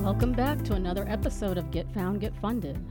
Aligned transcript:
Welcome 0.00 0.32
back 0.32 0.62
to 0.64 0.72
another 0.72 1.06
episode 1.10 1.58
of 1.58 1.70
Get 1.70 1.92
Found, 1.92 2.22
Get 2.22 2.34
Funded. 2.40 2.82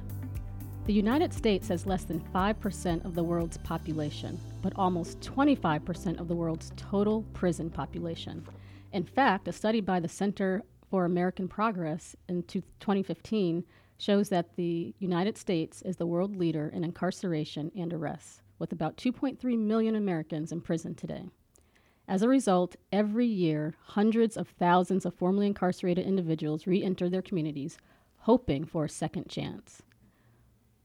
The 0.86 0.94
United 0.94 1.34
States 1.34 1.68
has 1.70 1.88
less 1.88 2.04
than 2.04 2.20
5% 2.20 3.04
of 3.04 3.16
the 3.16 3.24
world's 3.24 3.58
population, 3.58 4.40
but 4.62 4.74
almost 4.76 5.20
25% 5.22 6.20
of 6.20 6.28
the 6.28 6.36
world's 6.36 6.72
total 6.78 7.24
prison 7.34 7.72
population. 7.72 8.48
In 8.94 9.04
fact, 9.04 9.48
a 9.48 9.52
study 9.52 9.82
by 9.82 10.00
the 10.00 10.08
Center 10.08 10.62
for 10.92 11.06
American 11.06 11.48
Progress 11.48 12.16
in 12.28 12.44
2015 12.44 13.64
shows 13.98 14.30
that 14.30 14.56
the 14.56 14.94
United 15.00 15.36
States 15.36 15.82
is 15.82 15.96
the 15.96 16.06
world 16.06 16.36
leader 16.36 16.70
in 16.70 16.84
incarceration 16.84 17.72
and 17.76 17.92
arrests, 17.92 18.44
with 18.60 18.72
about 18.72 18.98
2.3 18.98 19.58
million 19.58 19.96
Americans 19.96 20.52
in 20.52 20.62
prison 20.62 20.94
today. 20.94 21.28
As 22.10 22.24
a 22.24 22.28
result, 22.28 22.76
every 22.92 23.28
year, 23.28 23.76
hundreds 23.84 24.36
of 24.36 24.48
thousands 24.48 25.06
of 25.06 25.14
formerly 25.14 25.46
incarcerated 25.46 26.08
individuals 26.08 26.66
re 26.66 26.84
enter 26.84 27.08
their 27.08 27.22
communities, 27.22 27.78
hoping 28.22 28.66
for 28.66 28.84
a 28.84 28.90
second 28.90 29.30
chance. 29.30 29.84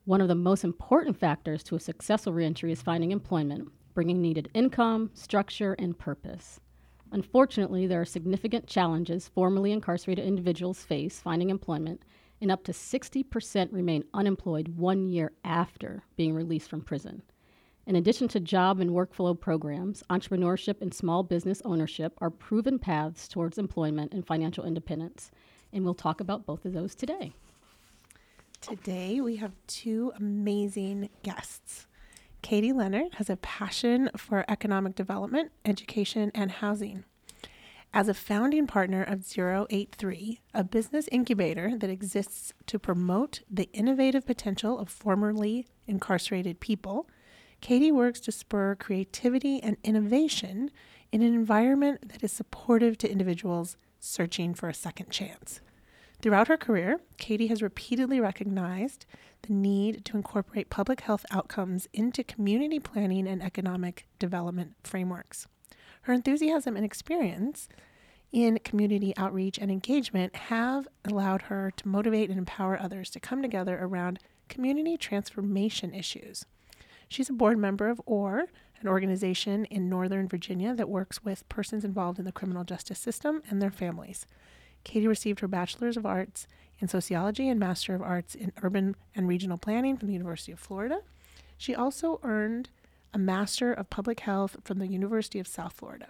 One 0.04 0.20
of 0.20 0.28
the 0.28 0.34
most 0.34 0.64
important 0.64 1.16
factors 1.16 1.62
to 1.62 1.76
a 1.76 1.80
successful 1.80 2.34
reentry 2.34 2.72
is 2.72 2.82
finding 2.82 3.10
employment, 3.10 3.70
bringing 3.94 4.20
needed 4.20 4.50
income, 4.52 5.12
structure, 5.14 5.72
and 5.78 5.98
purpose. 5.98 6.60
Unfortunately, 7.10 7.86
there 7.86 8.02
are 8.02 8.04
significant 8.04 8.66
challenges 8.66 9.28
formerly 9.28 9.72
incarcerated 9.72 10.26
individuals 10.26 10.82
face 10.82 11.20
finding 11.20 11.48
employment, 11.48 12.02
and 12.42 12.50
up 12.50 12.64
to 12.64 12.72
60% 12.72 13.72
remain 13.72 14.04
unemployed 14.12 14.76
one 14.76 15.08
year 15.08 15.32
after 15.42 16.04
being 16.16 16.34
released 16.34 16.68
from 16.68 16.82
prison. 16.82 17.22
In 17.86 17.96
addition 17.96 18.28
to 18.28 18.40
job 18.40 18.80
and 18.80 18.90
workflow 18.90 19.38
programs, 19.38 20.02
entrepreneurship 20.08 20.80
and 20.80 20.94
small 20.94 21.22
business 21.22 21.60
ownership 21.66 22.14
are 22.18 22.30
proven 22.30 22.78
paths 22.78 23.28
towards 23.28 23.58
employment 23.58 24.14
and 24.14 24.26
financial 24.26 24.64
independence. 24.64 25.30
And 25.72 25.84
we'll 25.84 25.94
talk 25.94 26.20
about 26.20 26.46
both 26.46 26.64
of 26.64 26.72
those 26.72 26.94
today. 26.94 27.34
Today, 28.62 29.20
we 29.20 29.36
have 29.36 29.52
two 29.66 30.12
amazing 30.16 31.10
guests. 31.22 31.86
Katie 32.40 32.72
Leonard 32.72 33.14
has 33.14 33.28
a 33.28 33.36
passion 33.36 34.10
for 34.16 34.46
economic 34.48 34.94
development, 34.94 35.52
education, 35.66 36.30
and 36.34 36.50
housing. 36.50 37.04
As 37.92 38.08
a 38.08 38.14
founding 38.14 38.66
partner 38.66 39.02
of 39.02 39.24
083, 39.24 40.40
a 40.54 40.64
business 40.64 41.08
incubator 41.12 41.76
that 41.76 41.90
exists 41.90 42.54
to 42.66 42.78
promote 42.78 43.42
the 43.50 43.68
innovative 43.72 44.26
potential 44.26 44.78
of 44.78 44.88
formerly 44.88 45.66
incarcerated 45.86 46.60
people, 46.60 47.06
Katie 47.64 47.90
works 47.90 48.20
to 48.20 48.30
spur 48.30 48.74
creativity 48.74 49.58
and 49.62 49.78
innovation 49.82 50.70
in 51.10 51.22
an 51.22 51.32
environment 51.32 52.10
that 52.10 52.22
is 52.22 52.30
supportive 52.30 52.98
to 52.98 53.10
individuals 53.10 53.78
searching 53.98 54.52
for 54.52 54.68
a 54.68 54.74
second 54.74 55.08
chance. 55.08 55.62
Throughout 56.20 56.48
her 56.48 56.58
career, 56.58 57.00
Katie 57.16 57.46
has 57.46 57.62
repeatedly 57.62 58.20
recognized 58.20 59.06
the 59.40 59.54
need 59.54 60.04
to 60.04 60.18
incorporate 60.18 60.68
public 60.68 61.00
health 61.00 61.24
outcomes 61.30 61.88
into 61.94 62.22
community 62.22 62.78
planning 62.78 63.26
and 63.26 63.42
economic 63.42 64.06
development 64.18 64.74
frameworks. 64.84 65.46
Her 66.02 66.12
enthusiasm 66.12 66.76
and 66.76 66.84
experience 66.84 67.70
in 68.30 68.58
community 68.58 69.16
outreach 69.16 69.58
and 69.58 69.70
engagement 69.70 70.36
have 70.36 70.86
allowed 71.02 71.40
her 71.42 71.72
to 71.78 71.88
motivate 71.88 72.28
and 72.28 72.38
empower 72.38 72.78
others 72.78 73.08
to 73.08 73.20
come 73.20 73.40
together 73.40 73.78
around 73.80 74.18
community 74.50 74.98
transformation 74.98 75.94
issues. 75.94 76.44
She's 77.08 77.28
a 77.28 77.34
board 77.34 77.58
member 77.58 77.88
of 77.88 78.00
OAR, 78.06 78.46
an 78.80 78.88
organization 78.88 79.64
in 79.66 79.88
Northern 79.88 80.28
Virginia 80.28 80.74
that 80.74 80.88
works 80.88 81.24
with 81.24 81.48
persons 81.48 81.84
involved 81.84 82.18
in 82.18 82.24
the 82.24 82.32
criminal 82.32 82.64
justice 82.64 82.98
system 82.98 83.42
and 83.48 83.60
their 83.60 83.70
families. 83.70 84.26
Katie 84.84 85.08
received 85.08 85.40
her 85.40 85.48
Bachelor's 85.48 85.96
of 85.96 86.04
Arts 86.04 86.46
in 86.78 86.88
Sociology 86.88 87.48
and 87.48 87.58
Master 87.58 87.94
of 87.94 88.02
Arts 88.02 88.34
in 88.34 88.52
Urban 88.62 88.94
and 89.14 89.26
Regional 89.26 89.56
Planning 89.56 89.96
from 89.96 90.08
the 90.08 90.12
University 90.14 90.52
of 90.52 90.58
Florida. 90.58 91.00
She 91.56 91.74
also 91.74 92.20
earned 92.22 92.68
a 93.12 93.18
Master 93.18 93.72
of 93.72 93.90
Public 93.90 94.20
Health 94.20 94.56
from 94.64 94.78
the 94.78 94.88
University 94.88 95.38
of 95.38 95.46
South 95.46 95.72
Florida. 95.72 96.08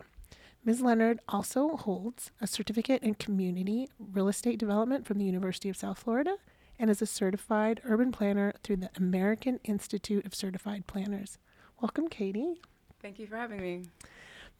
Ms. 0.64 0.80
Leonard 0.80 1.20
also 1.28 1.76
holds 1.76 2.30
a 2.40 2.46
certificate 2.46 3.02
in 3.02 3.14
community 3.14 3.88
real 3.98 4.28
estate 4.28 4.58
development 4.58 5.06
from 5.06 5.18
the 5.18 5.26
University 5.26 5.68
of 5.68 5.76
South 5.76 5.98
Florida 5.98 6.36
and 6.78 6.90
is 6.90 7.02
a 7.02 7.06
certified 7.06 7.80
urban 7.84 8.12
planner 8.12 8.52
through 8.62 8.76
the 8.76 8.90
American 8.96 9.60
Institute 9.64 10.26
of 10.26 10.34
Certified 10.34 10.86
Planners. 10.86 11.38
Welcome, 11.80 12.08
Katie. 12.08 12.60
Thank 13.00 13.18
you 13.18 13.26
for 13.26 13.36
having 13.36 13.60
me. 13.60 13.82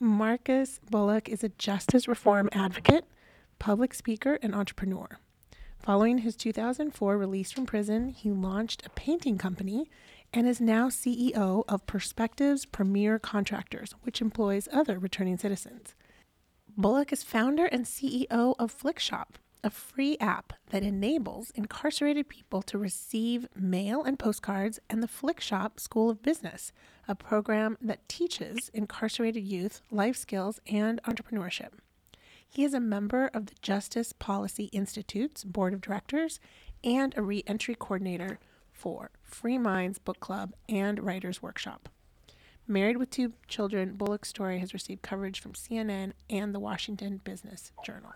Marcus 0.01 0.81
Bullock 0.91 1.29
is 1.29 1.45
a 1.45 1.49
justice 1.51 2.07
reform 2.09 2.49
advocate, 2.53 3.05
public 3.59 3.95
speaker, 3.95 4.39
and 4.43 4.55
entrepreneur. 4.55 5.19
Following 5.79 6.19
his 6.19 6.35
2004 6.37 7.17
release 7.19 7.53
from 7.53 7.67
prison, 7.67 8.09
he 8.09 8.31
launched 8.31 8.85
a 8.87 8.91
painting 8.91 9.39
company 9.39 9.91
and 10.33 10.49
is 10.49 10.61
now 10.61 10.89
CEO 10.89 11.63
of 11.69 11.87
Perspectives 11.87 12.67
Premier 12.67 13.19
Contractors, 13.19 13.95
which 14.03 14.21
employs 14.21 14.69
other 14.73 14.99
returning 14.99 15.37
citizens. 15.37 15.95
Bullock 16.77 17.13
is 17.13 17.23
founder 17.23 17.67
and 17.67 17.85
CEO 17.85 18.55
of 18.59 18.73
Flickshop, 18.73 19.39
a 19.65 19.71
free 19.71 20.19
app 20.21 20.53
that 20.69 20.83
enables 20.83 21.51
incarcerated 21.53 22.29
people 22.29 22.61
to 22.61 22.77
receive 22.77 23.49
mail 23.57 24.05
and 24.05 24.19
postcards, 24.19 24.79
and 24.91 25.03
the 25.03 25.09
Flickshop 25.09 25.81
School 25.81 26.11
of 26.11 26.23
Business, 26.23 26.71
a 27.09 27.15
program 27.15 27.79
that 27.81 28.07
teaches 28.07 28.71
incarcerated 28.75 29.43
youth 29.43 29.81
life 29.91 30.17
skills 30.17 30.61
and 30.71 31.03
entrepreneurship. 31.05 31.71
He 32.47 32.63
is 32.63 32.75
a 32.75 32.81
member 32.81 33.31
of 33.33 33.47
the 33.47 33.55
Justice 33.63 34.13
Policy 34.13 34.65
Institute's 34.67 35.45
board 35.45 35.73
of 35.73 35.81
directors 35.81 36.41
and 36.85 37.15
a 37.17 37.23
reentry 37.23 37.75
coordinator 37.75 38.39
for 38.71 39.11
Free 39.23 39.57
Minds 39.57 39.99
Book 39.99 40.21
Club 40.21 40.53
and 40.69 41.03
Writers 41.03 41.43
Workshop. 41.43 41.89
Married 42.69 42.99
with 42.99 43.11
two 43.11 43.33
children, 43.49 43.95
Bullock's 43.95 44.29
story 44.29 44.59
has 44.59 44.75
received 44.75 45.01
coverage 45.01 45.41
from 45.41 45.55
CNN 45.55 46.13
and 46.29 46.55
the 46.55 46.61
Washington 46.61 47.21
Business 47.25 47.73
Journal. 47.85 48.13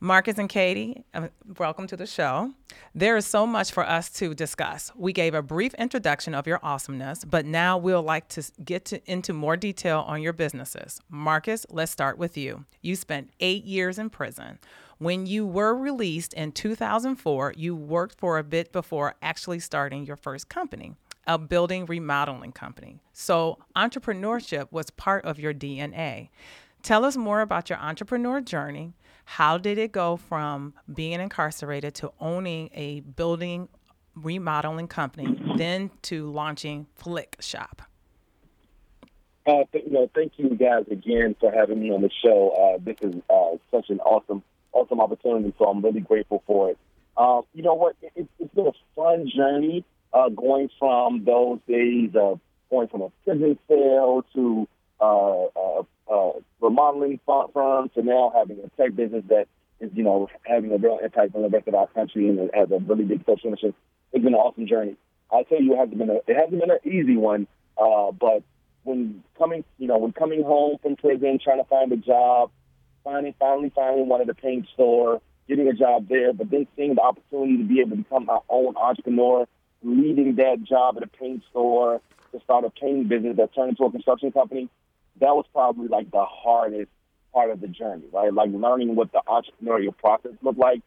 Marcus 0.00 0.36
and 0.36 0.50
Katie, 0.50 1.04
uh, 1.14 1.28
welcome 1.58 1.86
to 1.86 1.96
the 1.96 2.06
show. 2.06 2.52
There 2.94 3.16
is 3.16 3.24
so 3.24 3.46
much 3.46 3.72
for 3.72 3.82
us 3.82 4.10
to 4.18 4.34
discuss. 4.34 4.92
We 4.94 5.14
gave 5.14 5.32
a 5.32 5.40
brief 5.40 5.72
introduction 5.74 6.34
of 6.34 6.46
your 6.46 6.60
awesomeness, 6.62 7.24
but 7.24 7.46
now 7.46 7.78
we'll 7.78 8.02
like 8.02 8.28
to 8.28 8.44
get 8.62 8.84
to, 8.86 9.00
into 9.10 9.32
more 9.32 9.56
detail 9.56 10.04
on 10.06 10.20
your 10.20 10.34
businesses. 10.34 11.00
Marcus, 11.08 11.64
let's 11.70 11.92
start 11.92 12.18
with 12.18 12.36
you. 12.36 12.66
You 12.82 12.94
spent 12.94 13.30
eight 13.40 13.64
years 13.64 13.98
in 13.98 14.10
prison. 14.10 14.58
When 14.98 15.24
you 15.24 15.46
were 15.46 15.74
released 15.74 16.34
in 16.34 16.52
2004, 16.52 17.54
you 17.56 17.74
worked 17.74 18.18
for 18.18 18.36
a 18.36 18.44
bit 18.44 18.72
before 18.72 19.14
actually 19.22 19.60
starting 19.60 20.04
your 20.04 20.16
first 20.16 20.50
company, 20.50 20.94
a 21.26 21.38
building 21.38 21.86
remodeling 21.86 22.52
company. 22.52 23.00
So, 23.14 23.60
entrepreneurship 23.74 24.70
was 24.70 24.90
part 24.90 25.24
of 25.24 25.38
your 25.38 25.54
DNA. 25.54 26.28
Tell 26.82 27.02
us 27.06 27.16
more 27.16 27.40
about 27.40 27.70
your 27.70 27.78
entrepreneur 27.78 28.42
journey 28.42 28.92
how 29.26 29.58
did 29.58 29.76
it 29.76 29.90
go 29.90 30.16
from 30.16 30.72
being 30.94 31.20
incarcerated 31.20 31.94
to 31.96 32.12
owning 32.20 32.70
a 32.72 33.00
building 33.00 33.68
remodeling 34.14 34.86
company, 34.86 35.36
then 35.56 35.90
to 36.02 36.30
launching 36.30 36.86
Flickshop? 36.94 37.82
Uh, 39.44 39.64
th- 39.72 39.84
you 39.84 39.92
know, 39.92 40.08
thank 40.14 40.32
you 40.36 40.50
guys 40.50 40.84
again 40.90 41.34
for 41.40 41.50
having 41.52 41.80
me 41.80 41.90
on 41.90 42.02
the 42.02 42.10
show. 42.24 42.50
Uh, 42.50 42.78
this 42.82 42.96
is 43.02 43.20
uh, 43.28 43.56
such 43.72 43.90
an 43.90 43.98
awesome, 44.00 44.44
awesome 44.72 45.00
opportunity, 45.00 45.52
so 45.58 45.66
I'm 45.66 45.82
really 45.82 46.00
grateful 46.00 46.44
for 46.46 46.70
it. 46.70 46.78
Uh, 47.16 47.42
you 47.52 47.64
know 47.64 47.74
what? 47.74 47.96
It, 48.02 48.28
it's 48.38 48.54
been 48.54 48.68
a 48.68 48.72
fun 48.94 49.28
journey 49.34 49.84
uh, 50.12 50.28
going 50.28 50.70
from 50.78 51.24
those 51.24 51.58
days 51.66 52.10
of 52.14 52.38
going 52.70 52.86
from 52.88 53.02
a 53.02 53.10
prison 53.24 53.58
cell 53.66 54.24
to 54.34 54.68
uh, 55.00 55.82
uh, 56.10 56.30
remodeling 56.60 57.20
firm 57.26 57.88
to 57.94 58.02
now 58.02 58.32
having 58.34 58.58
a 58.64 58.68
tech 58.80 58.94
business 58.94 59.24
that 59.28 59.46
is, 59.80 59.90
you 59.94 60.02
know, 60.02 60.28
having 60.44 60.72
a 60.72 60.78
real 60.78 60.98
impact 61.02 61.34
on 61.34 61.42
the 61.42 61.48
rest 61.48 61.68
of 61.68 61.74
our 61.74 61.88
country 61.88 62.28
and 62.28 62.50
has 62.54 62.70
a 62.70 62.78
really 62.78 63.04
big 63.04 63.24
social 63.26 63.50
mission. 63.50 63.74
It's 64.12 64.24
been 64.24 64.34
an 64.34 64.40
awesome 64.40 64.66
journey. 64.66 64.96
I 65.32 65.42
tell 65.42 65.60
you, 65.60 65.74
it 65.74 65.78
hasn't 65.78 65.98
been 65.98 66.10
a, 66.10 66.16
it 66.26 66.36
hasn't 66.36 66.60
been 66.60 66.70
an 66.70 66.78
easy 66.84 67.16
one, 67.16 67.46
uh, 67.76 68.12
but 68.12 68.42
when 68.84 69.24
coming, 69.36 69.64
you 69.78 69.88
know, 69.88 69.98
when 69.98 70.12
coming 70.12 70.42
home 70.42 70.78
from 70.80 70.96
prison, 70.96 71.38
trying 71.42 71.58
to 71.58 71.68
find 71.68 71.90
a 71.92 71.96
job, 71.96 72.50
finally 73.02 73.34
finding 73.38 74.08
one 74.08 74.20
at 74.20 74.28
a 74.28 74.34
paint 74.34 74.66
store, 74.74 75.20
getting 75.48 75.68
a 75.68 75.72
job 75.72 76.08
there, 76.08 76.32
but 76.32 76.50
then 76.50 76.66
seeing 76.76 76.94
the 76.94 77.00
opportunity 77.00 77.58
to 77.58 77.64
be 77.64 77.80
able 77.80 77.90
to 77.90 77.96
become 77.96 78.26
my 78.26 78.38
own 78.48 78.76
entrepreneur, 78.76 79.46
leading 79.82 80.36
that 80.36 80.62
job 80.62 80.96
at 80.96 81.02
a 81.02 81.06
paint 81.06 81.42
store 81.50 82.00
to 82.32 82.40
start 82.40 82.64
a 82.64 82.70
painting 82.70 83.08
business 83.08 83.36
that 83.36 83.54
turned 83.54 83.70
into 83.70 83.84
a 83.84 83.90
construction 83.90 84.32
company, 84.32 84.68
that 85.20 85.34
was 85.34 85.46
probably 85.52 85.88
like 85.88 86.10
the 86.10 86.24
hardest 86.24 86.90
part 87.32 87.50
of 87.50 87.60
the 87.60 87.68
journey, 87.68 88.04
right? 88.12 88.32
Like 88.32 88.50
learning 88.52 88.96
what 88.96 89.12
the 89.12 89.22
entrepreneurial 89.26 89.96
process 89.96 90.32
looked 90.42 90.58
like. 90.58 90.80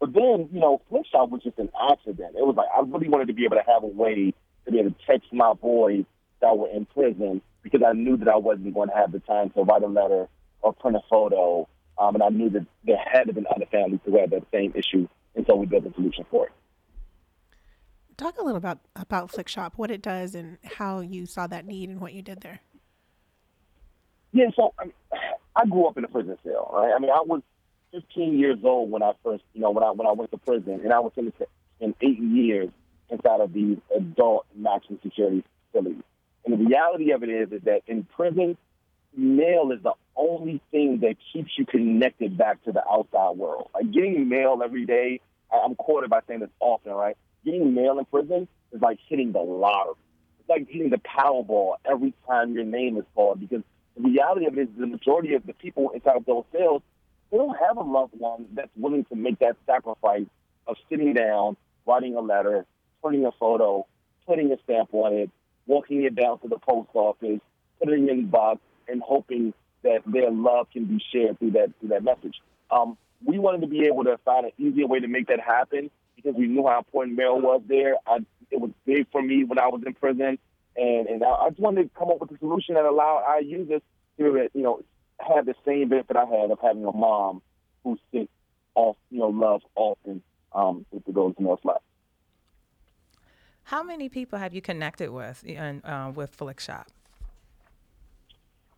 But 0.00 0.12
then, 0.12 0.48
you 0.52 0.60
know, 0.60 0.80
Flickshop 0.88 1.30
was 1.30 1.42
just 1.42 1.58
an 1.58 1.70
accident. 1.90 2.36
It 2.36 2.46
was 2.46 2.56
like 2.56 2.68
I 2.74 2.80
really 2.80 3.08
wanted 3.08 3.26
to 3.28 3.34
be 3.34 3.44
able 3.44 3.56
to 3.56 3.64
have 3.66 3.82
a 3.82 3.86
way 3.86 4.32
to 4.64 4.72
be 4.72 4.78
able 4.78 4.90
to 4.90 4.96
text 5.06 5.32
my 5.32 5.54
boys 5.54 6.04
that 6.40 6.56
were 6.56 6.68
in 6.68 6.86
prison 6.86 7.42
because 7.62 7.82
I 7.86 7.92
knew 7.92 8.16
that 8.18 8.28
I 8.28 8.36
wasn't 8.36 8.74
going 8.74 8.88
to 8.88 8.94
have 8.94 9.12
the 9.12 9.20
time 9.20 9.50
to 9.50 9.62
write 9.62 9.82
a 9.82 9.88
letter 9.88 10.28
or 10.62 10.72
print 10.72 10.96
a 10.96 11.00
photo. 11.10 11.68
Um, 11.98 12.14
and 12.14 12.22
I 12.22 12.28
knew 12.28 12.48
that 12.50 12.66
there 12.84 12.96
had 12.96 13.24
to 13.24 13.32
been 13.32 13.46
other 13.54 13.66
families 13.66 14.00
who 14.04 14.16
had 14.18 14.30
that 14.30 14.44
same 14.52 14.72
issue. 14.76 15.08
And 15.34 15.44
so 15.46 15.56
we 15.56 15.66
built 15.66 15.84
a 15.84 15.92
solution 15.94 16.24
for 16.30 16.46
it. 16.46 16.52
Talk 18.16 18.38
a 18.38 18.42
little 18.42 18.56
about 18.56 18.78
about 18.96 19.30
Flickshop, 19.30 19.74
what 19.76 19.90
it 19.90 20.02
does, 20.02 20.34
and 20.34 20.58
how 20.64 21.00
you 21.00 21.24
saw 21.26 21.46
that 21.46 21.66
need 21.66 21.88
and 21.88 22.00
what 22.00 22.12
you 22.12 22.22
did 22.22 22.40
there. 22.40 22.60
Yeah, 24.32 24.46
so 24.54 24.74
I, 24.78 24.84
mean, 24.84 24.94
I 25.56 25.66
grew 25.66 25.86
up 25.86 25.96
in 25.98 26.04
a 26.04 26.08
prison 26.08 26.36
cell. 26.44 26.70
Right? 26.72 26.92
I 26.94 26.98
mean, 26.98 27.10
I 27.10 27.22
was 27.24 27.42
15 27.92 28.38
years 28.38 28.58
old 28.62 28.90
when 28.90 29.02
I 29.02 29.12
first, 29.24 29.44
you 29.54 29.60
know, 29.60 29.70
when 29.70 29.84
I 29.84 29.90
when 29.90 30.06
I 30.06 30.12
went 30.12 30.30
to 30.32 30.38
prison, 30.38 30.80
and 30.82 30.92
I 30.92 31.00
was 31.00 31.12
in, 31.16 31.26
the 31.26 31.46
in 31.80 31.94
eight 32.00 32.18
years 32.18 32.70
inside 33.10 33.40
of 33.40 33.52
these 33.52 33.78
adult 33.96 34.46
maximum 34.54 35.00
security 35.02 35.44
facilities. 35.72 36.02
And 36.44 36.58
the 36.58 36.64
reality 36.64 37.12
of 37.12 37.22
it 37.22 37.30
is, 37.30 37.52
is 37.52 37.62
that 37.62 37.82
in 37.86 38.04
prison, 38.04 38.56
mail 39.16 39.70
is 39.72 39.82
the 39.82 39.94
only 40.16 40.60
thing 40.70 41.00
that 41.00 41.16
keeps 41.32 41.50
you 41.56 41.64
connected 41.64 42.36
back 42.36 42.62
to 42.64 42.72
the 42.72 42.82
outside 42.88 43.36
world. 43.36 43.70
Like 43.74 43.90
getting 43.90 44.28
mail 44.28 44.60
every 44.62 44.84
day, 44.84 45.20
I'm 45.50 45.74
quoted 45.74 46.10
by 46.10 46.20
saying 46.26 46.40
this 46.40 46.50
often, 46.60 46.92
right? 46.92 47.16
Getting 47.44 47.74
mail 47.74 47.98
in 47.98 48.04
prison 48.04 48.48
is 48.72 48.82
like 48.82 48.98
hitting 49.08 49.32
the 49.32 49.40
lottery. 49.40 49.94
It's 50.40 50.48
like 50.48 50.68
hitting 50.68 50.90
the 50.90 50.98
Powerball 50.98 51.76
every 51.84 52.12
time 52.26 52.52
your 52.52 52.64
name 52.64 52.96
is 52.96 53.04
called 53.14 53.40
because 53.40 53.62
the 53.98 54.08
reality 54.08 54.46
of 54.46 54.56
it 54.56 54.62
is 54.62 54.68
the 54.78 54.86
majority 54.86 55.34
of 55.34 55.46
the 55.46 55.52
people 55.54 55.90
inside 55.90 56.16
of 56.16 56.24
those 56.24 56.44
cells, 56.52 56.82
they 57.30 57.38
don't 57.38 57.56
have 57.58 57.76
a 57.76 57.82
loved 57.82 58.14
one 58.18 58.46
that's 58.54 58.70
willing 58.76 59.04
to 59.06 59.16
make 59.16 59.38
that 59.40 59.56
sacrifice 59.66 60.26
of 60.66 60.76
sitting 60.88 61.14
down, 61.14 61.56
writing 61.86 62.14
a 62.16 62.20
letter, 62.20 62.64
putting 63.02 63.24
a 63.26 63.32
photo, 63.32 63.86
putting 64.26 64.52
a 64.52 64.56
stamp 64.64 64.90
on 64.92 65.12
it, 65.14 65.30
walking 65.66 66.02
it 66.04 66.14
down 66.14 66.38
to 66.40 66.48
the 66.48 66.58
post 66.58 66.88
office, 66.94 67.40
putting 67.82 68.08
it 68.08 68.10
in 68.10 68.16
the 68.18 68.26
box, 68.28 68.60
and 68.88 69.02
hoping 69.02 69.52
that 69.82 70.02
their 70.06 70.30
love 70.30 70.68
can 70.72 70.84
be 70.84 71.02
shared 71.12 71.38
through 71.38 71.52
that 71.52 71.70
through 71.80 71.90
that 71.90 72.02
message. 72.02 72.40
Um, 72.70 72.96
we 73.24 73.38
wanted 73.38 73.62
to 73.62 73.66
be 73.66 73.86
able 73.86 74.04
to 74.04 74.18
find 74.24 74.46
an 74.46 74.52
easier 74.58 74.86
way 74.86 75.00
to 75.00 75.08
make 75.08 75.28
that 75.28 75.40
happen 75.40 75.90
because 76.16 76.34
we 76.34 76.46
knew 76.46 76.66
how 76.66 76.78
important 76.78 77.16
mail 77.16 77.40
was 77.40 77.62
there. 77.68 77.96
I, 78.06 78.18
it 78.50 78.60
was 78.60 78.70
big 78.86 79.06
for 79.10 79.22
me 79.22 79.44
when 79.44 79.58
I 79.58 79.68
was 79.68 79.82
in 79.86 79.94
prison, 79.94 80.38
and 80.78 81.08
and 81.08 81.24
I 81.24 81.48
just 81.50 81.60
wanted 81.60 81.82
to 81.84 81.98
come 81.98 82.10
up 82.10 82.20
with 82.20 82.30
a 82.30 82.38
solution 82.38 82.74
that 82.76 82.84
allowed 82.84 83.24
our 83.26 83.42
users 83.42 83.82
to 84.18 84.48
you 84.54 84.62
know 84.62 84.80
have 85.20 85.46
the 85.46 85.54
same 85.66 85.88
benefit 85.88 86.16
I 86.16 86.24
had 86.24 86.50
of 86.50 86.58
having 86.62 86.84
a 86.84 86.92
mom 86.92 87.42
who 87.82 87.98
sits 88.12 88.30
off 88.74 88.96
you 89.10 89.18
know 89.18 89.28
love 89.28 89.62
often 89.74 90.22
um, 90.52 90.86
with 90.90 91.04
the 91.04 91.34
in 91.38 91.44
their 91.44 91.56
life. 91.64 91.82
How 93.64 93.82
many 93.82 94.08
people 94.08 94.38
have 94.38 94.54
you 94.54 94.62
connected 94.62 95.10
with 95.10 95.44
in, 95.44 95.84
uh, 95.84 96.12
with 96.14 96.34
Flickshop? 96.34 96.88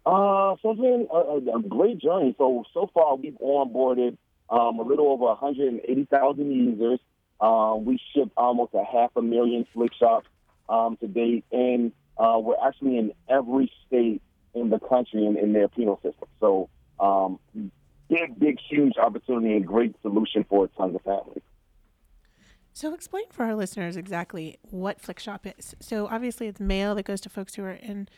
Uh, 0.04 0.56
so 0.62 0.70
it's 0.70 0.80
been 0.80 1.06
a, 1.12 1.58
a, 1.58 1.62
great 1.62 1.98
journey. 1.98 2.34
So 2.38 2.64
so 2.72 2.90
far 2.92 3.16
we've 3.16 3.36
onboarded 3.40 4.16
um, 4.48 4.80
a 4.80 4.82
little 4.82 5.08
over 5.08 5.26
180,000 5.26 6.50
users. 6.50 6.98
Um, 7.40 7.84
we 7.84 8.00
shipped 8.14 8.32
almost 8.36 8.72
a 8.74 8.82
half 8.82 9.10
a 9.14 9.22
million 9.22 9.66
Flickshops 9.74 10.24
um, 10.70 10.96
to 10.98 11.08
date, 11.08 11.44
and 11.52 11.92
uh, 12.16 12.38
we're 12.40 12.56
actually 12.66 12.96
in 12.96 13.12
every 13.28 13.70
state 13.86 14.22
in 14.54 14.70
the 14.70 14.78
country 14.78 15.26
in, 15.26 15.36
in 15.36 15.52
their 15.52 15.68
penal 15.68 15.96
system. 16.02 16.28
So 16.40 16.68
um, 16.98 17.38
big, 18.08 18.38
big, 18.38 18.58
huge 18.68 18.96
opportunity 18.98 19.56
and 19.56 19.66
great 19.66 19.94
solution 20.02 20.44
for 20.48 20.68
tons 20.68 20.94
of 20.94 21.02
families. 21.02 21.42
So, 22.72 22.94
explain 22.94 23.24
for 23.30 23.44
our 23.44 23.54
listeners 23.54 23.96
exactly 23.96 24.58
what 24.62 25.00
Flickshop 25.00 25.46
is. 25.58 25.74
So, 25.80 26.06
obviously, 26.06 26.46
it's 26.46 26.60
mail 26.60 26.94
that 26.94 27.02
goes 27.02 27.20
to 27.22 27.28
folks 27.28 27.56
who 27.56 27.64
are 27.64 27.72
in, 27.72 28.08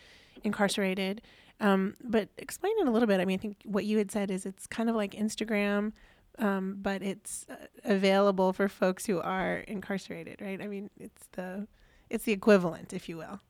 incarcerated. 0.44 1.22
Um, 1.58 1.94
but 2.02 2.28
explain 2.36 2.72
it 2.78 2.86
a 2.86 2.90
little 2.90 3.06
bit. 3.06 3.20
I 3.20 3.24
mean, 3.24 3.38
I 3.38 3.42
think 3.42 3.56
what 3.64 3.84
you 3.84 3.98
had 3.98 4.10
said 4.10 4.30
is 4.30 4.44
it's 4.44 4.66
kind 4.66 4.90
of 4.90 4.96
like 4.96 5.12
Instagram, 5.12 5.92
um, 6.38 6.78
but 6.82 7.02
it's 7.02 7.46
uh, 7.48 7.54
available 7.84 8.52
for 8.52 8.68
folks 8.68 9.06
who 9.06 9.20
are 9.20 9.58
incarcerated, 9.68 10.40
right? 10.42 10.60
I 10.60 10.66
mean, 10.66 10.90
it's 10.98 11.28
the 11.32 11.66
it's 12.12 12.24
the 12.24 12.32
equivalent, 12.32 12.92
if 12.92 13.08
you 13.08 13.16
will. 13.16 13.40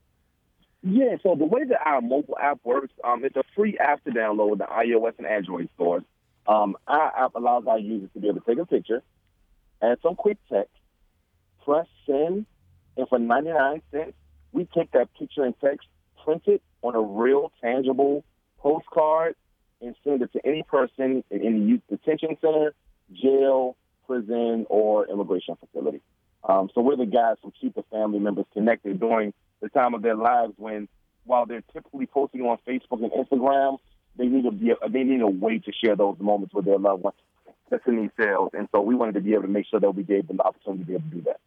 Yeah. 0.83 1.17
So 1.23 1.35
the 1.35 1.45
way 1.45 1.65
that 1.65 1.81
our 1.85 2.01
mobile 2.01 2.39
app 2.41 2.61
works, 2.65 2.93
um, 3.05 3.25
it's 3.25 3.37
a 3.37 3.43
free 3.55 3.77
app 3.79 4.03
to 4.05 4.11
download 4.11 4.53
in 4.53 4.59
the 4.59 4.65
iOS 4.65 5.19
and 5.19 5.27
Android 5.27 5.69
stores. 5.75 6.05
Um, 6.47 6.77
our 6.87 7.25
app 7.25 7.35
allows 7.35 7.65
our 7.67 7.79
users 7.79 8.09
to 8.15 8.21
be 8.21 8.29
able 8.29 8.41
to 8.41 8.47
take 8.47 8.59
a 8.59 8.67
picture, 8.67 9.03
add 9.83 9.99
some 10.03 10.15
quick 10.15 10.39
text, 10.51 10.75
press 11.65 11.87
send, 12.07 12.47
and 12.97 13.09
for 13.09 13.19
99 13.19 13.83
cents, 13.91 14.15
we 14.53 14.69
take 14.75 14.91
that 14.93 15.09
picture 15.19 15.45
and 15.45 15.55
text, 15.61 15.87
print 16.25 16.43
it 16.47 16.63
on 16.83 16.95
a 16.95 17.01
real, 17.01 17.53
tangible 17.61 18.25
postcard, 18.59 19.35
and 19.81 19.95
send 20.05 20.23
it 20.23 20.33
to 20.33 20.41
any 20.47 20.63
person 20.63 21.25
in 21.31 21.43
any 21.43 21.61
youth 21.61 21.81
detention 21.89 22.37
center, 22.41 22.75
jail, 23.13 23.77
prison, 24.07 24.67
or 24.69 25.09
immigration 25.09 25.57
facility. 25.61 26.01
Um, 26.45 26.71
so 26.75 26.81
we're 26.81 26.97
the 26.97 27.07
guys 27.07 27.37
who 27.43 27.53
keep 27.59 27.75
the 27.75 27.85
family 27.91 28.19
members 28.19 28.47
connected 28.53 28.99
during 28.99 29.33
the 29.61 29.69
time 29.69 29.95
of 29.95 30.03
their 30.03 30.17
lives 30.17 30.55
when, 30.57 30.89
while 31.25 31.47
they're 31.47 31.63
typically 31.73 32.07
posting 32.07 32.43
on 32.43 32.59
Facebook 32.67 33.03
and 33.03 33.13
Instagram, 33.13 33.79
they 34.17 34.27
need 34.27 34.45
to 34.45 34.51
be 34.51 34.73
they 34.91 35.05
need 35.05 35.21
a 35.21 35.27
way 35.27 35.59
to 35.59 35.73
share 35.73 35.97
those 35.97 36.17
moments 36.21 36.55
with 36.55 36.65
their 36.65 36.79
loved 36.79 37.03
ones 37.03 37.17
that's 37.71 37.87
in 37.87 37.97
these 37.97 38.11
cells. 38.21 38.51
And 38.53 38.69
so 38.73 38.81
we 38.83 38.95
wanted 38.95 39.15
to 39.15 39.21
be 39.21 39.33
able 39.33 39.43
to 39.43 39.49
make 39.49 39.67
sure 39.67 39.81
that 39.81 39.91
we 39.91 40.03
gave 40.03 40.29
them 40.29 40.37
the 40.37 40.45
opportunity 40.45 40.85
to 40.85 40.87
be 40.87 40.95
able 40.95 41.09
to 41.09 41.17
do 41.17 41.23
that. 41.23 41.41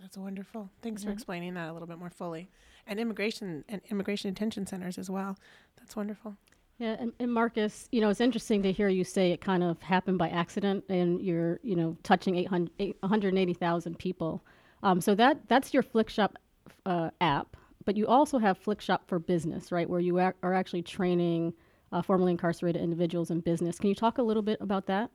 That's 0.00 0.16
wonderful. 0.16 0.70
Thanks 0.82 1.02
mm-hmm. 1.02 1.10
for 1.10 1.14
explaining 1.14 1.54
that 1.54 1.68
a 1.68 1.72
little 1.72 1.88
bit 1.88 1.98
more 1.98 2.10
fully. 2.10 2.48
And 2.86 2.98
immigration 2.98 3.64
and 3.68 3.80
immigration 3.90 4.32
detention 4.32 4.66
centers 4.66 4.98
as 4.98 5.10
well. 5.10 5.36
That's 5.78 5.96
wonderful. 5.96 6.36
Yeah, 6.78 6.96
and, 6.98 7.12
and, 7.20 7.32
Marcus, 7.32 7.88
you 7.92 8.00
know, 8.00 8.08
it's 8.08 8.20
interesting 8.20 8.62
to 8.64 8.72
hear 8.72 8.88
you 8.88 9.04
say 9.04 9.30
it 9.30 9.40
kind 9.40 9.62
of 9.62 9.80
happened 9.82 10.18
by 10.18 10.28
accident, 10.28 10.84
and 10.88 11.20
you're, 11.20 11.60
you 11.62 11.76
know, 11.76 11.96
touching 12.02 12.34
800, 12.36 12.94
180,000 13.00 13.98
people. 13.98 14.42
Um, 14.82 15.00
so 15.00 15.14
that 15.14 15.48
that's 15.48 15.72
your 15.72 15.84
Flickshop 15.84 16.36
uh, 16.84 17.10
app, 17.20 17.56
but 17.84 17.96
you 17.96 18.06
also 18.06 18.38
have 18.38 18.58
Flickshop 18.58 19.06
for 19.06 19.20
Business, 19.20 19.70
right, 19.70 19.88
where 19.88 20.00
you 20.00 20.18
are 20.18 20.34
actually 20.42 20.82
training 20.82 21.52
uh, 21.92 22.02
formerly 22.02 22.32
incarcerated 22.32 22.82
individuals 22.82 23.30
in 23.30 23.40
business. 23.40 23.78
Can 23.78 23.88
you 23.88 23.94
talk 23.94 24.18
a 24.18 24.22
little 24.22 24.42
bit 24.42 24.58
about 24.60 24.86
that? 24.86 25.10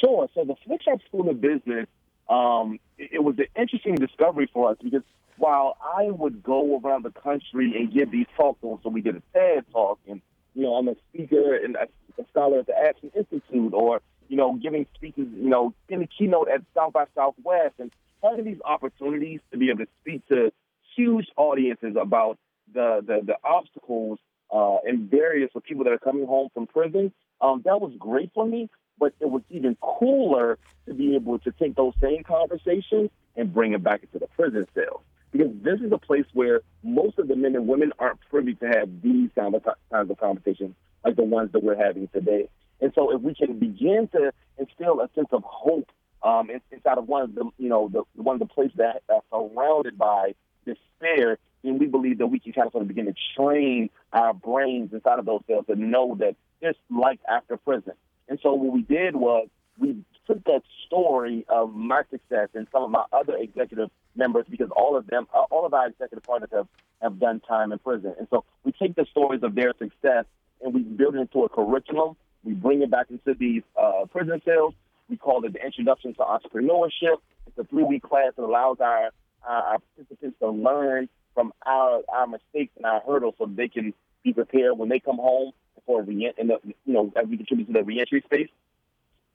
Sure. 0.00 0.28
So 0.34 0.44
the 0.44 0.54
Flickshop 0.64 1.00
School 1.08 1.28
of 1.28 1.40
Business 1.40 1.86
um, 2.32 2.78
it, 2.96 3.22
was 3.22 3.34
an 3.38 3.46
interesting 3.56 3.94
discovery 3.96 4.48
for 4.52 4.70
us 4.70 4.78
because 4.82 5.02
while 5.36 5.76
I 5.82 6.04
would 6.10 6.42
go 6.42 6.80
around 6.82 7.04
the 7.04 7.10
country 7.10 7.74
and 7.76 7.92
give 7.92 8.10
these 8.10 8.26
talks, 8.36 8.60
so 8.62 8.88
we 8.88 9.02
did 9.02 9.16
a 9.16 9.22
TED 9.34 9.64
talk, 9.70 9.98
and 10.08 10.22
you 10.54 10.62
know 10.62 10.74
I'm 10.74 10.88
a 10.88 10.94
speaker 11.12 11.54
and 11.54 11.76
a, 11.76 11.88
scholar 12.30 12.60
at 12.60 12.66
the 12.66 12.78
Action 12.78 13.10
Institute, 13.14 13.74
or 13.74 14.00
you 14.28 14.36
know 14.36 14.54
giving 14.54 14.86
speeches, 14.94 15.28
you 15.34 15.48
know 15.48 15.74
giving 15.88 16.04
a 16.04 16.08
keynote 16.18 16.48
at 16.48 16.62
South 16.74 16.94
by 16.94 17.04
Southwest, 17.14 17.74
and 17.78 17.92
having 18.22 18.44
these 18.44 18.60
opportunities 18.64 19.40
to 19.50 19.58
be 19.58 19.68
able 19.68 19.80
to 19.80 19.90
speak 20.00 20.26
to 20.28 20.52
huge 20.96 21.26
audiences 21.36 21.96
about 22.00 22.38
the 22.72 23.02
the, 23.06 23.20
the 23.26 23.36
obstacles 23.44 24.18
uh, 24.50 24.76
and 24.86 25.10
barriers 25.10 25.50
for 25.52 25.60
people 25.60 25.84
that 25.84 25.92
are 25.92 25.98
coming 25.98 26.26
home 26.26 26.48
from 26.54 26.66
prison. 26.66 27.12
Um, 27.40 27.62
that 27.64 27.80
was 27.80 27.92
great 27.98 28.30
for 28.32 28.46
me 28.46 28.70
but 28.98 29.14
it 29.20 29.30
was 29.30 29.42
even 29.50 29.76
cooler 29.80 30.58
to 30.86 30.94
be 30.94 31.14
able 31.14 31.38
to 31.40 31.52
take 31.52 31.74
those 31.74 31.94
same 32.00 32.22
conversations 32.22 33.10
and 33.36 33.52
bring 33.52 33.72
it 33.72 33.82
back 33.82 34.02
into 34.02 34.18
the 34.18 34.26
prison 34.28 34.66
cells. 34.74 35.00
Because 35.30 35.50
this 35.62 35.80
is 35.80 35.90
a 35.92 35.98
place 35.98 36.26
where 36.34 36.60
most 36.82 37.18
of 37.18 37.28
the 37.28 37.36
men 37.36 37.54
and 37.56 37.66
women 37.66 37.92
aren't 37.98 38.20
privy 38.28 38.54
to 38.56 38.66
have 38.66 39.02
these 39.02 39.30
kinds 39.34 39.54
of, 39.54 40.18
conversations 40.18 40.74
like 41.04 41.16
the 41.16 41.24
ones 41.24 41.50
that 41.52 41.62
we're 41.62 41.76
having 41.76 42.06
today. 42.08 42.48
And 42.80 42.92
so 42.94 43.14
if 43.14 43.22
we 43.22 43.34
can 43.34 43.58
begin 43.58 44.08
to 44.12 44.32
instill 44.58 45.00
a 45.00 45.08
sense 45.14 45.28
of 45.32 45.42
hope 45.44 45.90
um, 46.22 46.50
inside 46.50 46.98
of 46.98 47.08
one 47.08 47.22
of 47.22 47.34
the, 47.34 47.50
you 47.58 47.68
know, 47.68 47.88
the 47.88 48.02
one 48.20 48.34
of 48.34 48.40
the 48.40 48.52
places 48.52 48.76
that 48.76 49.02
are 49.08 49.22
surrounded 49.30 49.98
by 49.98 50.34
despair, 50.64 51.38
then 51.62 51.78
we 51.78 51.86
believe 51.86 52.18
that 52.18 52.26
we 52.26 52.38
can 52.38 52.52
kind 52.52 52.66
of 52.66 52.72
sort 52.72 52.82
of 52.82 52.88
begin 52.88 53.06
to 53.06 53.14
train 53.36 53.90
our 54.12 54.34
brains 54.34 54.92
inside 54.92 55.18
of 55.18 55.24
those 55.24 55.40
cells 55.46 55.66
to 55.66 55.76
know 55.76 56.16
that 56.18 56.36
there's 56.60 56.76
life 56.90 57.18
after 57.28 57.56
prison. 57.56 57.94
And 58.32 58.40
so 58.42 58.54
what 58.54 58.72
we 58.72 58.80
did 58.80 59.14
was 59.14 59.48
we 59.76 59.94
took 60.26 60.42
that 60.44 60.62
story 60.86 61.44
of 61.50 61.74
my 61.74 62.00
success 62.10 62.48
and 62.54 62.66
some 62.72 62.82
of 62.82 62.90
my 62.90 63.04
other 63.12 63.36
executive 63.36 63.90
members 64.16 64.46
because 64.48 64.70
all 64.74 64.96
of 64.96 65.06
them, 65.06 65.26
uh, 65.34 65.42
all 65.50 65.66
of 65.66 65.74
our 65.74 65.88
executive 65.88 66.22
partners 66.22 66.48
have, 66.50 66.66
have 67.02 67.20
done 67.20 67.40
time 67.40 67.72
in 67.72 67.78
prison. 67.78 68.14
And 68.18 68.26
so 68.30 68.46
we 68.64 68.72
take 68.72 68.96
the 68.96 69.04
stories 69.10 69.42
of 69.42 69.54
their 69.54 69.74
success 69.78 70.24
and 70.62 70.72
we 70.72 70.80
build 70.80 71.14
it 71.14 71.18
into 71.18 71.44
a 71.44 71.50
curriculum. 71.50 72.16
We 72.42 72.54
bring 72.54 72.80
it 72.80 72.90
back 72.90 73.08
into 73.10 73.38
these 73.38 73.64
uh, 73.78 74.06
prison 74.10 74.40
cells. 74.46 74.72
We 75.10 75.18
call 75.18 75.44
it 75.44 75.52
the 75.52 75.62
Introduction 75.62 76.14
to 76.14 76.20
Entrepreneurship. 76.20 77.18
It's 77.46 77.58
a 77.58 77.64
three-week 77.64 78.02
class 78.02 78.32
that 78.36 78.42
allows 78.42 78.78
our, 78.80 79.10
our 79.46 79.76
participants 79.94 80.38
to 80.40 80.48
learn 80.48 81.10
from 81.34 81.52
our 81.66 82.00
our 82.08 82.26
mistakes 82.26 82.72
and 82.78 82.86
our 82.86 83.02
hurdles 83.06 83.34
so 83.36 83.44
they 83.44 83.68
can 83.68 83.92
be 84.24 84.32
prepared 84.32 84.78
when 84.78 84.88
they 84.88 85.00
come 85.00 85.16
home 85.16 85.52
for 85.86 86.02
re- 86.02 86.32
in 86.36 86.46
the, 86.48 86.58
you 86.64 86.92
know 86.92 87.12
as 87.16 87.26
we 87.28 87.36
contribute 87.36 87.66
to 87.66 87.72
the 87.72 87.82
reentry 87.82 88.22
space. 88.24 88.48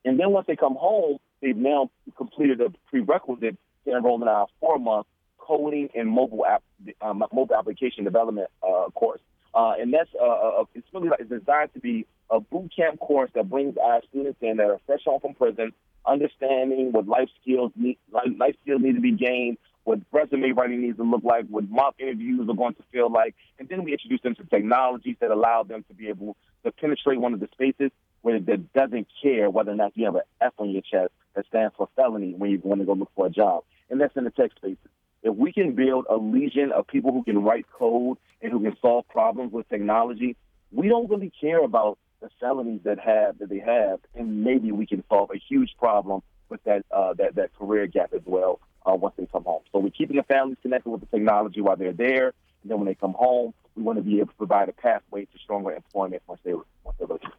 And 0.04 0.18
then 0.18 0.30
once 0.30 0.46
they 0.46 0.56
come 0.56 0.76
home, 0.76 1.18
they've 1.42 1.56
now 1.56 1.90
completed 2.16 2.60
a 2.60 2.70
prerequisite 2.88 3.56
to 3.84 3.96
enroll 3.96 4.22
in 4.22 4.28
our 4.28 4.46
four-month 4.60 5.06
coding 5.38 5.88
and 5.94 6.08
mobile 6.08 6.46
app 6.46 6.62
um, 7.00 7.24
mobile 7.32 7.56
application 7.56 8.04
development 8.04 8.48
uh, 8.62 8.90
course. 8.90 9.20
Uh, 9.54 9.72
and 9.80 9.92
that's 9.92 10.10
uh, 10.20 10.24
uh, 10.24 10.64
it's 10.74 10.86
really 10.92 11.08
like, 11.08 11.20
it's 11.20 11.30
designed 11.30 11.72
to 11.74 11.80
be 11.80 12.06
a 12.30 12.38
boot 12.38 12.70
camp 12.74 13.00
course 13.00 13.30
that 13.34 13.48
brings 13.48 13.76
our 13.82 14.02
students 14.08 14.38
in 14.42 14.58
that 14.58 14.66
are 14.66 14.80
fresh 14.86 15.00
home 15.04 15.20
from 15.20 15.34
prison, 15.34 15.72
understanding 16.06 16.92
what 16.92 17.08
life 17.08 17.28
skills 17.40 17.72
need, 17.74 17.98
life 18.12 18.54
skills 18.62 18.82
need 18.82 18.94
to 18.94 19.00
be 19.00 19.12
gained, 19.12 19.56
what 19.88 20.00
resume 20.12 20.52
writing 20.52 20.82
needs 20.82 20.98
to 20.98 21.02
look 21.02 21.24
like, 21.24 21.46
what 21.48 21.64
mock 21.70 21.94
interviews 21.98 22.46
are 22.46 22.54
going 22.54 22.74
to 22.74 22.82
feel 22.92 23.10
like, 23.10 23.34
and 23.58 23.70
then 23.70 23.84
we 23.84 23.92
introduce 23.92 24.20
them 24.20 24.34
to 24.34 24.44
technologies 24.44 25.16
that 25.18 25.30
allow 25.30 25.62
them 25.62 25.82
to 25.88 25.94
be 25.94 26.08
able 26.08 26.36
to 26.62 26.70
penetrate 26.72 27.18
one 27.18 27.32
of 27.32 27.40
the 27.40 27.48
spaces 27.52 27.90
where 28.20 28.38
that 28.38 28.70
doesn't 28.74 29.06
care 29.22 29.48
whether 29.48 29.70
or 29.70 29.76
not 29.76 29.96
you 29.96 30.04
have 30.04 30.16
an 30.16 30.28
F 30.42 30.52
on 30.58 30.68
your 30.68 30.82
chest 30.82 31.10
that 31.34 31.46
stands 31.46 31.74
for 31.74 31.88
felony 31.96 32.34
when 32.36 32.50
you 32.50 32.60
want 32.62 32.82
to 32.82 32.84
go 32.84 32.92
look 32.92 33.10
for 33.16 33.28
a 33.28 33.30
job, 33.30 33.64
and 33.88 33.98
that's 33.98 34.14
in 34.14 34.24
the 34.24 34.30
tech 34.30 34.50
spaces. 34.56 34.90
If 35.22 35.34
we 35.34 35.54
can 35.54 35.74
build 35.74 36.04
a 36.10 36.16
legion 36.16 36.70
of 36.70 36.86
people 36.86 37.10
who 37.10 37.24
can 37.24 37.42
write 37.42 37.64
code 37.72 38.18
and 38.42 38.52
who 38.52 38.60
can 38.60 38.76
solve 38.82 39.08
problems 39.08 39.54
with 39.54 39.70
technology, 39.70 40.36
we 40.70 40.88
don't 40.88 41.08
really 41.08 41.32
care 41.40 41.64
about 41.64 41.98
the 42.20 42.28
felonies 42.38 42.82
that 42.84 42.98
have 42.98 43.38
that 43.38 43.48
they 43.48 43.60
have, 43.60 44.00
and 44.14 44.44
maybe 44.44 44.70
we 44.70 44.84
can 44.84 45.02
solve 45.08 45.30
a 45.34 45.38
huge 45.38 45.70
problem 45.78 46.20
with 46.50 46.62
that 46.64 46.84
uh, 46.90 47.14
that 47.14 47.36
that 47.36 47.54
career 47.54 47.86
gap 47.86 48.12
as 48.12 48.22
well 48.26 48.60
uh, 48.88 48.94
once 48.94 49.14
they 49.16 49.26
come 49.26 49.44
home. 49.44 49.62
So 49.72 49.78
we're 49.78 49.90
keeping 49.90 50.16
the 50.16 50.22
families 50.22 50.58
connected 50.62 50.90
with 50.90 51.00
the 51.00 51.06
technology 51.06 51.60
while 51.60 51.76
they're 51.76 51.92
there, 51.92 52.32
and 52.62 52.70
then 52.70 52.78
when 52.78 52.86
they 52.86 52.94
come 52.94 53.14
home, 53.14 53.52
we 53.76 53.82
want 53.82 53.98
to 53.98 54.02
be 54.02 54.16
able 54.16 54.28
to 54.28 54.34
provide 54.34 54.68
a 54.68 54.72
pathway 54.72 55.24
to 55.24 55.38
stronger 55.42 55.72
employment 55.72 56.22
once 56.26 56.40
they 56.44 56.52
once 56.52 56.96
they're 56.98 57.06
looking. 57.06 57.30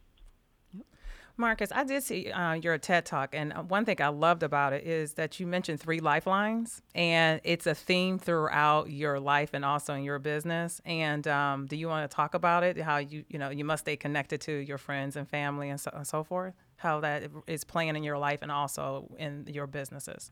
Marcus, 1.39 1.71
I 1.73 1.85
did 1.85 2.03
see 2.03 2.29
uh, 2.31 2.53
your 2.55 2.77
TED 2.77 3.05
talk, 3.05 3.33
and 3.33 3.53
uh, 3.53 3.63
one 3.63 3.85
thing 3.85 4.01
I 4.01 4.09
loved 4.09 4.43
about 4.43 4.73
it 4.73 4.85
is 4.85 5.13
that 5.13 5.39
you 5.39 5.47
mentioned 5.47 5.79
three 5.79 6.01
lifelines, 6.01 6.81
and 6.93 7.39
it's 7.45 7.65
a 7.65 7.73
theme 7.73 8.19
throughout 8.19 8.89
your 8.89 9.21
life 9.21 9.51
and 9.53 9.63
also 9.63 9.93
in 9.93 10.03
your 10.03 10.19
business. 10.19 10.81
And 10.83 11.25
um, 11.29 11.65
do 11.65 11.77
you 11.77 11.87
want 11.87 12.09
to 12.09 12.13
talk 12.13 12.33
about 12.33 12.63
it? 12.63 12.77
How 12.77 12.97
you 12.97 13.23
you 13.29 13.39
know 13.39 13.51
you 13.51 13.63
must 13.63 13.85
stay 13.85 13.95
connected 13.95 14.41
to 14.41 14.51
your 14.51 14.77
friends 14.77 15.15
and 15.15 15.29
family 15.29 15.69
and 15.69 15.79
so, 15.79 15.91
and 15.93 16.05
so 16.05 16.25
forth. 16.25 16.55
How 16.75 16.99
that 16.99 17.31
is 17.47 17.63
playing 17.63 17.95
in 17.95 18.03
your 18.03 18.17
life 18.17 18.39
and 18.41 18.51
also 18.51 19.09
in 19.17 19.47
your 19.47 19.65
businesses. 19.65 20.31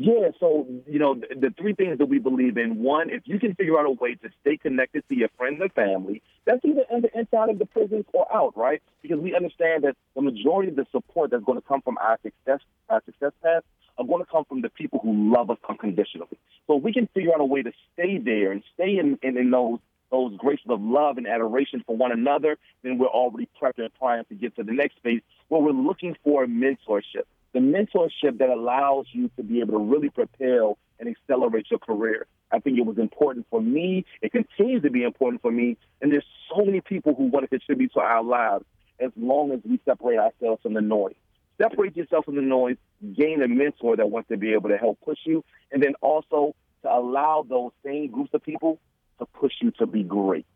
Yeah, 0.00 0.30
so 0.38 0.64
you 0.86 1.00
know 1.00 1.16
the, 1.16 1.26
the, 1.34 1.54
three 1.58 1.74
things 1.74 1.98
that 1.98 2.06
we 2.06 2.20
believe 2.20 2.56
in. 2.56 2.80
One, 2.80 3.10
if 3.10 3.22
you 3.24 3.40
can 3.40 3.56
figure 3.56 3.80
out 3.80 3.84
a 3.84 3.90
way 3.90 4.14
to 4.14 4.28
stay 4.40 4.56
connected 4.56 5.02
to 5.08 5.16
your 5.16 5.28
friends 5.36 5.60
and 5.60 5.72
family, 5.72 6.22
that's 6.44 6.64
either 6.64 6.84
in 6.88 7.00
the 7.00 7.18
inside 7.18 7.50
of 7.50 7.58
the 7.58 7.66
prisons 7.66 8.04
or 8.12 8.32
out, 8.32 8.56
right? 8.56 8.80
Because 9.02 9.18
we 9.18 9.34
understand 9.34 9.82
that 9.82 9.96
the 10.14 10.22
majority 10.22 10.68
of 10.68 10.76
the 10.76 10.86
support 10.92 11.32
that's 11.32 11.42
going 11.42 11.60
to 11.60 11.66
come 11.66 11.82
from 11.82 11.98
our 11.98 12.16
success, 12.22 12.60
our 12.88 13.02
success 13.06 13.32
path, 13.42 13.64
are 13.98 14.04
going 14.04 14.24
to 14.24 14.30
come 14.30 14.44
from 14.44 14.60
the 14.62 14.68
people 14.68 15.00
who 15.02 15.34
love 15.34 15.50
us 15.50 15.58
unconditionally. 15.68 16.38
So 16.68 16.76
if 16.76 16.84
we 16.84 16.92
can 16.92 17.08
figure 17.08 17.34
out 17.34 17.40
a 17.40 17.44
way 17.44 17.62
to 17.62 17.72
stay 17.92 18.18
there 18.18 18.52
and 18.52 18.62
stay 18.74 18.98
in, 18.98 19.18
in, 19.24 19.36
in 19.36 19.50
those 19.50 19.80
those 20.12 20.34
graces 20.38 20.66
of 20.70 20.80
love 20.80 21.18
and 21.18 21.26
adoration 21.26 21.82
for 21.84 21.96
one 21.96 22.12
another, 22.12 22.56
then 22.82 22.98
we're 22.98 23.08
already 23.08 23.48
prepped 23.60 23.78
and 23.78 23.92
primed 23.98 24.28
to 24.28 24.36
get 24.36 24.54
to 24.56 24.62
the 24.62 24.72
next 24.72 24.94
phase 25.02 25.22
where 25.48 25.60
we're 25.60 25.72
looking 25.72 26.16
for 26.22 26.46
mentorship 26.46 27.24
the 27.52 27.60
mentorship 27.60 28.38
that 28.38 28.50
allows 28.50 29.06
you 29.12 29.30
to 29.36 29.42
be 29.42 29.60
able 29.60 29.78
to 29.78 29.84
really 29.84 30.10
propel 30.10 30.78
and 30.98 31.08
accelerate 31.08 31.66
your 31.70 31.78
career. 31.78 32.26
I 32.50 32.58
think 32.60 32.78
it 32.78 32.86
was 32.86 32.98
important 32.98 33.46
for 33.50 33.60
me. 33.60 34.04
It 34.22 34.32
continues 34.32 34.82
to 34.82 34.90
be 34.90 35.02
important 35.02 35.42
for 35.42 35.50
me. 35.50 35.76
And 36.00 36.12
there's 36.12 36.24
so 36.50 36.64
many 36.64 36.80
people 36.80 37.14
who 37.14 37.24
want 37.24 37.44
to 37.44 37.48
contribute 37.48 37.92
to 37.94 38.00
our 38.00 38.22
lives 38.22 38.64
as 39.00 39.10
long 39.16 39.52
as 39.52 39.60
we 39.68 39.80
separate 39.84 40.18
ourselves 40.18 40.62
from 40.62 40.74
the 40.74 40.80
noise. 40.80 41.14
Separate 41.60 41.96
yourself 41.96 42.24
from 42.24 42.36
the 42.36 42.42
noise, 42.42 42.76
gain 43.16 43.42
a 43.42 43.48
mentor 43.48 43.96
that 43.96 44.10
wants 44.10 44.28
to 44.28 44.36
be 44.36 44.52
able 44.52 44.68
to 44.68 44.76
help 44.76 44.98
push 45.04 45.18
you, 45.24 45.44
and 45.72 45.82
then 45.82 45.94
also 46.00 46.54
to 46.82 46.88
allow 46.88 47.44
those 47.48 47.72
same 47.84 48.10
groups 48.10 48.30
of 48.32 48.42
people 48.42 48.78
to 49.18 49.26
push 49.26 49.52
you 49.60 49.72
to 49.72 49.86
be 49.86 50.04
great. 50.04 50.46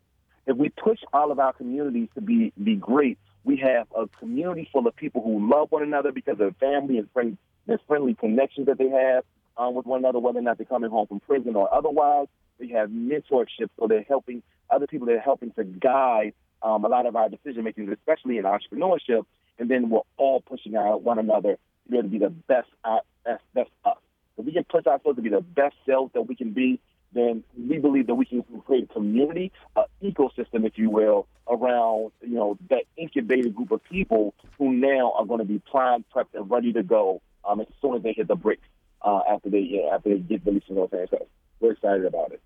If 0.47 0.57
we 0.57 0.69
push 0.69 0.99
all 1.11 1.31
of 1.31 1.39
our 1.39 1.53
communities 1.53 2.09
to 2.15 2.21
be, 2.21 2.53
be 2.61 2.75
great, 2.75 3.17
we 3.43 3.57
have 3.57 3.87
a 3.95 4.07
community 4.19 4.69
full 4.71 4.87
of 4.87 4.95
people 4.95 5.21
who 5.21 5.49
love 5.49 5.71
one 5.71 5.83
another 5.83 6.11
because 6.11 6.39
of 6.39 6.55
family 6.57 6.97
and 6.97 7.11
friend, 7.11 7.37
and 7.67 7.79
friendly 7.87 8.13
connections 8.13 8.67
that 8.67 8.77
they 8.77 8.89
have 8.89 9.23
um, 9.57 9.75
with 9.75 9.85
one 9.85 9.99
another, 9.99 10.19
whether 10.19 10.39
or 10.39 10.41
not 10.41 10.57
they're 10.57 10.65
coming 10.65 10.89
home 10.89 11.07
from 11.07 11.19
prison 11.19 11.55
or 11.55 11.73
otherwise. 11.73 12.27
They 12.59 12.67
have 12.69 12.89
mentorship, 12.89 13.69
so 13.79 13.87
they're 13.87 14.03
helping 14.03 14.43
other 14.69 14.87
people. 14.87 15.07
They're 15.07 15.19
helping 15.19 15.51
to 15.51 15.63
guide 15.63 16.33
um, 16.61 16.85
a 16.85 16.87
lot 16.87 17.05
of 17.05 17.15
our 17.15 17.29
decision 17.29 17.63
making, 17.63 17.91
especially 17.91 18.37
in 18.37 18.45
entrepreneurship. 18.45 19.25
And 19.59 19.69
then 19.69 19.89
we're 19.89 20.01
all 20.17 20.41
pushing 20.41 20.75
out 20.75 21.01
one 21.01 21.19
another 21.19 21.53
to 21.53 21.91
be 21.91 21.97
able 21.97 22.09
to 22.09 22.11
be 22.11 22.19
the 22.19 22.29
best, 22.29 22.69
uh, 22.83 22.99
best, 23.25 23.43
best 23.53 23.69
us. 23.85 23.97
If 24.37 24.45
we 24.45 24.51
can 24.51 24.63
push 24.63 24.85
ourselves 24.85 25.17
to 25.17 25.21
be 25.21 25.29
the 25.29 25.41
best 25.41 25.75
selves 25.85 26.13
that 26.13 26.23
we 26.23 26.35
can 26.35 26.51
be, 26.51 26.79
then 27.13 27.43
we 27.57 27.77
believe 27.77 28.07
that 28.07 28.15
we 28.15 28.25
can 28.25 28.43
create 28.65 28.85
a 28.89 28.93
community, 28.93 29.51
ecosystem, 30.03 30.65
if 30.65 30.77
you 30.77 30.89
will, 30.89 31.27
around 31.47 32.11
you 32.21 32.35
know 32.35 32.57
that 32.69 32.83
incubated 32.97 33.55
group 33.55 33.71
of 33.71 33.83
people 33.83 34.33
who 34.57 34.71
now 34.71 35.13
are 35.17 35.25
going 35.25 35.39
to 35.39 35.45
be 35.45 35.59
primed, 35.59 36.05
prepped, 36.13 36.33
and 36.33 36.49
ready 36.49 36.73
to 36.73 36.83
go 36.83 37.21
um, 37.45 37.59
as 37.61 37.67
soon 37.81 37.95
as 37.95 38.03
they 38.03 38.13
hit 38.13 38.27
the 38.27 38.35
bricks 38.35 38.67
uh, 39.01 39.21
after 39.29 39.49
they 39.49 39.59
yeah, 39.59 39.93
after 39.93 40.09
they 40.09 40.19
get 40.19 40.45
released 40.45 40.67
from 40.67 40.75
those 40.75 40.89
handcuffs. 40.91 41.25
We're 41.59 41.73
excited 41.73 42.05
about 42.05 42.31
it. 42.31 42.41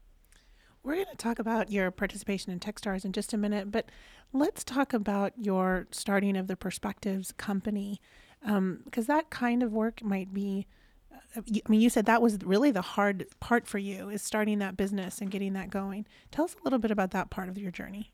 We're 0.83 0.95
going 0.95 1.07
to 1.07 1.17
talk 1.17 1.39
about 1.39 1.71
your 1.71 1.91
participation 1.91 2.53
in 2.53 2.59
Techstars 2.59 3.03
in 3.03 3.11
just 3.11 3.33
a 3.33 3.37
minute, 3.37 3.71
but 3.71 3.89
let's 4.31 4.63
talk 4.63 4.93
about 4.93 5.33
your 5.35 5.87
starting 5.91 6.37
of 6.37 6.47
the 6.47 6.55
Perspectives 6.55 7.33
company 7.33 7.99
because 8.39 8.55
um, 8.57 8.83
that 9.07 9.29
kind 9.29 9.63
of 9.63 9.73
work 9.73 10.01
might 10.01 10.33
be 10.33 10.65
I 11.35 11.41
mean, 11.67 11.81
you 11.81 11.89
said 11.89 12.05
that 12.05 12.21
was 12.21 12.39
really 12.43 12.71
the 12.71 12.81
hard 12.81 13.27
part 13.39 13.67
for 13.67 13.77
you 13.77 14.09
is 14.09 14.21
starting 14.21 14.59
that 14.59 14.77
business 14.77 15.19
and 15.19 15.29
getting 15.29 15.53
that 15.53 15.69
going. 15.69 16.05
Tell 16.31 16.45
us 16.45 16.55
a 16.59 16.63
little 16.63 16.79
bit 16.79 16.91
about 16.91 17.11
that 17.11 17.29
part 17.29 17.49
of 17.49 17.57
your 17.57 17.71
journey. 17.71 18.11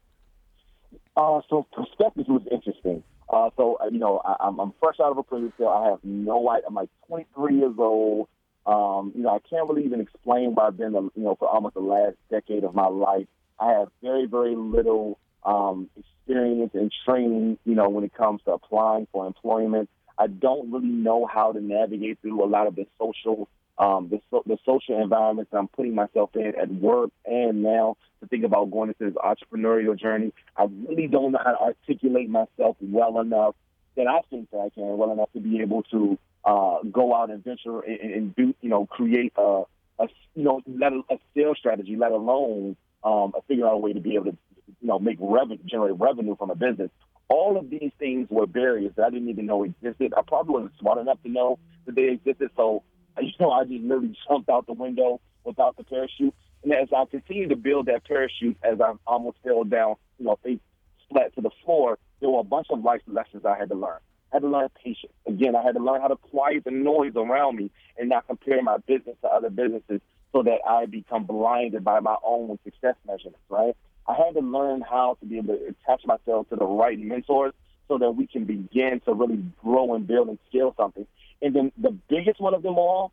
Uh, 1.16 1.42
so 1.50 1.68
perspectives 1.72 2.28
was 2.28 2.42
interesting. 2.52 3.04
Uh, 3.30 3.50
so 3.56 3.78
uh, 3.82 3.88
you 3.88 4.00
know, 4.00 4.22
I, 4.26 4.48
am 4.48 4.60
I'm 4.60 4.74
fresh 4.80 5.00
out 5.00 5.12
of 5.12 5.18
a 5.18 5.24
prison 5.24 5.54
cell. 5.58 5.70
I 5.70 5.90
have 5.90 6.00
no 6.04 6.50
idea. 6.50 6.68
I'm 6.68 6.76
like 6.76 6.90
23 7.08 7.58
years 7.58 7.76
old. 7.78 8.28
Um, 8.66 9.12
you 9.16 9.24
know, 9.24 9.30
I 9.30 9.40
can't 9.48 9.68
really 9.70 9.86
even 9.86 10.02
explain 10.02 10.56
where 10.56 10.68
I've 10.68 10.78
been. 10.78 10.94
You 10.94 11.12
know, 11.16 11.36
for 11.38 11.48
almost 11.48 11.76
the 11.76 11.82
last 11.82 12.16
decade 12.30 12.64
of 12.64 12.74
my 12.74 12.88
life, 12.88 13.28
I 13.60 13.72
have 13.72 13.90
very, 14.02 14.26
very 14.26 14.56
little 14.56 15.20
um, 15.44 15.90
experience 15.98 16.72
and 16.74 16.92
training. 17.06 17.58
You 17.66 17.76
know, 17.76 17.90
when 17.90 18.04
it 18.04 18.14
comes 18.14 18.42
to 18.46 18.54
applying 18.54 19.08
for 19.12 19.26
employment. 19.28 19.90
I 20.18 20.28
don't 20.28 20.72
really 20.72 20.88
know 20.88 21.26
how 21.26 21.52
to 21.52 21.62
navigate 21.62 22.20
through 22.22 22.44
a 22.44 22.48
lot 22.48 22.68
of 22.68 22.76
the 22.76 22.86
social 23.00 23.50
um, 23.78 24.10
the, 24.10 24.22
so, 24.30 24.44
the 24.46 24.58
social 24.66 25.02
environments 25.02 25.52
I'm 25.52 25.68
putting 25.68 25.96
myself 25.96 26.30
in 26.36 26.54
at 26.60 26.72
work 26.72 27.10
and 27.26 27.64
now 27.64 27.98
to 28.22 28.28
think 28.28 28.44
about 28.44 28.70
going 28.70 28.90
into 28.90 29.12
this 29.12 29.16
entrepreneurial 29.16 30.00
journey. 30.00 30.32
I 30.56 30.68
really 30.88 31.08
don't 31.08 31.32
know 31.32 31.40
how 31.44 31.54
to 31.54 31.60
articulate 31.60 32.30
myself 32.30 32.78
well 32.82 33.20
enough 33.20 33.56
that 33.96 34.08
I 34.08 34.22
think 34.30 34.52
that 34.52 34.60
I 34.60 34.70
can 34.70 34.98
well 34.98 35.12
enough 35.12 35.32
to 35.34 35.40
be 35.40 35.62
able 35.62 35.84
to 35.84 36.20
uh, 36.46 36.78
go 36.92 37.16
out 37.16 37.32
and 37.32 37.44
venture 37.44 37.80
and, 37.80 38.00
and 38.00 38.36
do, 38.36 38.54
you 38.62 38.70
know, 38.70 38.86
create 38.86 39.34
a, 39.38 39.64
a 40.00 40.08
you 40.36 40.44
know, 40.44 40.62
let 40.68 40.94
a, 40.94 41.02
a 41.10 41.18
sales 41.36 41.58
strategy, 41.58 41.96
let 41.96 42.12
alone 42.12 42.76
um, 43.04 43.34
figure 43.48 43.68
out 43.68 43.74
a 43.74 43.78
way 43.78 43.94
to 43.94 44.00
be 44.00 44.16
able 44.16 44.26
to, 44.26 44.38
you 44.82 44.88
know, 44.88 45.00
make 45.00 45.18
revenue, 45.20 45.58
generate 45.66 46.00
revenue 46.00 46.36
from 46.36 46.52
a 46.52 46.56
business 46.56 46.92
all 47.30 47.58
of 47.58 47.70
these 47.70 47.92
things 48.00 48.28
were 48.30 48.46
barriers 48.46 48.92
that 48.96 49.06
I 49.06 49.10
didn't 49.10 49.30
even 49.30 49.46
know 49.46 49.64
existed. 49.64 50.14
I 50.16 50.22
probably 50.22 50.54
wasn't 50.54 50.74
smart 50.80 51.00
enough 51.00 51.22
to 51.24 51.30
know 51.30 51.60
that 51.86 51.96
they 51.96 52.10
existed. 52.10 52.50
So, 52.56 52.84
you 53.20 53.32
know, 53.40 53.52
I 53.52 53.64
just 53.64 53.82
literally 53.82 54.16
jumped 54.28 54.50
out 54.50 54.68
the 54.68 54.74
window 54.74 55.22
without 55.44 55.78
the 55.78 55.84
parachute. 55.84 56.34
And 56.64 56.74
as 56.74 56.88
I 56.96 57.06
continued 57.06 57.50
to 57.50 57.56
build 57.56 57.88
that 57.88 58.06
parachute, 58.06 58.58
as 58.64 58.80
I 58.80 58.94
almost 59.06 59.38
fell 59.44 59.64
down, 59.64 59.96
you 60.18 60.26
know, 60.26 60.38
face 60.44 60.60
flat 61.12 61.34
to 61.36 61.42
the 61.42 61.52
floor, 61.64 61.98
there 62.20 62.30
were 62.30 62.40
a 62.40 62.46
bunch 62.46 62.68
of 62.70 62.84
life 62.84 63.02
lessons 63.08 63.46
I 63.46 63.58
had 63.58 63.70
to 63.70 63.76
learn. 63.76 64.00
I 64.32 64.38
had 64.38 64.42
to 64.44 64.48
learn 64.48 64.70
patience. 64.84 65.14
Again, 65.28 65.56
I 65.56 65.62
had 65.62 65.76
to 65.76 65.84
learn 65.84 66.02
how 66.02 66.08
to 66.08 66.16
quiet 66.16 66.64
the 66.64 66.72
noise 66.72 67.14
around 67.16 67.58
me 67.58 67.70
and 67.98 68.10
not 68.10 68.28
compare 68.28 68.62
my 68.64 68.78
business 68.78 69.16
to 69.22 69.28
other 69.28 69.50
businesses 69.50 70.02
so 70.32 70.42
that 70.44 70.60
I 70.68 70.86
become 70.88 71.26
blinded 71.26 71.84
by 71.84 72.00
my 72.00 72.16
own 72.24 72.58
success 72.64 72.96
measurements, 73.06 73.40
right? 73.50 73.76
I 74.08 74.14
had 74.16 74.34
to 74.34 74.42
learn 74.42 74.82
how 74.82 75.18
to 75.20 75.26
be 75.26 75.38
able 75.38 75.58
to 75.58 75.68
attach 75.68 76.06
myself 76.06 76.50
to 76.50 76.56
the 76.56 76.66
right 76.66 77.00
mentors 77.00 77.54
so 77.88 77.98
that 77.98 78.12
we 78.12 78.28
can 78.28 78.46
begin 78.46 79.02
to 79.06 79.14
really 79.14 79.44
grow 79.62 79.94
and 79.96 80.08
build 80.08 80.30
and 80.30 80.40
scale 80.50 80.74
something. 80.78 81.06
And 81.42 81.56
then 81.56 81.72
the 81.78 81.92
biggest 82.10 82.40
one 82.40 82.54
of 82.54 82.64
them 82.64 82.78
all, 82.78 83.12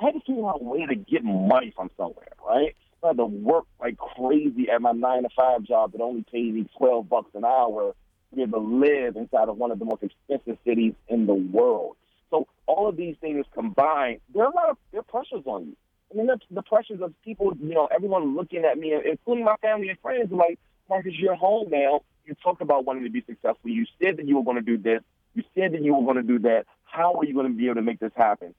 I 0.00 0.06
had 0.06 0.14
to 0.14 0.20
figure 0.20 0.48
out 0.48 0.60
a 0.60 0.64
way 0.64 0.86
to 0.86 0.94
get 0.94 1.24
money 1.24 1.72
from 1.74 1.90
somewhere, 1.96 2.32
right? 2.46 2.74
I 3.02 3.08
had 3.08 3.16
to 3.18 3.26
work 3.26 3.66
like 3.80 3.96
crazy 3.96 4.68
at 4.70 4.82
my 4.82 4.92
nine 4.92 5.22
to 5.22 5.28
five 5.36 5.62
job 5.62 5.92
that 5.92 6.00
only 6.00 6.24
paid 6.30 6.54
me 6.54 6.68
twelve 6.76 7.08
bucks 7.08 7.30
an 7.34 7.44
hour 7.44 7.94
to 8.30 8.36
be 8.36 8.42
able 8.42 8.60
to 8.60 8.66
live 8.66 9.16
inside 9.16 9.48
of 9.48 9.56
one 9.56 9.70
of 9.70 9.78
the 9.78 9.84
most 9.84 10.02
expensive 10.02 10.58
cities 10.64 10.94
in 11.08 11.26
the 11.26 11.34
world. 11.34 11.96
So 12.30 12.46
all 12.66 12.88
of 12.88 12.96
these 12.96 13.16
things 13.20 13.46
combined, 13.54 14.20
there 14.34 14.44
are 14.44 14.50
a 14.50 14.54
lot 14.54 14.70
of 14.70 14.76
there 14.90 15.00
are 15.00 15.04
pressures 15.04 15.44
on 15.46 15.66
you. 15.66 15.76
I 16.10 16.16
mean, 16.16 16.26
the, 16.26 16.38
the 16.50 16.62
pressures 16.62 17.00
of 17.02 17.14
people, 17.22 17.52
you 17.60 17.74
know, 17.74 17.86
everyone 17.94 18.34
looking 18.34 18.64
at 18.64 18.78
me, 18.78 18.94
including 18.94 19.44
my 19.44 19.56
family 19.56 19.88
and 19.88 19.98
friends, 20.00 20.32
like, 20.32 20.58
Marcus, 20.88 21.12
you're 21.18 21.34
home 21.34 21.68
now. 21.70 22.00
You 22.24 22.34
talked 22.42 22.62
about 22.62 22.84
wanting 22.84 23.04
to 23.04 23.10
be 23.10 23.22
successful. 23.26 23.70
You 23.70 23.86
said 24.00 24.16
that 24.16 24.26
you 24.26 24.36
were 24.36 24.44
going 24.44 24.56
to 24.56 24.62
do 24.62 24.78
this. 24.78 25.02
You 25.34 25.42
said 25.54 25.72
that 25.72 25.82
you 25.82 25.94
were 25.94 26.04
going 26.04 26.16
to 26.16 26.22
do 26.22 26.38
that. 26.40 26.64
How 26.84 27.14
are 27.14 27.24
you 27.24 27.34
going 27.34 27.48
to 27.48 27.54
be 27.54 27.66
able 27.66 27.76
to 27.76 27.82
make 27.82 28.00
this 28.00 28.12
happen? 28.16 28.54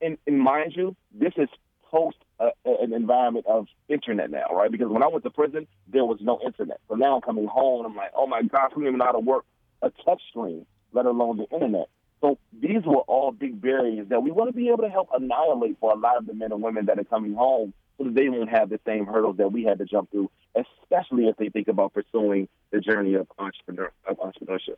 And, 0.00 0.18
and 0.26 0.40
mind 0.40 0.74
you, 0.74 0.96
this 1.12 1.32
is 1.36 1.48
post 1.90 2.16
uh, 2.40 2.50
an 2.64 2.92
environment 2.92 3.46
of 3.46 3.66
internet 3.88 4.30
now, 4.30 4.46
right? 4.52 4.70
Because 4.70 4.88
when 4.88 5.02
I 5.02 5.08
went 5.08 5.24
to 5.24 5.30
prison, 5.30 5.66
there 5.88 6.04
was 6.04 6.18
no 6.20 6.40
internet. 6.44 6.80
So 6.88 6.94
now 6.94 7.16
I'm 7.16 7.22
coming 7.22 7.46
home 7.46 7.84
and 7.84 7.92
I'm 7.92 7.96
like, 7.96 8.10
oh 8.14 8.26
my 8.26 8.42
gosh, 8.42 8.70
I 8.72 8.74
don't 8.74 8.86
even 8.86 8.98
know 8.98 9.04
how 9.04 9.12
to 9.12 9.20
work 9.20 9.44
a 9.82 9.90
touch 10.04 10.22
screen, 10.30 10.66
let 10.92 11.06
alone 11.06 11.38
the 11.38 11.48
internet. 11.54 11.88
So 12.20 12.38
these 12.52 12.82
were 12.84 13.02
all 13.02 13.30
big 13.32 13.60
barriers 13.60 14.08
that 14.08 14.22
we 14.22 14.30
want 14.30 14.48
to 14.48 14.56
be 14.56 14.68
able 14.68 14.82
to 14.82 14.88
help 14.88 15.08
annihilate 15.14 15.76
for 15.80 15.92
a 15.92 15.96
lot 15.96 16.16
of 16.16 16.26
the 16.26 16.34
men 16.34 16.52
and 16.52 16.62
women 16.62 16.86
that 16.86 16.98
are 16.98 17.04
coming 17.04 17.34
home 17.34 17.74
so 17.98 18.04
that 18.04 18.14
they 18.14 18.28
won't 18.28 18.50
have 18.50 18.70
the 18.70 18.80
same 18.86 19.06
hurdles 19.06 19.36
that 19.36 19.52
we 19.52 19.64
had 19.64 19.78
to 19.78 19.84
jump 19.84 20.10
through, 20.10 20.30
especially 20.54 21.26
if 21.26 21.36
they 21.36 21.48
think 21.48 21.68
about 21.68 21.92
pursuing 21.92 22.48
the 22.70 22.80
journey 22.80 23.14
of 23.14 23.26
entrepreneur 23.38 23.92
of 24.06 24.18
entrepreneurship. 24.18 24.76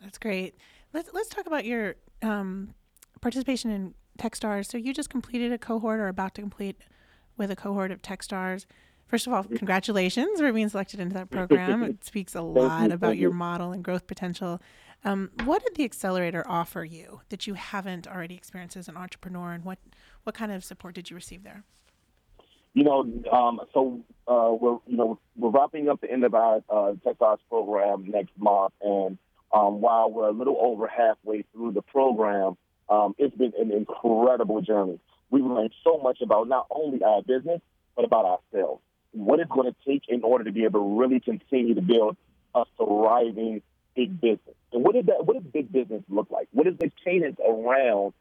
That's 0.00 0.18
great. 0.18 0.54
Let's 0.92 1.10
let's 1.12 1.28
talk 1.28 1.46
about 1.46 1.64
your 1.64 1.94
um, 2.22 2.74
participation 3.20 3.70
in 3.70 3.94
TechStars. 4.18 4.66
So 4.66 4.76
you 4.76 4.92
just 4.92 5.10
completed 5.10 5.52
a 5.52 5.58
cohort 5.58 6.00
or 6.00 6.08
about 6.08 6.34
to 6.34 6.42
complete 6.42 6.76
with 7.36 7.50
a 7.50 7.56
cohort 7.56 7.90
of 7.90 8.02
TechStars. 8.02 8.66
First 9.06 9.26
of 9.26 9.32
all, 9.32 9.44
congratulations 9.44 10.40
for 10.40 10.52
being 10.52 10.68
selected 10.68 11.00
into 11.00 11.14
that 11.14 11.30
program. 11.30 11.82
It 11.82 12.04
speaks 12.04 12.34
a 12.34 12.40
lot 12.40 12.90
about 12.90 13.18
your 13.18 13.32
model 13.32 13.72
and 13.72 13.84
growth 13.84 14.06
potential. 14.06 14.60
Um, 15.04 15.30
what 15.44 15.64
did 15.64 15.74
the 15.74 15.84
accelerator 15.84 16.44
offer 16.46 16.84
you 16.84 17.22
that 17.30 17.46
you 17.46 17.54
haven't 17.54 18.06
already 18.06 18.34
experienced 18.36 18.76
as 18.76 18.88
an 18.88 18.96
entrepreneur, 18.96 19.52
and 19.52 19.64
what 19.64 19.78
what 20.22 20.34
kind 20.34 20.52
of 20.52 20.62
support 20.62 20.94
did 20.94 21.10
you 21.10 21.16
receive 21.16 21.42
there? 21.42 21.64
You 22.74 22.84
know, 22.84 23.00
um, 23.30 23.60
so 23.74 24.00
uh, 24.28 24.52
we're 24.58 24.78
you 24.86 24.96
know 24.96 25.18
we're 25.36 25.50
wrapping 25.50 25.88
up 25.88 26.00
the 26.00 26.10
end 26.10 26.24
of 26.24 26.34
our 26.34 26.62
uh, 26.68 26.92
TechStars 27.04 27.38
program 27.48 28.04
next 28.08 28.32
month, 28.38 28.74
and 28.80 29.18
um, 29.52 29.80
while 29.80 30.10
we're 30.10 30.28
a 30.28 30.32
little 30.32 30.56
over 30.60 30.86
halfway 30.86 31.44
through 31.52 31.72
the 31.72 31.82
program, 31.82 32.56
um, 32.88 33.14
it's 33.18 33.36
been 33.36 33.52
an 33.58 33.72
incredible 33.72 34.60
journey. 34.60 35.00
We've 35.30 35.44
learned 35.44 35.74
so 35.82 35.98
much 35.98 36.20
about 36.22 36.48
not 36.48 36.66
only 36.70 37.02
our 37.02 37.22
business 37.22 37.60
but 37.96 38.04
about 38.04 38.24
ourselves. 38.24 38.80
What 39.12 39.40
it's 39.40 39.50
going 39.50 39.70
to 39.70 39.76
take 39.86 40.04
in 40.08 40.22
order 40.22 40.44
to 40.44 40.52
be 40.52 40.64
able 40.64 40.80
to 40.80 40.98
really 40.98 41.20
continue 41.20 41.74
to 41.74 41.82
build 41.82 42.16
a 42.54 42.64
thriving 42.78 43.60
big 43.94 44.20
business. 44.20 44.56
And 44.72 44.82
what 44.84 44.94
does 44.94 45.06
that? 45.06 45.24
What 45.24 45.34
does 45.34 45.52
big 45.52 45.72
business 45.72 46.02
look 46.08 46.30
like? 46.30 46.48
What 46.52 46.66
is 46.66 46.74
the 46.78 46.90
cadence 47.04 47.38
around, 47.46 48.12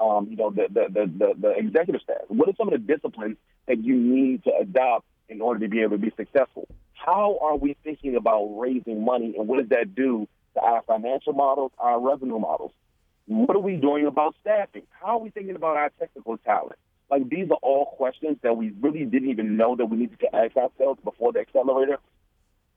um, 0.00 0.28
you 0.30 0.36
know, 0.36 0.50
the, 0.50 0.66
the 0.68 0.86
the, 0.88 1.06
the 1.06 1.34
the 1.40 1.50
executive 1.50 2.02
staff? 2.02 2.22
What 2.28 2.48
are 2.48 2.54
some 2.56 2.72
of 2.72 2.72
the 2.72 2.94
disciplines 2.94 3.36
that 3.66 3.82
you 3.82 3.96
need 3.96 4.44
to 4.44 4.50
adopt 4.60 5.06
in 5.28 5.40
order 5.40 5.60
to 5.60 5.68
be 5.68 5.80
able 5.80 5.96
to 5.96 6.02
be 6.02 6.12
successful? 6.16 6.68
How 6.94 7.38
are 7.40 7.56
we 7.56 7.76
thinking 7.82 8.16
about 8.16 8.44
raising 8.58 9.04
money, 9.04 9.34
and 9.36 9.48
what 9.48 9.58
does 9.60 9.68
that 9.70 9.94
do 9.94 10.28
to 10.54 10.60
our 10.60 10.82
financial 10.82 11.32
models, 11.32 11.72
our 11.78 12.00
revenue 12.00 12.38
models? 12.38 12.72
What 13.26 13.56
are 13.56 13.60
we 13.60 13.76
doing 13.76 14.06
about 14.06 14.34
staffing? 14.40 14.82
How 15.00 15.18
are 15.18 15.20
we 15.20 15.30
thinking 15.30 15.56
about 15.56 15.76
our 15.76 15.90
technical 15.98 16.36
talent? 16.38 16.78
Like 17.10 17.28
these 17.28 17.50
are 17.50 17.58
all 17.62 17.86
questions 17.96 18.38
that 18.42 18.56
we 18.56 18.72
really 18.80 19.04
didn't 19.04 19.30
even 19.30 19.56
know 19.56 19.76
that 19.76 19.86
we 19.86 19.96
needed 19.96 20.18
to 20.20 20.34
ask 20.34 20.56
ourselves 20.56 21.00
before 21.04 21.32
the 21.32 21.40
accelerator. 21.40 21.98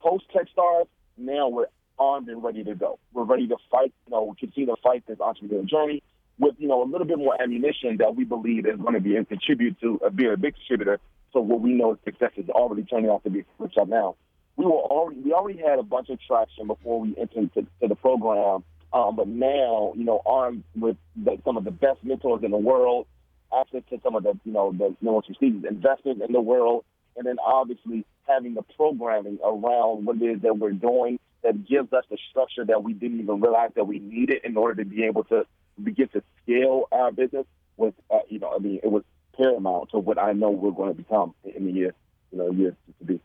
Post 0.02 0.26
TechStars, 0.34 0.88
now 1.18 1.48
we're 1.48 1.68
armed 2.00 2.30
and 2.30 2.44
ready 2.44 2.64
to 2.64 2.76
go. 2.76 3.00
We're 3.14 3.24
ready 3.24 3.48
to 3.48 3.58
fight, 3.72 3.94
you 4.08 4.12
know, 4.12 4.36
continue 4.40 4.68
to 4.68 4.82
fight 4.82 5.04
this 5.08 5.18
entrepreneurial 5.18 5.68
journey 5.68 6.04
with, 6.38 6.56
you 6.58 6.68
know, 6.68 6.84
a 6.84 6.88
little 6.90 7.08
bit 7.08 7.18
more 7.18 7.40
ammunition 7.42 7.98
that 7.98 8.16
we 8.16 8.24
believe 8.24 8.66
is 8.66 8.78
going 8.78 8.94
to 8.94 9.00
be 9.00 9.16
and 9.16 9.28
contribute 9.28 9.80
to 9.82 10.00
a, 10.06 10.10
be 10.10 10.28
a 10.28 10.38
big 10.38 10.56
contributor 10.56 11.00
to 11.34 11.42
what 11.42 11.62
we 11.62 11.74
know 11.74 11.98
success 12.04 12.32
is 12.38 12.50
already 12.50 12.84
turning 12.84 13.10
out 13.10 13.24
to 13.24 13.30
be 13.30 13.46
up 13.62 13.88
now. 13.88 14.16
We 14.58 14.66
were 14.66 14.72
already 14.72 15.20
we 15.20 15.34
already 15.34 15.60
had 15.60 15.80
a 15.80 15.84
bunch 15.84 16.10
of 16.10 16.20
traction 16.26 16.68
before 16.68 17.02
we 17.02 17.14
entered 17.18 17.54
to, 17.56 17.62
to 17.82 17.88
the 17.90 17.96
program, 17.96 18.64
um, 18.94 19.18
but 19.18 19.28
now 19.28 19.94
you 19.98 20.06
know 20.06 20.22
armed 20.26 20.64
with 20.76 20.96
the, 21.16 21.38
some 21.44 21.58
of 21.58 21.66
the 21.66 21.72
best 21.72 22.04
mentors 22.04 22.42
in 22.44 22.52
the 22.52 22.58
world, 22.58 23.06
access 23.54 23.82
to 23.90 24.00
some 24.02 24.16
of 24.16 24.24
the 24.24 24.40
you 24.46 24.54
know 24.54 24.72
the 24.72 24.96
most 25.02 25.28
prestigious 25.28 25.66
investors 25.70 26.18
in 26.26 26.32
the 26.32 26.40
world, 26.40 26.86
and 27.18 27.26
then 27.26 27.36
obviously 27.46 28.06
having 28.28 28.54
the 28.54 28.64
programming 28.76 29.40
around 29.44 30.06
what 30.06 30.18
it 30.18 30.26
is 30.26 30.42
that 30.42 30.58
we're 30.58 30.72
doing 30.72 31.20
that 31.44 31.68
gives 31.68 31.94
us 31.94 32.04
the 32.10 32.18
structure 32.30 32.66
that 32.66 32.84
we 32.84 32.94
didn't 32.94 33.20
even 33.20 33.40
realize 33.40 33.72
that 33.76 33.86
we 33.86 34.00
needed 34.00 34.42
in 34.44 34.58
order 34.58 34.84
to 34.84 34.90
be 34.90 35.04
able 35.04 35.24
to 35.26 35.46
begin 35.82 36.08
to 36.10 36.24
scale 36.44 36.86
our 36.92 37.12
business 37.12 37.46
was, 37.78 37.94
uh, 38.10 38.20
you 38.30 38.40
know, 38.40 38.54
I 38.56 38.60
mean, 38.60 38.80
it 38.84 38.92
was 38.92 39.04
paramount 39.38 39.92
to 39.92 40.00
what 40.00 40.18
I 40.18 40.32
know 40.32 40.50
we're 40.50 40.72
going 40.72 40.90
to 40.90 40.98
become 40.98 41.34
in 41.44 41.66
the 41.66 41.72
year, 41.72 41.94
you 42.32 42.38
know, 42.38 42.52
years 42.52 42.74
to 43.00 43.06
be. 43.06 43.20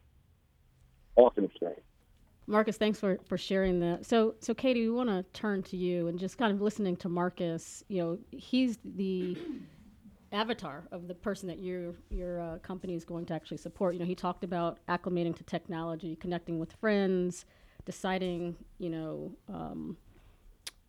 Awesome 1.16 1.44
experience. 1.44 1.82
Marcus, 2.46 2.76
thanks 2.76 2.98
for, 2.98 3.18
for 3.26 3.38
sharing 3.38 3.80
that. 3.80 4.04
So, 4.06 4.34
so 4.40 4.54
Katie, 4.54 4.80
we 4.80 4.90
want 4.90 5.08
to 5.08 5.22
turn 5.38 5.62
to 5.64 5.76
you 5.76 6.08
and 6.08 6.18
just 6.18 6.36
kind 6.36 6.52
of 6.52 6.60
listening 6.60 6.96
to 6.96 7.08
Marcus. 7.08 7.84
You 7.88 8.02
know, 8.02 8.18
he's 8.32 8.78
the 8.84 9.36
avatar 10.32 10.86
of 10.92 11.08
the 11.08 11.14
person 11.14 11.48
that 11.48 11.58
your 11.58 11.94
your 12.10 12.40
uh, 12.40 12.58
company 12.58 12.94
is 12.94 13.04
going 13.04 13.26
to 13.26 13.34
actually 13.34 13.56
support. 13.56 13.94
You 13.94 14.00
know, 14.00 14.06
he 14.06 14.14
talked 14.14 14.44
about 14.44 14.78
acclimating 14.88 15.36
to 15.36 15.44
technology, 15.44 16.16
connecting 16.16 16.58
with 16.58 16.72
friends, 16.74 17.44
deciding, 17.84 18.56
you 18.78 18.90
know, 18.90 19.32
um, 19.48 19.96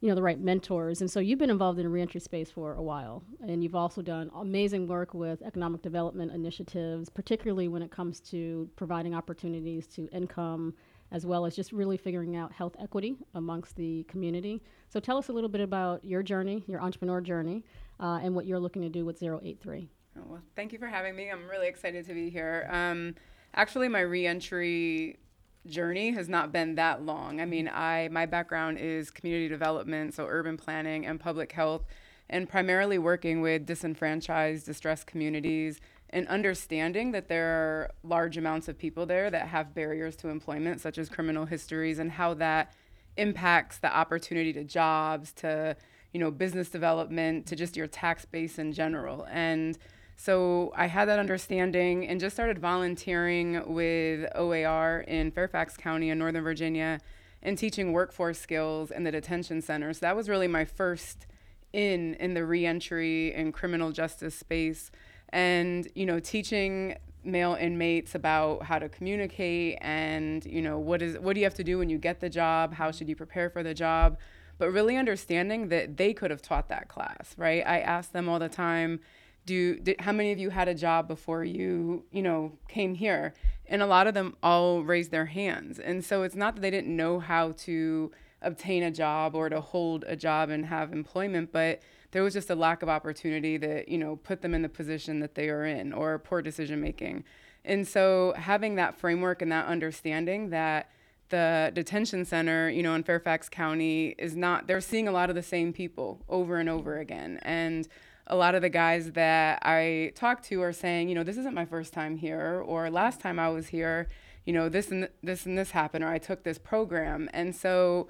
you 0.01 0.10
know, 0.10 0.15
the 0.15 0.21
right 0.21 0.39
mentors. 0.39 1.01
And 1.01 1.10
so 1.10 1.19
you've 1.19 1.39
been 1.39 1.51
involved 1.51 1.77
in 1.80 1.86
the 1.86 1.89
reentry 1.89 2.19
space 2.19 2.49
for 2.49 2.73
a 2.73 2.82
while, 2.82 3.23
and 3.47 3.63
you've 3.63 3.75
also 3.75 4.01
done 4.01 4.32
amazing 4.36 4.88
work 4.88 5.13
with 5.13 5.41
economic 5.43 5.82
development 5.82 6.32
initiatives, 6.32 7.10
particularly 7.10 7.67
when 7.67 7.82
it 7.84 7.91
comes 7.91 8.19
to 8.21 8.69
providing 8.75 9.13
opportunities 9.13 9.86
to 9.88 10.08
income, 10.08 10.73
as 11.12 11.25
well 11.25 11.45
as 11.45 11.56
just 11.56 11.71
really 11.71 11.97
figuring 11.97 12.36
out 12.36 12.51
health 12.51 12.75
equity 12.80 13.15
amongst 13.36 13.75
the 13.75 14.04
community. 14.04 14.63
So 14.89 14.99
tell 14.99 15.17
us 15.17 15.30
a 15.30 15.34
little 15.34 15.49
bit 15.49 15.62
about 15.62 16.04
your 16.04 16.23
journey, 16.23 16.63
your 16.67 16.82
entrepreneur 16.82 17.21
journey, 17.21 17.63
uh, 18.01 18.19
and 18.21 18.35
what 18.35 18.45
you're 18.45 18.59
looking 18.59 18.81
to 18.81 18.89
do 18.89 19.05
with 19.05 19.21
083. 19.21 19.89
Oh, 20.17 20.21
well, 20.27 20.41
thank 20.55 20.73
you 20.73 20.79
for 20.79 20.87
having 20.87 21.15
me. 21.15 21.29
I'm 21.29 21.47
really 21.47 21.67
excited 21.67 22.05
to 22.07 22.13
be 22.13 22.29
here. 22.29 22.67
Um, 22.69 23.15
actually, 23.55 23.87
my 23.87 24.01
reentry 24.01 25.19
journey 25.67 26.11
has 26.11 26.27
not 26.27 26.51
been 26.51 26.75
that 26.75 27.03
long. 27.03 27.39
I 27.39 27.45
mean, 27.45 27.69
I 27.71 28.09
my 28.11 28.25
background 28.25 28.79
is 28.79 29.11
community 29.11 29.47
development, 29.47 30.15
so 30.15 30.25
urban 30.27 30.57
planning 30.57 31.05
and 31.05 31.19
public 31.19 31.51
health, 31.51 31.85
and 32.29 32.49
primarily 32.49 32.97
working 32.97 33.39
with 33.39 33.65
disenfranchised, 33.65 34.65
distressed 34.65 35.07
communities 35.07 35.79
and 36.13 36.27
understanding 36.27 37.11
that 37.11 37.29
there 37.29 37.47
are 37.47 37.91
large 38.03 38.37
amounts 38.37 38.67
of 38.67 38.77
people 38.77 39.05
there 39.05 39.29
that 39.31 39.47
have 39.47 39.73
barriers 39.73 40.15
to 40.17 40.27
employment 40.27 40.81
such 40.81 40.97
as 40.97 41.09
criminal 41.09 41.45
histories 41.45 41.99
and 41.99 42.11
how 42.11 42.33
that 42.33 42.73
impacts 43.17 43.77
the 43.77 43.95
opportunity 43.95 44.53
to 44.53 44.63
jobs, 44.63 45.31
to, 45.33 45.75
you 46.13 46.19
know, 46.19 46.32
business 46.32 46.69
development, 46.69 47.45
to 47.47 47.56
just 47.56 47.78
your 47.78 47.88
tax 47.88 48.26
base 48.26 48.60
in 48.60 48.74
general. 48.74 49.28
And 49.32 49.78
so 50.15 50.71
I 50.76 50.88
had 50.88 51.08
that 51.08 51.19
understanding 51.19 52.08
and 52.08 52.19
just 52.19 52.36
started 52.36 52.60
volunteering 52.60 53.74
with 53.74 54.30
OAR 54.36 55.02
in 55.08 55.32
Fairfax 55.32 55.78
County 55.78 56.10
in 56.10 56.19
Northern 56.19 56.43
Virginia 56.43 57.00
and 57.41 57.58
teaching 57.58 57.91
workforce 57.91 58.39
skills 58.39 58.91
in 58.91 59.04
the 59.04 59.12
detention 59.12 59.62
center. 59.62 59.93
So 59.93 60.02
that 60.02 60.15
was 60.15 60.30
really 60.30 60.47
my 60.47 60.65
first 60.65 61.26
in 61.74 62.15
in 62.15 62.34
the 62.34 62.45
reentry 62.45 63.34
and 63.34 63.54
criminal 63.54 63.91
justice 63.91 64.36
space 64.36 64.91
and 65.30 65.88
you 65.95 66.06
know 66.06 66.19
teaching 66.19 66.97
male 67.24 67.56
inmates 67.60 68.15
about 68.15 68.63
how 68.63 68.78
to 68.78 68.89
communicate 68.89 69.78
and 69.82 70.45
you 70.45 70.62
know 70.62 70.78
what 70.78 71.02
is 71.02 71.17
what 71.19 71.34
do 71.34 71.39
you 71.39 71.45
have 71.45 71.54
to 71.54 71.63
do 71.63 71.78
when 71.78 71.89
you 71.89 71.97
get 71.97 72.19
the 72.19 72.30
job 72.30 72.74
how 72.74 72.91
should 72.91 73.08
you 73.08 73.15
prepare 73.15 73.50
for 73.50 73.63
the 73.63 73.74
job 73.74 74.17
but 74.62 74.71
really 74.71 74.95
understanding 74.95 75.69
that 75.69 75.97
they 75.97 76.13
could 76.13 76.30
have 76.30 76.43
taught 76.43 76.69
that 76.69 76.88
class 76.88 77.34
right? 77.36 77.65
I 77.65 77.80
ask 77.80 78.12
them 78.12 78.30
all 78.30 78.38
the 78.38 78.47
time 78.47 79.00
do 79.47 79.80
did, 79.80 80.00
how 80.00 80.12
many 80.12 80.32
of 80.32 80.38
you 80.38 80.52
had 80.52 80.67
a 80.67 80.76
job 80.76 81.08
before 81.08 81.43
you 81.43 82.04
you 82.12 82.21
know 82.21 82.52
came 82.67 82.93
here? 82.93 83.34
And 83.65 83.82
a 83.82 83.88
lot 83.88 84.06
of 84.06 84.13
them 84.13 84.36
all 84.43 84.84
raised 84.84 85.10
their 85.10 85.26
hands. 85.26 85.80
And 85.80 86.06
so 86.06 86.21
it's 86.21 86.36
not 86.36 86.54
that 86.54 86.62
they 86.62 86.69
didn't 86.69 86.95
know 86.95 87.19
how 87.19 87.54
to 87.65 88.12
obtain 88.43 88.84
a 88.84 88.91
job 88.91 89.34
or 89.34 89.50
to 89.50 89.62
hold 89.62 90.04
a 90.08 90.15
job 90.15 90.50
and 90.50 90.67
have 90.67 90.93
employment, 90.93 91.52
but 91.52 91.82
there 92.12 92.21
was 92.21 92.34
just 92.34 92.52
a 92.52 92.56
lack 92.56 92.84
of 92.84 92.89
opportunity 92.89 93.58
that, 93.58 93.89
you 93.89 93.97
know, 93.97 94.17
put 94.17 94.43
them 94.43 94.54
in 94.54 94.62
the 94.62 94.69
position 94.69 95.21
that 95.21 95.34
they 95.34 95.50
are 95.50 95.65
in 95.65 95.91
or 95.91 96.19
poor 96.19 96.43
decision 96.43 96.82
making. 96.82 97.24
And 97.65 97.88
so 97.88 98.34
having 98.38 98.76
that 98.76 99.00
framework 99.00 99.41
and 99.41 99.52
that 99.52 99.65
understanding 99.65 100.52
that 100.52 100.91
the 101.32 101.72
detention 101.74 102.24
center, 102.24 102.70
you 102.70 102.84
know, 102.84 102.94
in 102.94 103.04
Fairfax 103.04 103.50
County 103.50 104.15
is 104.20 104.36
not, 104.36 104.67
they're 104.67 104.80
seeing 104.80 105.08
a 105.08 105.12
lot 105.12 105.30
of 105.30 105.36
the 105.36 105.44
same 105.44 105.74
people 105.74 106.22
over 106.30 106.58
and 106.58 106.70
over 106.70 107.00
again. 107.00 107.39
And 107.41 107.88
a 108.28 108.36
lot 108.36 108.54
of 108.54 108.62
the 108.62 108.70
guys 108.70 109.12
that 109.13 109.60
I 109.63 110.12
talk 110.15 110.44
to 110.44 110.62
are 110.62 110.72
saying, 110.72 111.10
you 111.10 111.15
know, 111.15 111.24
this 111.24 111.38
isn't 111.38 111.56
my 111.56 111.65
first 111.65 111.91
time 111.91 112.17
here, 112.17 112.63
or 112.65 112.89
last 112.89 113.20
time 113.20 113.39
I 113.39 113.50
was 113.50 113.67
here, 113.67 114.08
you 114.46 114.54
know, 114.54 114.70
this 114.70 114.91
and 114.91 115.10
this 115.24 115.46
and 115.46 115.58
this 115.58 115.72
happened, 115.72 116.04
or 116.04 116.10
I 116.10 116.20
took 116.20 116.44
this 116.44 116.58
program. 116.58 117.30
And 117.34 117.56
so 117.56 118.08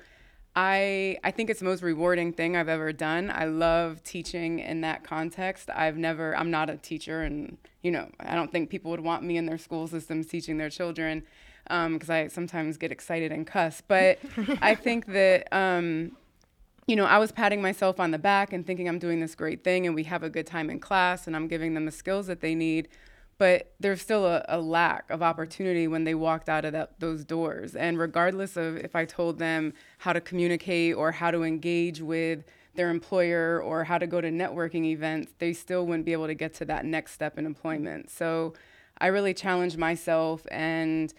I 0.56 1.18
I 1.24 1.32
think 1.32 1.50
it's 1.50 1.60
the 1.60 1.66
most 1.66 1.82
rewarding 1.82 2.34
thing 2.34 2.56
I've 2.56 2.70
ever 2.70 2.92
done. 2.92 3.32
I 3.34 3.46
love 3.46 4.04
teaching 4.04 4.60
in 4.60 4.82
that 4.82 5.04
context. 5.04 5.70
I've 5.74 5.98
never 5.98 6.36
I'm 6.38 6.52
not 6.52 6.70
a 6.70 6.78
teacher 6.78 7.22
and 7.22 7.58
you 7.82 7.92
know, 7.92 8.10
I 8.20 8.36
don't 8.36 8.52
think 8.52 8.70
people 8.70 8.92
would 8.92 9.00
want 9.00 9.24
me 9.24 9.38
in 9.38 9.46
their 9.46 9.58
school 9.58 9.88
systems 9.88 10.28
teaching 10.28 10.58
their 10.58 10.70
children 10.70 11.24
because 11.64 12.10
um, 12.10 12.16
I 12.16 12.28
sometimes 12.28 12.78
get 12.78 12.92
excited 12.92 13.32
and 13.32 13.46
cuss. 13.46 13.82
But 13.88 14.20
I 14.62 14.76
think 14.76 15.08
that 15.08 15.48
um, 15.52 16.18
you 16.88 16.96
know, 16.96 17.06
I 17.06 17.20
was 17.20 17.32
patting 17.32 17.62
myself 17.62 18.00
on 18.00 18.12
the 18.12 18.20
back 18.20 18.54
and 18.54 18.66
thinking 18.66 18.90
I'm 18.90 19.00
doing 19.00 19.20
this 19.20 19.36
great 19.36 19.64
thing 19.64 19.86
and 19.86 19.96
we 19.96 20.04
have 20.04 20.24
a 20.24 20.30
good 20.30 20.48
time 20.48 20.70
in 20.70 20.80
class 20.80 21.28
and 21.28 21.36
I'm 21.36 21.48
giving 21.48 21.74
them 21.74 21.86
the 21.86 21.92
skills 21.92 22.28
that 22.28 22.42
they 22.42 22.56
need. 22.56 22.90
But 23.38 23.74
there's 23.80 24.02
still 24.02 24.26
a, 24.26 24.46
a 24.50 24.60
lack 24.60 25.10
of 25.10 25.24
opportunity 25.24 25.88
when 25.88 26.04
they 26.04 26.14
walked 26.14 26.50
out 26.50 26.66
of 26.66 26.74
that, 26.74 27.00
those 27.00 27.24
doors. 27.24 27.76
And 27.76 27.98
regardless 27.98 28.58
of 28.58 28.78
if 28.78 28.96
I 28.96 29.06
told 29.06 29.40
them 29.40 29.74
how 30.00 30.14
to 30.14 30.22
communicate 30.22 30.96
or 30.96 31.12
how 31.12 31.32
to 31.32 31.44
engage 31.44 32.02
with 32.02 32.44
their 32.76 32.90
employer 32.90 33.62
or 33.62 33.84
how 33.84 33.98
to 33.98 34.06
go 34.06 34.22
to 34.22 34.30
networking 34.30 34.86
events, 34.86 35.34
they 35.40 35.54
still 35.54 35.86
wouldn't 35.86 36.06
be 36.06 36.14
able 36.14 36.28
to 36.28 36.36
get 36.36 36.54
to 36.56 36.66
that 36.66 36.86
next 36.86 37.14
step 37.14 37.38
in 37.40 37.46
employment. 37.46 38.10
So 38.10 38.54
I 39.00 39.08
really 39.08 39.34
challenged 39.34 39.78
myself 39.78 40.46
and 40.52 41.14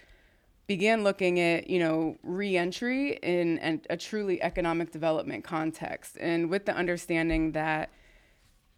began 0.66 1.04
looking 1.04 1.40
at 1.40 1.68
you 1.68 1.78
know 1.78 2.16
reentry 2.22 3.18
in 3.22 3.58
an, 3.58 3.80
a 3.90 3.96
truly 3.96 4.42
economic 4.42 4.90
development 4.90 5.44
context 5.44 6.16
and 6.20 6.48
with 6.50 6.66
the 6.66 6.74
understanding 6.74 7.52
that 7.52 7.90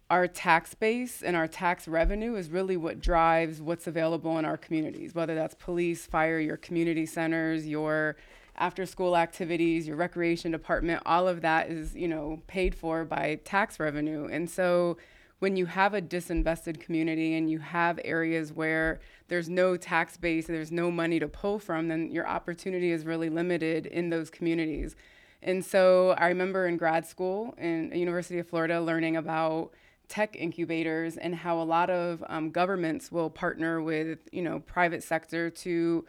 our 0.09 0.27
tax 0.27 0.73
base 0.75 1.23
and 1.23 1.35
our 1.35 1.47
tax 1.47 1.87
revenue 1.87 2.35
is 2.35 2.49
really 2.49 2.77
what 2.77 2.99
drives 2.99 3.61
what's 3.61 3.87
available 3.87 4.37
in 4.37 4.45
our 4.45 4.57
communities 4.57 5.15
whether 5.15 5.35
that's 5.35 5.55
police 5.55 6.05
fire 6.05 6.39
your 6.39 6.57
community 6.57 7.05
centers 7.05 7.67
your 7.67 8.15
after 8.57 8.85
school 8.85 9.17
activities 9.17 9.87
your 9.87 9.97
recreation 9.97 10.51
department 10.51 11.01
all 11.05 11.27
of 11.27 11.41
that 11.41 11.69
is 11.69 11.95
you 11.95 12.07
know 12.07 12.41
paid 12.47 12.73
for 12.73 13.03
by 13.03 13.39
tax 13.43 13.79
revenue. 13.79 14.27
And 14.31 14.49
so 14.49 14.97
when 15.39 15.55
you 15.55 15.65
have 15.65 15.93
a 15.93 16.01
disinvested 16.01 16.79
community 16.79 17.35
and 17.35 17.49
you 17.49 17.59
have 17.59 17.99
areas 18.03 18.53
where 18.53 18.99
there's 19.27 19.49
no 19.49 19.75
tax 19.75 20.17
base, 20.17 20.47
there's 20.47 20.71
no 20.71 20.89
money 20.89 21.19
to 21.19 21.27
pull 21.27 21.59
from, 21.59 21.87
then 21.87 22.09
your 22.11 22.27
opportunity 22.27 22.91
is 22.91 23.05
really 23.05 23.29
limited 23.29 23.85
in 23.85 24.09
those 24.09 24.29
communities. 24.29 24.95
And 25.41 25.63
so 25.63 26.11
I 26.17 26.27
remember 26.27 26.67
in 26.67 26.77
grad 26.77 27.05
school 27.05 27.53
in 27.57 27.91
University 27.93 28.39
of 28.39 28.47
Florida 28.47 28.81
learning 28.81 29.17
about 29.17 29.71
tech 30.07 30.35
incubators 30.35 31.17
and 31.17 31.35
how 31.35 31.59
a 31.59 31.63
lot 31.63 31.89
of 31.89 32.23
um, 32.27 32.51
governments 32.51 33.11
will 33.11 33.29
partner 33.29 33.81
with 33.81 34.19
you 34.31 34.41
know 34.41 34.59
private 34.59 35.03
sector 35.03 35.49
to 35.49 36.05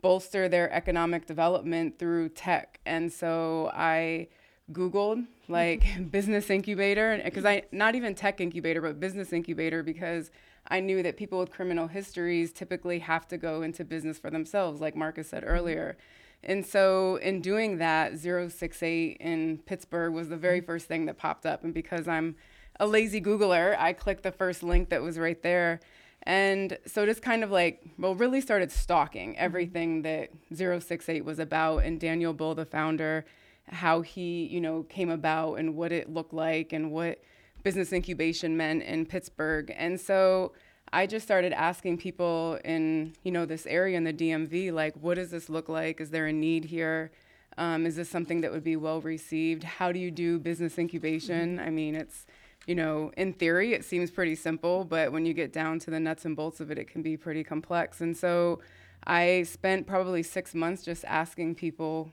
bolster 0.00 0.48
their 0.48 0.72
economic 0.72 1.26
development 1.26 1.98
through 1.98 2.28
tech. 2.30 2.80
And 2.86 3.12
so 3.12 3.70
I 3.74 4.28
Googled 4.72 5.26
like 5.48 5.84
business 6.10 6.50
incubator 6.50 7.20
because 7.24 7.44
I 7.44 7.62
not 7.72 7.94
even 7.94 8.14
tech 8.14 8.40
incubator 8.40 8.80
but 8.80 9.00
business 9.00 9.32
incubator 9.32 9.82
because 9.82 10.30
I 10.68 10.80
knew 10.80 11.02
that 11.02 11.16
people 11.16 11.38
with 11.38 11.50
criminal 11.50 11.88
histories 11.88 12.52
typically 12.52 13.00
have 13.00 13.26
to 13.28 13.36
go 13.36 13.62
into 13.62 13.84
business 13.84 14.18
for 14.18 14.30
themselves, 14.30 14.80
like 14.80 14.94
Marcus 14.94 15.28
said 15.28 15.42
mm-hmm. 15.42 15.52
earlier. 15.52 15.96
And 16.42 16.64
so, 16.64 17.16
in 17.16 17.42
doing 17.42 17.78
that, 17.78 18.18
068 18.18 19.18
in 19.18 19.58
Pittsburgh 19.58 20.14
was 20.14 20.28
the 20.28 20.36
very 20.36 20.60
mm-hmm. 20.60 20.66
first 20.66 20.86
thing 20.86 21.06
that 21.06 21.18
popped 21.18 21.44
up. 21.44 21.64
And 21.64 21.74
because 21.74 22.08
I'm 22.08 22.36
a 22.78 22.86
lazy 22.86 23.20
Googler, 23.20 23.76
I 23.78 23.92
clicked 23.92 24.22
the 24.22 24.32
first 24.32 24.62
link 24.62 24.88
that 24.88 25.02
was 25.02 25.18
right 25.18 25.42
there. 25.42 25.80
And 26.22 26.78
so, 26.86 27.04
just 27.04 27.20
kind 27.20 27.44
of 27.44 27.50
like, 27.50 27.82
well, 27.98 28.14
really 28.14 28.40
started 28.40 28.72
stalking 28.72 29.32
mm-hmm. 29.32 29.44
everything 29.44 30.02
that 30.02 30.30
068 30.54 31.24
was 31.24 31.38
about. 31.38 31.78
And 31.78 32.00
Daniel 32.00 32.32
Bull, 32.32 32.54
the 32.54 32.64
founder, 32.64 33.26
how 33.70 34.00
he, 34.00 34.46
you 34.46 34.60
know, 34.60 34.82
came 34.84 35.10
about 35.10 35.54
and 35.54 35.76
what 35.76 35.92
it 35.92 36.12
looked 36.12 36.32
like 36.32 36.72
and 36.72 36.90
what 36.90 37.20
business 37.62 37.92
incubation 37.92 38.56
meant 38.56 38.82
in 38.82 39.06
Pittsburgh. 39.06 39.72
And 39.76 40.00
so 40.00 40.52
I 40.92 41.06
just 41.06 41.24
started 41.24 41.52
asking 41.52 41.98
people 41.98 42.58
in, 42.64 43.14
you 43.22 43.30
know, 43.30 43.46
this 43.46 43.66
area 43.66 43.96
in 43.96 44.04
the 44.04 44.12
DMV, 44.12 44.72
like, 44.72 44.94
what 44.96 45.14
does 45.14 45.30
this 45.30 45.48
look 45.48 45.68
like? 45.68 46.00
Is 46.00 46.10
there 46.10 46.26
a 46.26 46.32
need 46.32 46.64
here? 46.64 47.10
Um, 47.58 47.86
is 47.86 47.96
this 47.96 48.08
something 48.08 48.40
that 48.40 48.52
would 48.52 48.64
be 48.64 48.76
well 48.76 49.00
received? 49.00 49.62
How 49.62 49.92
do 49.92 49.98
you 49.98 50.10
do 50.10 50.38
business 50.38 50.78
incubation? 50.78 51.58
Mm-hmm. 51.58 51.66
I 51.66 51.70
mean, 51.70 51.94
it's, 51.94 52.26
you 52.66 52.74
know, 52.74 53.12
in 53.16 53.32
theory, 53.32 53.72
it 53.72 53.84
seems 53.84 54.10
pretty 54.10 54.34
simple, 54.34 54.84
but 54.84 55.12
when 55.12 55.26
you 55.26 55.34
get 55.34 55.52
down 55.52 55.78
to 55.80 55.90
the 55.90 56.00
nuts 56.00 56.24
and 56.24 56.34
bolts 56.34 56.60
of 56.60 56.70
it, 56.70 56.78
it 56.78 56.88
can 56.88 57.02
be 57.02 57.16
pretty 57.16 57.44
complex. 57.44 58.00
And 58.00 58.16
so 58.16 58.60
I 59.06 59.44
spent 59.44 59.86
probably 59.86 60.22
six 60.22 60.54
months 60.54 60.82
just 60.82 61.04
asking 61.04 61.54
people, 61.54 62.12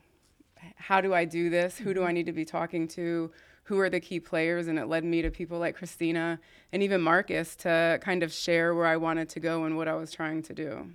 how 0.76 1.00
do 1.00 1.14
I 1.14 1.24
do 1.24 1.50
this? 1.50 1.78
Who 1.78 1.94
do 1.94 2.02
I 2.02 2.06
mm-hmm. 2.06 2.14
need 2.14 2.26
to 2.26 2.32
be 2.32 2.44
talking 2.44 2.88
to? 2.88 3.30
Who 3.64 3.78
are 3.80 3.90
the 3.90 4.00
key 4.00 4.20
players? 4.20 4.68
And 4.68 4.78
it 4.78 4.86
led 4.86 5.04
me 5.04 5.22
to 5.22 5.30
people 5.30 5.58
like 5.58 5.76
Christina 5.76 6.40
and 6.72 6.82
even 6.82 7.00
Marcus 7.00 7.54
to 7.56 7.98
kind 8.02 8.22
of 8.22 8.32
share 8.32 8.74
where 8.74 8.86
I 8.86 8.96
wanted 8.96 9.28
to 9.30 9.40
go 9.40 9.64
and 9.64 9.76
what 9.76 9.88
I 9.88 9.94
was 9.94 10.10
trying 10.10 10.42
to 10.44 10.54
do. 10.54 10.90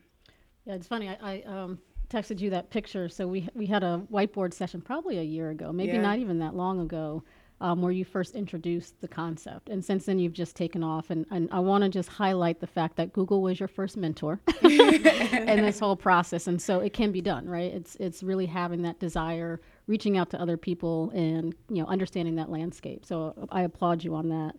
Yeah, 0.65 0.75
it's 0.75 0.87
funny. 0.87 1.09
I, 1.09 1.17
I 1.21 1.41
um, 1.43 1.79
texted 2.09 2.39
you 2.39 2.49
that 2.51 2.69
picture. 2.69 3.09
So 3.09 3.27
we 3.27 3.47
we 3.53 3.65
had 3.65 3.83
a 3.83 4.03
whiteboard 4.11 4.53
session 4.53 4.81
probably 4.81 5.17
a 5.19 5.23
year 5.23 5.49
ago, 5.49 5.71
maybe 5.71 5.93
yeah. 5.93 6.01
not 6.01 6.19
even 6.19 6.39
that 6.39 6.55
long 6.55 6.79
ago, 6.79 7.23
um, 7.63 7.81
where 7.81 7.93
you 7.93 8.03
first 8.03 8.35
introduced 8.35 8.99
the 8.99 9.07
concept. 9.07 9.69
And 9.69 9.83
since 9.83 10.05
then, 10.05 10.19
you've 10.19 10.33
just 10.33 10.53
taken 10.53 10.83
off. 10.83 11.09
And, 11.09 11.25
and 11.31 11.47
I 11.49 11.59
want 11.59 11.85
to 11.85 11.89
just 11.89 12.09
highlight 12.09 12.59
the 12.59 12.67
fact 12.67 12.97
that 12.97 13.13
Google 13.13 13.41
was 13.41 13.57
your 13.57 13.69
first 13.69 13.95
mentor 13.95 14.41
in 14.61 15.61
this 15.61 15.79
whole 15.79 15.95
process. 15.95 16.47
And 16.47 16.61
so 16.61 16.81
it 16.81 16.91
can 16.91 17.13
be 17.13 17.21
done, 17.21 17.47
right? 17.47 17.73
It's, 17.73 17.95
it's 17.95 18.21
really 18.21 18.47
having 18.47 18.81
that 18.81 18.99
desire, 18.99 19.61
reaching 19.87 20.17
out 20.17 20.29
to 20.31 20.41
other 20.41 20.57
people, 20.57 21.09
and 21.11 21.55
you 21.69 21.81
know, 21.81 21.87
understanding 21.87 22.35
that 22.35 22.49
landscape. 22.49 23.05
So 23.05 23.47
I 23.49 23.61
applaud 23.61 24.03
you 24.03 24.13
on 24.13 24.27
that. 24.27 24.55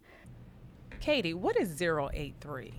Katie, 0.99 1.35
what 1.35 1.61
is 1.61 1.81
083? 1.81 2.73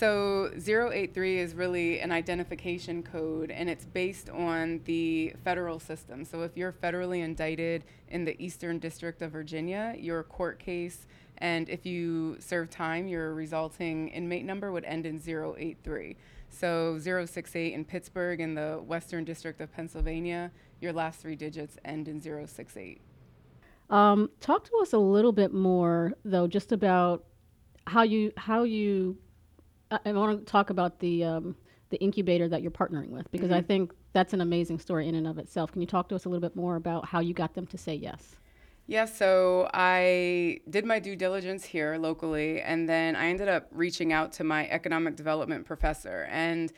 So 0.00 0.50
083 0.56 1.40
is 1.40 1.54
really 1.54 2.00
an 2.00 2.10
identification 2.10 3.02
code 3.02 3.50
and 3.50 3.68
it's 3.68 3.84
based 3.84 4.30
on 4.30 4.80
the 4.86 5.34
federal 5.44 5.78
system. 5.78 6.24
So 6.24 6.40
if 6.40 6.56
you're 6.56 6.72
federally 6.72 7.22
indicted 7.22 7.84
in 8.08 8.24
the 8.24 8.34
Eastern 8.42 8.78
District 8.78 9.20
of 9.20 9.32
Virginia, 9.32 9.94
your 9.98 10.22
court 10.22 10.58
case 10.58 11.06
and 11.36 11.68
if 11.68 11.84
you 11.84 12.38
serve 12.40 12.70
time, 12.70 13.08
your 13.08 13.34
resulting 13.34 14.08
inmate 14.08 14.46
number 14.46 14.72
would 14.72 14.86
end 14.86 15.04
in 15.04 15.20
083. 15.20 16.16
So 16.48 16.98
068 16.98 17.74
in 17.74 17.84
Pittsburgh 17.84 18.40
in 18.40 18.54
the 18.54 18.80
Western 18.82 19.24
District 19.24 19.60
of 19.60 19.70
Pennsylvania, 19.70 20.50
your 20.80 20.94
last 20.94 21.20
three 21.20 21.36
digits 21.36 21.76
end 21.84 22.08
in 22.08 22.22
068. 22.22 23.02
Um, 23.90 24.30
talk 24.40 24.64
to 24.64 24.78
us 24.80 24.94
a 24.94 24.98
little 24.98 25.32
bit 25.32 25.52
more, 25.52 26.14
though, 26.24 26.46
just 26.46 26.72
about 26.72 27.24
how 27.86 28.02
you 28.02 28.32
how 28.38 28.62
you 28.62 29.18
I, 29.90 30.12
want 30.12 30.38
to 30.38 30.44
talk 30.44 30.70
about 30.70 30.98
the 31.00 31.24
um, 31.24 31.56
the 31.90 32.00
incubator 32.00 32.48
that 32.48 32.62
you're 32.62 32.70
partnering 32.70 33.10
with 33.10 33.30
because 33.30 33.48
mm-hmm. 33.48 33.58
I 33.58 33.62
think 33.62 33.92
that's 34.12 34.32
an 34.32 34.40
amazing 34.40 34.78
story 34.78 35.08
in 35.08 35.14
and 35.14 35.26
of 35.26 35.38
itself. 35.38 35.72
Can 35.72 35.80
you 35.80 35.86
talk 35.86 36.08
to 36.10 36.14
us 36.14 36.24
a 36.24 36.28
little 36.28 36.40
bit 36.40 36.56
more 36.56 36.76
about 36.76 37.06
how 37.06 37.20
you 37.20 37.34
got 37.34 37.54
them 37.54 37.66
to 37.68 37.78
say 37.78 37.94
yes? 37.94 38.36
Yeah, 38.86 39.04
so 39.04 39.70
I 39.72 40.60
did 40.68 40.84
my 40.84 40.98
due 40.98 41.14
diligence 41.14 41.64
here 41.64 41.96
locally, 41.96 42.60
and 42.60 42.88
then 42.88 43.14
I 43.14 43.26
ended 43.26 43.48
up 43.48 43.68
reaching 43.70 44.12
out 44.12 44.32
to 44.34 44.44
my 44.44 44.68
economic 44.68 45.14
development 45.14 45.64
professor, 45.64 46.26
and 46.30 46.72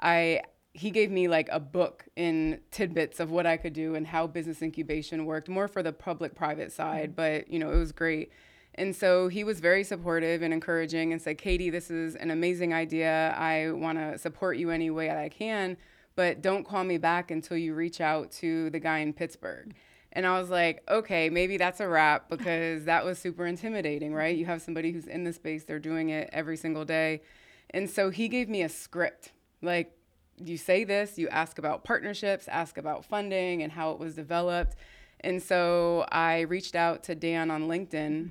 I 0.00 0.42
he 0.72 0.90
gave 0.90 1.10
me 1.10 1.28
like 1.28 1.48
a 1.50 1.58
book 1.58 2.06
in 2.14 2.60
tidbits 2.70 3.20
of 3.20 3.30
what 3.30 3.46
I 3.46 3.56
could 3.56 3.72
do 3.72 3.96
and 3.96 4.06
how 4.06 4.26
business 4.26 4.62
incubation 4.62 5.26
worked, 5.26 5.48
more 5.48 5.66
for 5.66 5.82
the 5.82 5.92
public-private 5.92 6.72
side, 6.72 7.10
mm-hmm. 7.10 7.16
but 7.16 7.50
you 7.50 7.58
know 7.58 7.70
it 7.72 7.78
was 7.78 7.92
great. 7.92 8.30
And 8.78 8.94
so 8.94 9.26
he 9.26 9.42
was 9.42 9.58
very 9.58 9.82
supportive 9.82 10.40
and 10.40 10.54
encouraging 10.54 11.12
and 11.12 11.20
said, 11.20 11.36
Katie, 11.36 11.68
this 11.68 11.90
is 11.90 12.14
an 12.14 12.30
amazing 12.30 12.72
idea. 12.72 13.34
I 13.36 13.72
want 13.72 13.98
to 13.98 14.16
support 14.18 14.56
you 14.56 14.70
any 14.70 14.88
way 14.88 15.08
that 15.08 15.16
I 15.16 15.28
can, 15.28 15.76
but 16.14 16.42
don't 16.42 16.64
call 16.64 16.84
me 16.84 16.96
back 16.96 17.32
until 17.32 17.56
you 17.56 17.74
reach 17.74 18.00
out 18.00 18.30
to 18.32 18.70
the 18.70 18.78
guy 18.78 18.98
in 18.98 19.12
Pittsburgh. 19.12 19.74
And 20.12 20.24
I 20.24 20.38
was 20.38 20.48
like, 20.48 20.84
okay, 20.88 21.28
maybe 21.28 21.56
that's 21.56 21.80
a 21.80 21.88
wrap 21.88 22.30
because 22.30 22.84
that 22.84 23.04
was 23.04 23.18
super 23.18 23.46
intimidating, 23.46 24.14
right? 24.14 24.36
You 24.36 24.46
have 24.46 24.62
somebody 24.62 24.92
who's 24.92 25.08
in 25.08 25.24
the 25.24 25.32
space, 25.32 25.64
they're 25.64 25.80
doing 25.80 26.10
it 26.10 26.30
every 26.32 26.56
single 26.56 26.84
day. 26.84 27.22
And 27.70 27.90
so 27.90 28.10
he 28.10 28.28
gave 28.28 28.48
me 28.48 28.62
a 28.62 28.68
script 28.68 29.32
like, 29.60 29.92
you 30.36 30.56
say 30.56 30.84
this, 30.84 31.18
you 31.18 31.28
ask 31.30 31.58
about 31.58 31.82
partnerships, 31.82 32.46
ask 32.46 32.78
about 32.78 33.04
funding 33.04 33.60
and 33.60 33.72
how 33.72 33.90
it 33.90 33.98
was 33.98 34.14
developed. 34.14 34.76
And 35.20 35.42
so 35.42 36.06
I 36.12 36.42
reached 36.42 36.76
out 36.76 37.02
to 37.04 37.16
Dan 37.16 37.50
on 37.50 37.66
LinkedIn 37.66 38.30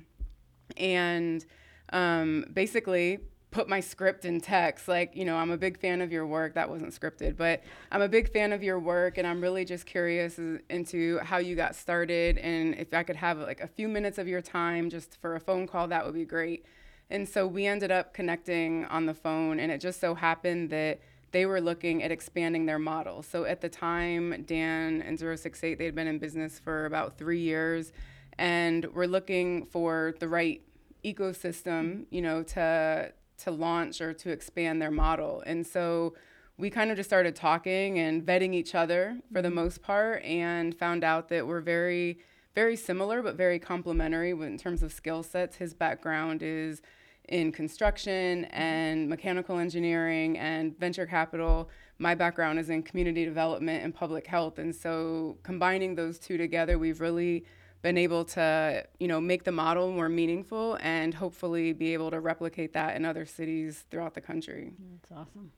and 0.76 1.44
um, 1.92 2.44
basically 2.52 3.20
put 3.50 3.68
my 3.68 3.80
script 3.80 4.24
in 4.24 4.40
text. 4.40 4.88
Like, 4.88 5.16
you 5.16 5.24
know, 5.24 5.36
I'm 5.36 5.50
a 5.50 5.56
big 5.56 5.78
fan 5.78 6.02
of 6.02 6.12
your 6.12 6.26
work. 6.26 6.54
That 6.54 6.68
wasn't 6.68 6.92
scripted, 6.92 7.36
but 7.36 7.62
I'm 7.90 8.02
a 8.02 8.08
big 8.08 8.30
fan 8.30 8.52
of 8.52 8.62
your 8.62 8.78
work, 8.78 9.16
and 9.16 9.26
I'm 9.26 9.40
really 9.40 9.64
just 9.64 9.86
curious 9.86 10.38
into 10.68 11.18
how 11.20 11.38
you 11.38 11.56
got 11.56 11.74
started. 11.74 12.38
And 12.38 12.74
if 12.74 12.92
I 12.92 13.02
could 13.02 13.16
have 13.16 13.38
like 13.38 13.60
a 13.60 13.66
few 13.68 13.88
minutes 13.88 14.18
of 14.18 14.28
your 14.28 14.42
time 14.42 14.90
just 14.90 15.18
for 15.20 15.34
a 15.34 15.40
phone 15.40 15.66
call, 15.66 15.88
that 15.88 16.04
would 16.04 16.14
be 16.14 16.26
great. 16.26 16.66
And 17.10 17.26
so 17.26 17.46
we 17.46 17.66
ended 17.66 17.90
up 17.90 18.12
connecting 18.12 18.84
on 18.86 19.06
the 19.06 19.14
phone, 19.14 19.58
and 19.60 19.72
it 19.72 19.80
just 19.80 19.98
so 19.98 20.14
happened 20.14 20.68
that 20.70 21.00
they 21.30 21.46
were 21.46 21.60
looking 21.60 22.02
at 22.02 22.10
expanding 22.10 22.66
their 22.66 22.78
model. 22.78 23.22
So 23.22 23.44
at 23.44 23.60
the 23.60 23.68
time, 23.68 24.44
Dan 24.46 25.02
and 25.02 25.18
068, 25.18 25.78
they 25.78 25.84
had 25.84 25.94
been 25.94 26.06
in 26.06 26.18
business 26.18 26.58
for 26.58 26.86
about 26.86 27.18
three 27.18 27.40
years, 27.40 27.92
and 28.38 28.86
we're 28.94 29.06
looking 29.06 29.66
for 29.66 30.14
the 30.20 30.28
right 30.28 30.62
ecosystem, 31.04 32.06
you 32.10 32.22
know, 32.22 32.42
to 32.42 33.12
to 33.38 33.50
launch 33.50 34.00
or 34.00 34.12
to 34.12 34.30
expand 34.30 34.82
their 34.82 34.90
model. 34.90 35.42
And 35.46 35.64
so 35.66 36.14
we 36.56 36.70
kind 36.70 36.90
of 36.90 36.96
just 36.96 37.08
started 37.08 37.36
talking 37.36 37.98
and 38.00 38.26
vetting 38.26 38.52
each 38.52 38.74
other 38.74 39.16
for 39.32 39.40
the 39.42 39.48
mm-hmm. 39.48 39.56
most 39.56 39.82
part 39.82 40.24
and 40.24 40.76
found 40.76 41.04
out 41.04 41.28
that 41.28 41.46
we're 41.46 41.60
very 41.60 42.18
very 42.54 42.74
similar 42.74 43.22
but 43.22 43.36
very 43.36 43.58
complementary 43.60 44.30
in 44.30 44.58
terms 44.58 44.82
of 44.82 44.92
skill 44.92 45.22
sets. 45.22 45.56
His 45.56 45.74
background 45.74 46.42
is 46.42 46.82
in 47.28 47.52
construction 47.52 48.42
mm-hmm. 48.42 48.60
and 48.60 49.08
mechanical 49.08 49.58
engineering 49.58 50.36
and 50.38 50.76
venture 50.78 51.06
capital. 51.06 51.70
My 51.98 52.14
background 52.14 52.58
is 52.58 52.70
in 52.70 52.82
community 52.82 53.24
development 53.24 53.84
and 53.84 53.94
public 53.94 54.26
health. 54.26 54.58
And 54.58 54.74
so 54.74 55.38
combining 55.42 55.94
those 55.94 56.18
two 56.18 56.36
together, 56.36 56.78
we've 56.78 57.00
really 57.00 57.44
been 57.82 57.96
able 57.96 58.24
to, 58.24 58.84
you 58.98 59.08
know, 59.08 59.20
make 59.20 59.44
the 59.44 59.52
model 59.52 59.92
more 59.92 60.08
meaningful 60.08 60.78
and 60.80 61.14
hopefully 61.14 61.72
be 61.72 61.92
able 61.92 62.10
to 62.10 62.20
replicate 62.20 62.72
that 62.72 62.96
in 62.96 63.04
other 63.04 63.24
cities 63.24 63.84
throughout 63.90 64.14
the 64.14 64.20
country. 64.20 64.72
That's 64.92 65.12
awesome. 65.12 65.52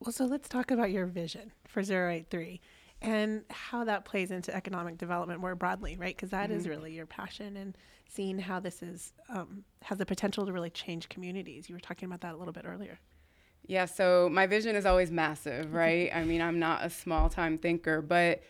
Well, 0.00 0.12
so 0.12 0.26
let's 0.26 0.48
talk 0.48 0.70
about 0.70 0.90
your 0.90 1.06
vision 1.06 1.52
for 1.66 1.80
083 1.80 2.60
and 3.02 3.44
how 3.50 3.84
that 3.84 4.04
plays 4.04 4.30
into 4.30 4.54
economic 4.54 4.98
development 4.98 5.40
more 5.40 5.54
broadly, 5.54 5.96
right? 5.96 6.16
Because 6.16 6.30
that 6.30 6.50
mm-hmm. 6.50 6.58
is 6.58 6.68
really 6.68 6.92
your 6.92 7.06
passion 7.06 7.56
and 7.56 7.76
seeing 8.08 8.38
how 8.38 8.60
this 8.60 8.82
is 8.82 9.12
um, 9.28 9.64
has 9.82 9.98
the 9.98 10.06
potential 10.06 10.46
to 10.46 10.52
really 10.52 10.70
change 10.70 11.08
communities. 11.08 11.68
You 11.68 11.74
were 11.74 11.80
talking 11.80 12.06
about 12.06 12.20
that 12.22 12.34
a 12.34 12.36
little 12.36 12.52
bit 12.52 12.64
earlier. 12.66 12.98
Yeah, 13.66 13.84
so 13.84 14.28
my 14.30 14.46
vision 14.46 14.76
is 14.76 14.86
always 14.86 15.10
massive, 15.10 15.72
right? 15.74 16.10
I 16.14 16.24
mean, 16.24 16.40
I'm 16.40 16.58
not 16.58 16.84
a 16.84 16.90
small 16.90 17.28
time 17.28 17.58
thinker, 17.58 18.00
but 18.00 18.42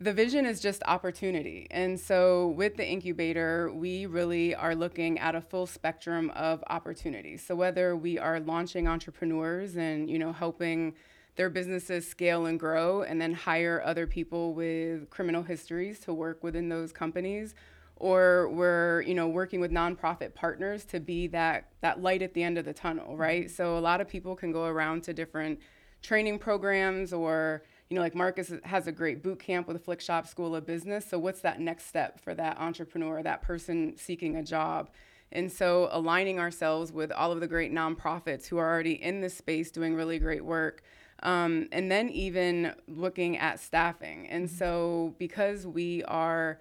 the 0.00 0.12
vision 0.12 0.46
is 0.46 0.60
just 0.60 0.82
opportunity. 0.84 1.66
And 1.70 1.98
so 1.98 2.48
with 2.48 2.76
the 2.76 2.86
incubator, 2.86 3.72
we 3.72 4.06
really 4.06 4.54
are 4.54 4.74
looking 4.74 5.18
at 5.18 5.34
a 5.34 5.40
full 5.40 5.66
spectrum 5.66 6.30
of 6.36 6.62
opportunities. 6.68 7.44
So 7.44 7.56
whether 7.56 7.96
we 7.96 8.16
are 8.18 8.38
launching 8.38 8.86
entrepreneurs 8.86 9.76
and, 9.76 10.08
you 10.08 10.18
know, 10.18 10.32
helping 10.32 10.94
their 11.34 11.50
businesses 11.50 12.06
scale 12.06 12.46
and 12.46 12.60
grow 12.60 13.02
and 13.02 13.20
then 13.20 13.32
hire 13.32 13.82
other 13.84 14.06
people 14.06 14.54
with 14.54 15.10
criminal 15.10 15.42
histories 15.42 15.98
to 16.00 16.14
work 16.14 16.44
within 16.44 16.68
those 16.68 16.92
companies 16.92 17.54
or 17.94 18.48
we're 18.50 19.02
you 19.02 19.14
know 19.14 19.28
working 19.28 19.60
with 19.60 19.70
nonprofit 19.70 20.34
partners 20.34 20.84
to 20.84 21.00
be 21.00 21.26
that 21.28 21.68
that 21.80 22.00
light 22.00 22.22
at 22.22 22.34
the 22.34 22.42
end 22.42 22.58
of 22.58 22.64
the 22.64 22.72
tunnel 22.72 23.16
right 23.16 23.44
mm-hmm. 23.44 23.54
so 23.54 23.76
a 23.76 23.80
lot 23.80 24.00
of 24.00 24.08
people 24.08 24.34
can 24.34 24.52
go 24.52 24.64
around 24.64 25.02
to 25.02 25.12
different 25.12 25.58
training 26.02 26.38
programs 26.38 27.12
or 27.12 27.62
you 27.90 27.94
know 27.94 28.02
like 28.02 28.14
marcus 28.14 28.52
has 28.64 28.86
a 28.86 28.92
great 28.92 29.22
boot 29.22 29.38
camp 29.38 29.66
with 29.66 29.76
the 29.76 29.82
flick 29.82 30.00
shop 30.00 30.26
school 30.26 30.54
of 30.54 30.66
business. 30.66 31.06
So 31.08 31.18
what's 31.18 31.40
that 31.40 31.60
next 31.60 31.86
step 31.86 32.20
for 32.20 32.34
that 32.34 32.58
entrepreneur 32.58 33.22
that 33.22 33.42
person 33.42 33.96
seeking 33.96 34.36
a 34.36 34.42
job? 34.42 34.90
And 35.30 35.52
so 35.52 35.88
aligning 35.92 36.38
ourselves 36.38 36.90
with 36.90 37.12
all 37.12 37.32
of 37.32 37.40
the 37.40 37.46
great 37.46 37.72
nonprofits 37.72 38.46
who 38.46 38.56
are 38.58 38.66
already 38.66 39.02
in 39.02 39.20
this 39.20 39.36
space 39.36 39.70
doing 39.70 39.94
really 39.94 40.18
great 40.18 40.44
work 40.44 40.82
um, 41.22 41.68
and 41.72 41.90
then 41.90 42.08
even 42.10 42.74
looking 42.86 43.36
at 43.38 43.60
staffing. 43.60 44.26
And 44.28 44.48
so 44.48 45.14
because 45.18 45.66
we 45.66 46.04
are 46.04 46.60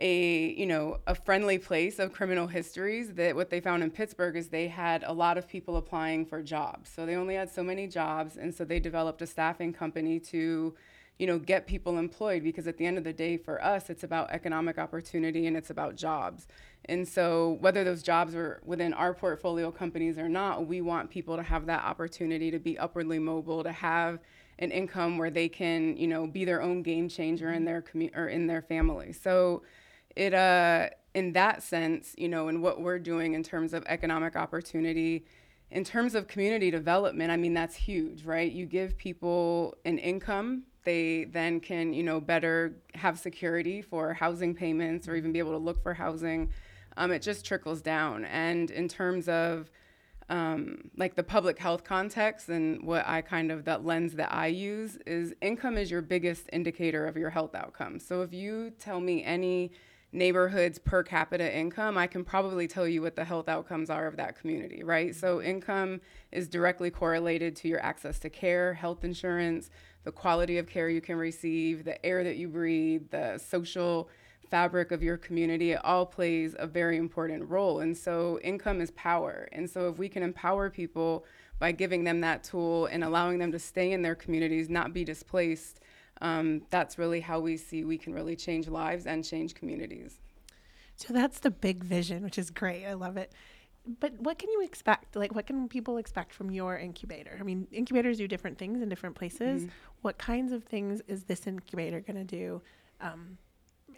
a 0.00 0.52
you 0.54 0.66
know 0.66 0.98
a 1.06 1.14
friendly 1.14 1.58
place 1.58 1.98
of 1.98 2.12
criminal 2.12 2.46
histories 2.46 3.14
that 3.14 3.34
what 3.34 3.50
they 3.50 3.60
found 3.60 3.82
in 3.82 3.90
Pittsburgh 3.90 4.36
is 4.36 4.48
they 4.48 4.68
had 4.68 5.04
a 5.04 5.12
lot 5.12 5.36
of 5.36 5.46
people 5.48 5.76
applying 5.76 6.24
for 6.24 6.42
jobs. 6.42 6.90
So 6.90 7.04
they 7.06 7.14
only 7.14 7.34
had 7.34 7.50
so 7.50 7.62
many 7.62 7.86
jobs 7.86 8.36
and 8.36 8.54
so 8.54 8.64
they 8.64 8.80
developed 8.80 9.22
a 9.22 9.26
staffing 9.26 9.72
company 9.72 10.18
to 10.20 10.74
you 11.18 11.26
know 11.26 11.38
get 11.38 11.66
people 11.66 11.98
employed 11.98 12.42
because 12.42 12.66
at 12.66 12.78
the 12.78 12.86
end 12.86 12.98
of 12.98 13.04
the 13.04 13.12
day 13.12 13.36
for 13.36 13.62
us 13.62 13.90
it's 13.90 14.02
about 14.02 14.30
economic 14.30 14.78
opportunity 14.78 15.46
and 15.46 15.56
it's 15.56 15.70
about 15.70 15.94
jobs. 15.94 16.46
And 16.86 17.06
so 17.06 17.58
whether 17.60 17.84
those 17.84 18.02
jobs 18.02 18.34
are 18.34 18.60
within 18.64 18.92
our 18.92 19.14
portfolio 19.14 19.70
companies 19.70 20.18
or 20.18 20.28
not 20.28 20.66
we 20.66 20.80
want 20.80 21.10
people 21.10 21.36
to 21.36 21.42
have 21.42 21.66
that 21.66 21.84
opportunity 21.84 22.50
to 22.50 22.58
be 22.58 22.78
upwardly 22.78 23.18
mobile 23.18 23.62
to 23.62 23.72
have 23.72 24.18
an 24.58 24.70
income 24.70 25.18
where 25.18 25.30
they 25.30 25.48
can 25.48 25.96
you 25.96 26.06
know 26.06 26.26
be 26.26 26.44
their 26.44 26.62
own 26.62 26.82
game 26.82 27.08
changer 27.08 27.52
in 27.52 27.64
their 27.64 27.82
commu- 27.82 28.16
or 28.16 28.28
in 28.28 28.46
their 28.46 28.62
family. 28.62 29.12
So 29.12 29.62
it 30.16 30.34
uh 30.34 30.88
in 31.14 31.32
that 31.34 31.62
sense, 31.62 32.14
you 32.16 32.28
know, 32.28 32.48
in 32.48 32.62
what 32.62 32.80
we're 32.80 32.98
doing 32.98 33.34
in 33.34 33.42
terms 33.42 33.74
of 33.74 33.84
economic 33.86 34.34
opportunity, 34.34 35.26
in 35.70 35.84
terms 35.84 36.14
of 36.14 36.26
community 36.26 36.70
development, 36.70 37.30
I 37.30 37.36
mean 37.36 37.54
that's 37.54 37.74
huge, 37.74 38.24
right? 38.24 38.50
You 38.50 38.66
give 38.66 38.96
people 38.96 39.76
an 39.84 39.98
income, 39.98 40.64
they 40.84 41.24
then 41.24 41.60
can, 41.60 41.92
you 41.92 42.02
know, 42.02 42.20
better 42.20 42.76
have 42.94 43.18
security 43.18 43.82
for 43.82 44.14
housing 44.14 44.54
payments 44.54 45.06
or 45.08 45.14
even 45.14 45.32
be 45.32 45.38
able 45.38 45.52
to 45.52 45.58
look 45.58 45.82
for 45.82 45.94
housing. 45.94 46.50
Um, 46.96 47.10
it 47.10 47.22
just 47.22 47.44
trickles 47.44 47.80
down. 47.80 48.24
And 48.24 48.70
in 48.70 48.88
terms 48.88 49.28
of 49.28 49.70
um, 50.28 50.90
like 50.96 51.14
the 51.14 51.22
public 51.22 51.58
health 51.58 51.84
context 51.84 52.48
and 52.48 52.82
what 52.84 53.06
I 53.06 53.20
kind 53.20 53.52
of 53.52 53.64
that 53.66 53.84
lens 53.84 54.14
that 54.14 54.32
I 54.32 54.46
use 54.46 54.96
is 55.06 55.34
income 55.40 55.76
is 55.76 55.90
your 55.90 56.02
biggest 56.02 56.48
indicator 56.52 57.06
of 57.06 57.16
your 57.16 57.30
health 57.30 57.54
outcomes. 57.54 58.04
So 58.04 58.22
if 58.22 58.32
you 58.32 58.70
tell 58.78 59.00
me 59.00 59.22
any 59.24 59.72
neighborhood's 60.12 60.78
per 60.78 61.02
capita 61.02 61.56
income, 61.56 61.96
I 61.96 62.06
can 62.06 62.24
probably 62.24 62.68
tell 62.68 62.86
you 62.86 63.02
what 63.02 63.16
the 63.16 63.24
health 63.24 63.48
outcomes 63.48 63.88
are 63.90 64.06
of 64.06 64.16
that 64.16 64.38
community, 64.38 64.82
right? 64.82 65.14
So, 65.14 65.38
mm-hmm. 65.38 65.48
income 65.48 66.00
is 66.30 66.48
directly 66.48 66.90
correlated 66.90 67.56
to 67.56 67.68
your 67.68 67.82
access 67.82 68.18
to 68.20 68.30
care, 68.30 68.74
health 68.74 69.04
insurance, 69.04 69.70
the 70.04 70.12
quality 70.12 70.58
of 70.58 70.66
care 70.66 70.88
you 70.88 71.00
can 71.00 71.16
receive, 71.16 71.84
the 71.84 72.04
air 72.04 72.22
that 72.24 72.36
you 72.36 72.48
breathe, 72.48 73.10
the 73.10 73.38
social 73.38 74.08
fabric 74.50 74.92
of 74.92 75.02
your 75.02 75.16
community. 75.16 75.72
It 75.72 75.80
all 75.82 76.04
plays 76.04 76.54
a 76.58 76.66
very 76.66 76.98
important 76.98 77.48
role. 77.48 77.80
And 77.80 77.96
so, 77.96 78.38
income 78.42 78.80
is 78.80 78.90
power. 78.92 79.48
And 79.52 79.68
so, 79.68 79.88
if 79.88 79.98
we 79.98 80.08
can 80.08 80.22
empower 80.22 80.68
people 80.68 81.24
by 81.58 81.72
giving 81.72 82.04
them 82.04 82.20
that 82.20 82.44
tool 82.44 82.86
and 82.86 83.02
allowing 83.04 83.38
them 83.38 83.52
to 83.52 83.58
stay 83.58 83.92
in 83.92 84.02
their 84.02 84.14
communities, 84.14 84.68
not 84.68 84.92
be 84.92 85.04
displaced 85.04 85.80
um, 86.22 86.62
that's 86.70 86.98
really 86.98 87.20
how 87.20 87.40
we 87.40 87.56
see 87.56 87.84
we 87.84 87.98
can 87.98 88.14
really 88.14 88.36
change 88.36 88.68
lives 88.68 89.06
and 89.06 89.24
change 89.24 89.54
communities. 89.54 90.20
So 90.94 91.12
that's 91.12 91.40
the 91.40 91.50
big 91.50 91.82
vision, 91.82 92.22
which 92.22 92.38
is 92.38 92.50
great. 92.50 92.86
I 92.86 92.94
love 92.94 93.16
it. 93.16 93.32
But 93.98 94.20
what 94.20 94.38
can 94.38 94.48
you 94.50 94.62
expect? 94.62 95.16
Like, 95.16 95.34
what 95.34 95.46
can 95.46 95.68
people 95.68 95.96
expect 95.96 96.32
from 96.32 96.52
your 96.52 96.78
incubator? 96.78 97.36
I 97.40 97.42
mean, 97.42 97.66
incubators 97.72 98.18
do 98.18 98.28
different 98.28 98.56
things 98.56 98.80
in 98.80 98.88
different 98.88 99.16
places. 99.16 99.62
Mm-hmm. 99.62 99.72
What 100.02 100.18
kinds 100.18 100.52
of 100.52 100.62
things 100.62 101.02
is 101.08 101.24
this 101.24 101.48
incubator 101.48 102.00
going 102.00 102.24
to 102.24 102.24
do 102.24 102.62
um, 103.00 103.36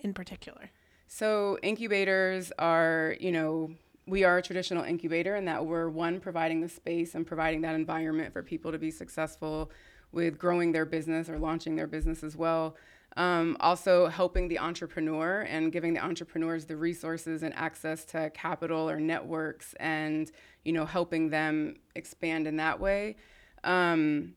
in 0.00 0.14
particular? 0.14 0.70
So, 1.06 1.58
incubators 1.62 2.50
are, 2.58 3.16
you 3.20 3.30
know, 3.32 3.70
we 4.06 4.24
are 4.24 4.38
a 4.38 4.42
traditional 4.42 4.84
incubator 4.84 5.36
in 5.36 5.44
that 5.44 5.66
we're 5.66 5.90
one 5.90 6.18
providing 6.20 6.62
the 6.62 6.68
space 6.70 7.14
and 7.14 7.26
providing 7.26 7.60
that 7.62 7.74
environment 7.74 8.32
for 8.32 8.42
people 8.42 8.72
to 8.72 8.78
be 8.78 8.90
successful 8.90 9.70
with 10.14 10.38
growing 10.38 10.72
their 10.72 10.84
business 10.84 11.28
or 11.28 11.38
launching 11.38 11.76
their 11.76 11.86
business 11.86 12.22
as 12.22 12.36
well. 12.36 12.76
Um, 13.16 13.56
also 13.60 14.08
helping 14.08 14.48
the 14.48 14.58
entrepreneur 14.58 15.42
and 15.42 15.70
giving 15.70 15.94
the 15.94 16.00
entrepreneurs 16.00 16.64
the 16.64 16.76
resources 16.76 17.44
and 17.44 17.54
access 17.54 18.04
to 18.06 18.30
capital 18.30 18.90
or 18.90 18.98
networks 18.98 19.74
and 19.78 20.32
you 20.64 20.72
know 20.72 20.84
helping 20.84 21.30
them 21.30 21.76
expand 21.94 22.48
in 22.48 22.56
that 22.56 22.80
way 22.80 23.14
um, 23.62 24.34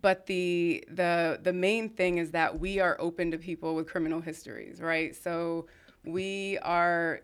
but 0.00 0.24
the 0.24 0.82
the 0.88 1.38
the 1.42 1.52
main 1.52 1.90
thing 1.90 2.16
is 2.16 2.30
that 2.30 2.58
we 2.58 2.80
are 2.80 2.96
open 2.98 3.30
to 3.30 3.36
people 3.36 3.74
with 3.74 3.86
criminal 3.86 4.22
histories 4.22 4.80
right 4.80 5.14
so 5.14 5.66
we 6.04 6.56
are 6.62 7.20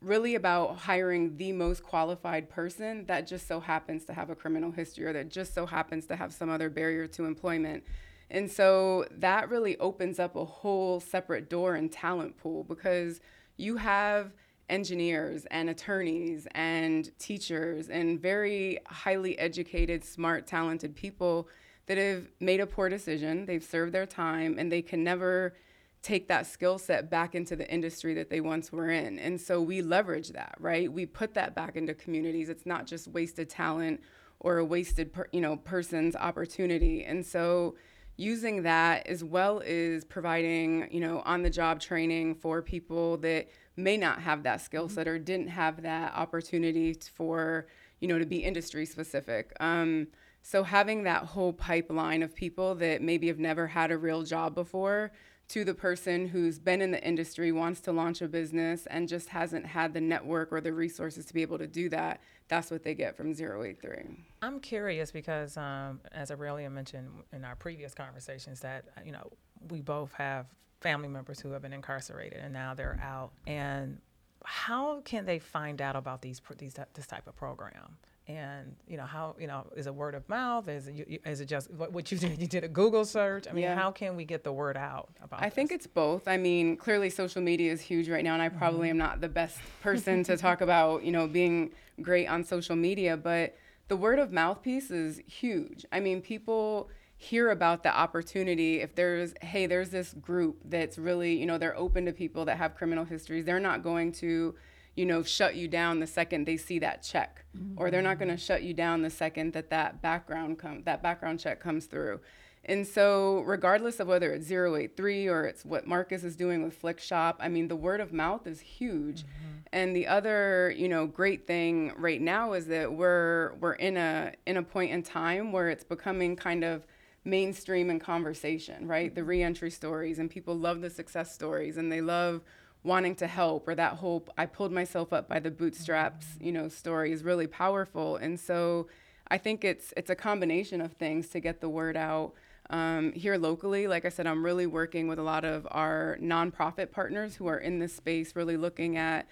really 0.00 0.34
about 0.36 0.76
hiring 0.76 1.36
the 1.36 1.52
most 1.52 1.82
qualified 1.82 2.48
person 2.48 3.04
that 3.06 3.26
just 3.26 3.48
so 3.48 3.58
happens 3.58 4.04
to 4.04 4.12
have 4.12 4.30
a 4.30 4.34
criminal 4.34 4.70
history 4.70 5.04
or 5.04 5.12
that 5.12 5.28
just 5.28 5.54
so 5.54 5.66
happens 5.66 6.06
to 6.06 6.16
have 6.16 6.32
some 6.32 6.48
other 6.48 6.70
barrier 6.70 7.06
to 7.06 7.24
employment. 7.24 7.82
And 8.30 8.50
so 8.50 9.06
that 9.10 9.48
really 9.48 9.76
opens 9.78 10.18
up 10.18 10.36
a 10.36 10.44
whole 10.44 11.00
separate 11.00 11.50
door 11.50 11.74
and 11.74 11.90
talent 11.90 12.36
pool 12.36 12.62
because 12.64 13.20
you 13.56 13.76
have 13.76 14.32
engineers 14.68 15.46
and 15.50 15.70
attorneys 15.70 16.46
and 16.52 17.10
teachers 17.18 17.88
and 17.88 18.20
very 18.20 18.78
highly 18.86 19.38
educated, 19.38 20.04
smart, 20.04 20.46
talented 20.46 20.94
people 20.94 21.48
that 21.86 21.98
have 21.98 22.28
made 22.38 22.60
a 22.60 22.66
poor 22.66 22.88
decision. 22.88 23.46
They've 23.46 23.64
served 23.64 23.92
their 23.92 24.06
time 24.06 24.56
and 24.58 24.70
they 24.70 24.82
can 24.82 25.02
never 25.02 25.54
take 26.02 26.28
that 26.28 26.46
skill 26.46 26.78
set 26.78 27.10
back 27.10 27.34
into 27.34 27.56
the 27.56 27.68
industry 27.70 28.14
that 28.14 28.30
they 28.30 28.40
once 28.40 28.70
were 28.70 28.90
in. 28.90 29.18
And 29.18 29.40
so 29.40 29.60
we 29.60 29.82
leverage 29.82 30.30
that, 30.30 30.54
right? 30.60 30.92
We 30.92 31.06
put 31.06 31.34
that 31.34 31.54
back 31.54 31.76
into 31.76 31.94
communities. 31.94 32.48
It's 32.48 32.66
not 32.66 32.86
just 32.86 33.08
wasted 33.08 33.48
talent 33.48 34.00
or 34.40 34.58
a 34.58 34.64
wasted, 34.64 35.12
per, 35.12 35.26
you 35.32 35.40
know, 35.40 35.56
person's 35.56 36.14
opportunity. 36.14 37.04
And 37.04 37.26
so 37.26 37.74
using 38.16 38.62
that 38.62 39.06
as 39.06 39.24
well 39.24 39.62
as 39.64 40.04
providing, 40.04 40.88
you 40.92 41.00
know, 41.00 41.22
on 41.24 41.42
the 41.42 41.50
job 41.50 41.80
training 41.80 42.36
for 42.36 42.62
people 42.62 43.16
that 43.18 43.48
may 43.76 43.96
not 43.96 44.20
have 44.20 44.42
that 44.44 44.60
skill 44.60 44.86
mm-hmm. 44.86 44.94
set 44.94 45.08
or 45.08 45.18
didn't 45.18 45.48
have 45.48 45.82
that 45.82 46.14
opportunity 46.14 46.94
for, 47.14 47.66
you 48.00 48.08
know, 48.08 48.18
to 48.18 48.26
be 48.26 48.38
industry 48.38 48.86
specific. 48.86 49.52
Um, 49.60 50.08
so 50.42 50.62
having 50.62 51.02
that 51.02 51.24
whole 51.24 51.52
pipeline 51.52 52.22
of 52.22 52.34
people 52.34 52.74
that 52.76 53.02
maybe 53.02 53.26
have 53.26 53.38
never 53.38 53.66
had 53.66 53.90
a 53.90 53.98
real 53.98 54.22
job 54.22 54.54
before 54.54 55.12
to 55.48 55.64
the 55.64 55.74
person 55.74 56.28
who's 56.28 56.58
been 56.58 56.82
in 56.82 56.90
the 56.90 57.02
industry, 57.02 57.52
wants 57.52 57.80
to 57.80 57.92
launch 57.92 58.20
a 58.20 58.28
business, 58.28 58.86
and 58.86 59.08
just 59.08 59.30
hasn't 59.30 59.64
had 59.64 59.94
the 59.94 60.00
network 60.00 60.52
or 60.52 60.60
the 60.60 60.72
resources 60.72 61.24
to 61.26 61.34
be 61.34 61.42
able 61.42 61.58
to 61.58 61.66
do 61.66 61.88
that, 61.88 62.20
that's 62.48 62.70
what 62.70 62.82
they 62.82 62.94
get 62.94 63.16
from 63.16 63.30
083. 63.32 64.24
I'm 64.42 64.60
curious 64.60 65.10
because, 65.10 65.56
um, 65.56 66.00
as 66.12 66.30
Aurelia 66.30 66.68
mentioned 66.68 67.08
in 67.32 67.44
our 67.44 67.56
previous 67.56 67.94
conversations, 67.94 68.60
that, 68.60 68.84
you 69.04 69.12
know, 69.12 69.30
we 69.70 69.80
both 69.80 70.12
have 70.12 70.46
family 70.80 71.08
members 71.08 71.40
who 71.40 71.50
have 71.52 71.62
been 71.62 71.72
incarcerated 71.72 72.40
and 72.40 72.52
now 72.52 72.74
they're 72.74 73.00
out. 73.02 73.32
And 73.46 73.98
how 74.44 75.00
can 75.00 75.24
they 75.24 75.38
find 75.38 75.80
out 75.80 75.96
about 75.96 76.22
these, 76.22 76.40
these 76.58 76.76
this 76.94 77.06
type 77.06 77.26
of 77.26 77.36
program? 77.36 77.96
And 78.28 78.76
you 78.86 78.98
know 78.98 79.04
how 79.04 79.34
you 79.40 79.46
know 79.46 79.66
is 79.74 79.86
it 79.86 79.94
word 79.94 80.14
of 80.14 80.28
mouth 80.28 80.68
is 80.68 80.86
it, 80.86 81.20
is 81.24 81.40
it 81.40 81.46
just 81.46 81.70
what, 81.72 81.92
what 81.92 82.12
you 82.12 82.18
did 82.18 82.38
you 82.38 82.46
did 82.46 82.62
a 82.62 82.68
google 82.68 83.04
search 83.04 83.48
i 83.48 83.52
mean 83.52 83.64
yeah. 83.64 83.74
how 83.74 83.90
can 83.90 84.16
we 84.16 84.24
get 84.24 84.44
the 84.44 84.52
word 84.52 84.76
out 84.76 85.08
about 85.22 85.40
i 85.40 85.46
this? 85.46 85.54
think 85.54 85.72
it's 85.72 85.86
both 85.86 86.28
i 86.28 86.36
mean 86.36 86.76
clearly 86.76 87.08
social 87.08 87.40
media 87.40 87.72
is 87.72 87.80
huge 87.80 88.08
right 88.08 88.22
now 88.22 88.34
and 88.34 88.42
i 88.42 88.48
probably 88.48 88.88
mm-hmm. 88.88 88.90
am 88.90 88.98
not 88.98 89.20
the 89.20 89.28
best 89.28 89.58
person 89.82 90.22
to 90.22 90.36
talk 90.36 90.60
about 90.60 91.02
you 91.02 91.10
know 91.10 91.26
being 91.26 91.70
great 92.02 92.26
on 92.26 92.44
social 92.44 92.76
media 92.76 93.16
but 93.16 93.56
the 93.88 93.96
word 93.96 94.18
of 94.18 94.30
mouth 94.30 94.62
piece 94.62 94.90
is 94.90 95.20
huge 95.26 95.86
i 95.90 95.98
mean 95.98 96.20
people 96.20 96.90
hear 97.16 97.50
about 97.50 97.82
the 97.82 97.98
opportunity 97.98 98.80
if 98.80 98.94
there's 98.94 99.32
hey 99.40 99.66
there's 99.66 99.90
this 99.90 100.12
group 100.14 100.58
that's 100.66 100.98
really 100.98 101.34
you 101.34 101.46
know 101.46 101.58
they're 101.58 101.76
open 101.76 102.04
to 102.04 102.12
people 102.12 102.44
that 102.44 102.58
have 102.58 102.76
criminal 102.76 103.04
histories 103.04 103.44
they're 103.44 103.58
not 103.58 103.82
going 103.82 104.12
to 104.12 104.54
you 104.98 105.06
know, 105.06 105.22
shut 105.22 105.54
you 105.54 105.68
down 105.68 106.00
the 106.00 106.08
second 106.08 106.44
they 106.44 106.56
see 106.56 106.80
that 106.80 107.04
check, 107.04 107.44
mm-hmm. 107.56 107.80
or 107.80 107.88
they're 107.88 108.02
not 108.02 108.18
going 108.18 108.30
to 108.30 108.36
shut 108.36 108.64
you 108.64 108.74
down 108.74 109.02
the 109.02 109.10
second 109.10 109.52
that 109.52 109.70
that 109.70 110.02
background 110.02 110.58
come 110.58 110.82
that 110.84 111.02
background 111.02 111.38
check 111.38 111.60
comes 111.60 111.86
through. 111.86 112.18
And 112.64 112.84
so, 112.84 113.40
regardless 113.46 114.00
of 114.00 114.08
whether 114.08 114.32
it's 114.32 114.50
083 114.50 115.28
or 115.28 115.44
it's 115.44 115.64
what 115.64 115.86
Marcus 115.86 116.24
is 116.24 116.34
doing 116.34 116.64
with 116.64 116.74
Flick 116.74 116.98
Shop, 116.98 117.38
I 117.40 117.48
mean, 117.48 117.68
the 117.68 117.76
word 117.76 118.00
of 118.00 118.12
mouth 118.12 118.46
is 118.48 118.58
huge. 118.58 119.22
Mm-hmm. 119.22 119.58
And 119.72 119.94
the 119.94 120.08
other, 120.08 120.74
you 120.76 120.88
know, 120.88 121.06
great 121.06 121.46
thing 121.46 121.92
right 121.96 122.20
now 122.20 122.54
is 122.54 122.66
that 122.66 122.92
we're 122.92 123.54
we're 123.60 123.74
in 123.74 123.96
a 123.96 124.32
in 124.46 124.56
a 124.56 124.62
point 124.64 124.90
in 124.90 125.04
time 125.04 125.52
where 125.52 125.68
it's 125.68 125.84
becoming 125.84 126.34
kind 126.34 126.64
of 126.64 126.84
mainstream 127.24 127.88
in 127.88 128.00
conversation, 128.00 128.88
right? 128.88 129.14
The 129.14 129.22
reentry 129.22 129.70
stories 129.70 130.18
and 130.18 130.28
people 130.28 130.56
love 130.56 130.80
the 130.80 130.90
success 130.90 131.32
stories 131.32 131.76
and 131.76 131.92
they 131.92 132.00
love 132.00 132.42
wanting 132.84 133.14
to 133.16 133.26
help 133.26 133.66
or 133.68 133.74
that 133.74 133.94
whole 133.94 134.24
I 134.36 134.46
pulled 134.46 134.72
myself 134.72 135.12
up 135.12 135.28
by 135.28 135.40
the 135.40 135.50
bootstraps, 135.50 136.26
you 136.40 136.52
know, 136.52 136.68
story 136.68 137.12
is 137.12 137.24
really 137.24 137.46
powerful. 137.46 138.16
And 138.16 138.38
so 138.38 138.88
I 139.30 139.38
think 139.38 139.64
it's 139.64 139.92
it's 139.96 140.10
a 140.10 140.14
combination 140.14 140.80
of 140.80 140.92
things 140.92 141.28
to 141.30 141.40
get 141.40 141.60
the 141.60 141.68
word 141.68 141.96
out. 141.96 142.32
Um, 142.70 143.12
here 143.12 143.36
locally, 143.36 143.86
like 143.86 144.04
I 144.04 144.10
said, 144.10 144.26
I'm 144.26 144.44
really 144.44 144.66
working 144.66 145.08
with 145.08 145.18
a 145.18 145.22
lot 145.22 145.44
of 145.44 145.66
our 145.70 146.18
nonprofit 146.20 146.90
partners 146.90 147.36
who 147.36 147.46
are 147.46 147.58
in 147.58 147.78
this 147.78 147.94
space, 147.94 148.36
really 148.36 148.58
looking 148.58 148.96
at 148.96 149.26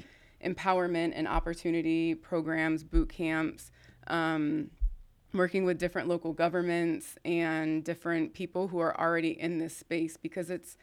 empowerment 0.45 1.13
and 1.15 1.29
opportunity 1.29 2.15
programs, 2.15 2.83
boot 2.83 3.11
camps, 3.11 3.71
um, 4.07 4.71
working 5.35 5.65
with 5.65 5.79
different 5.79 6.09
local 6.09 6.33
governments 6.33 7.17
and 7.25 7.85
different 7.85 8.33
people 8.33 8.69
who 8.69 8.79
are 8.79 8.99
already 8.99 9.39
in 9.39 9.59
this 9.59 9.77
space 9.77 10.17
because 10.17 10.49
it's 10.51 10.77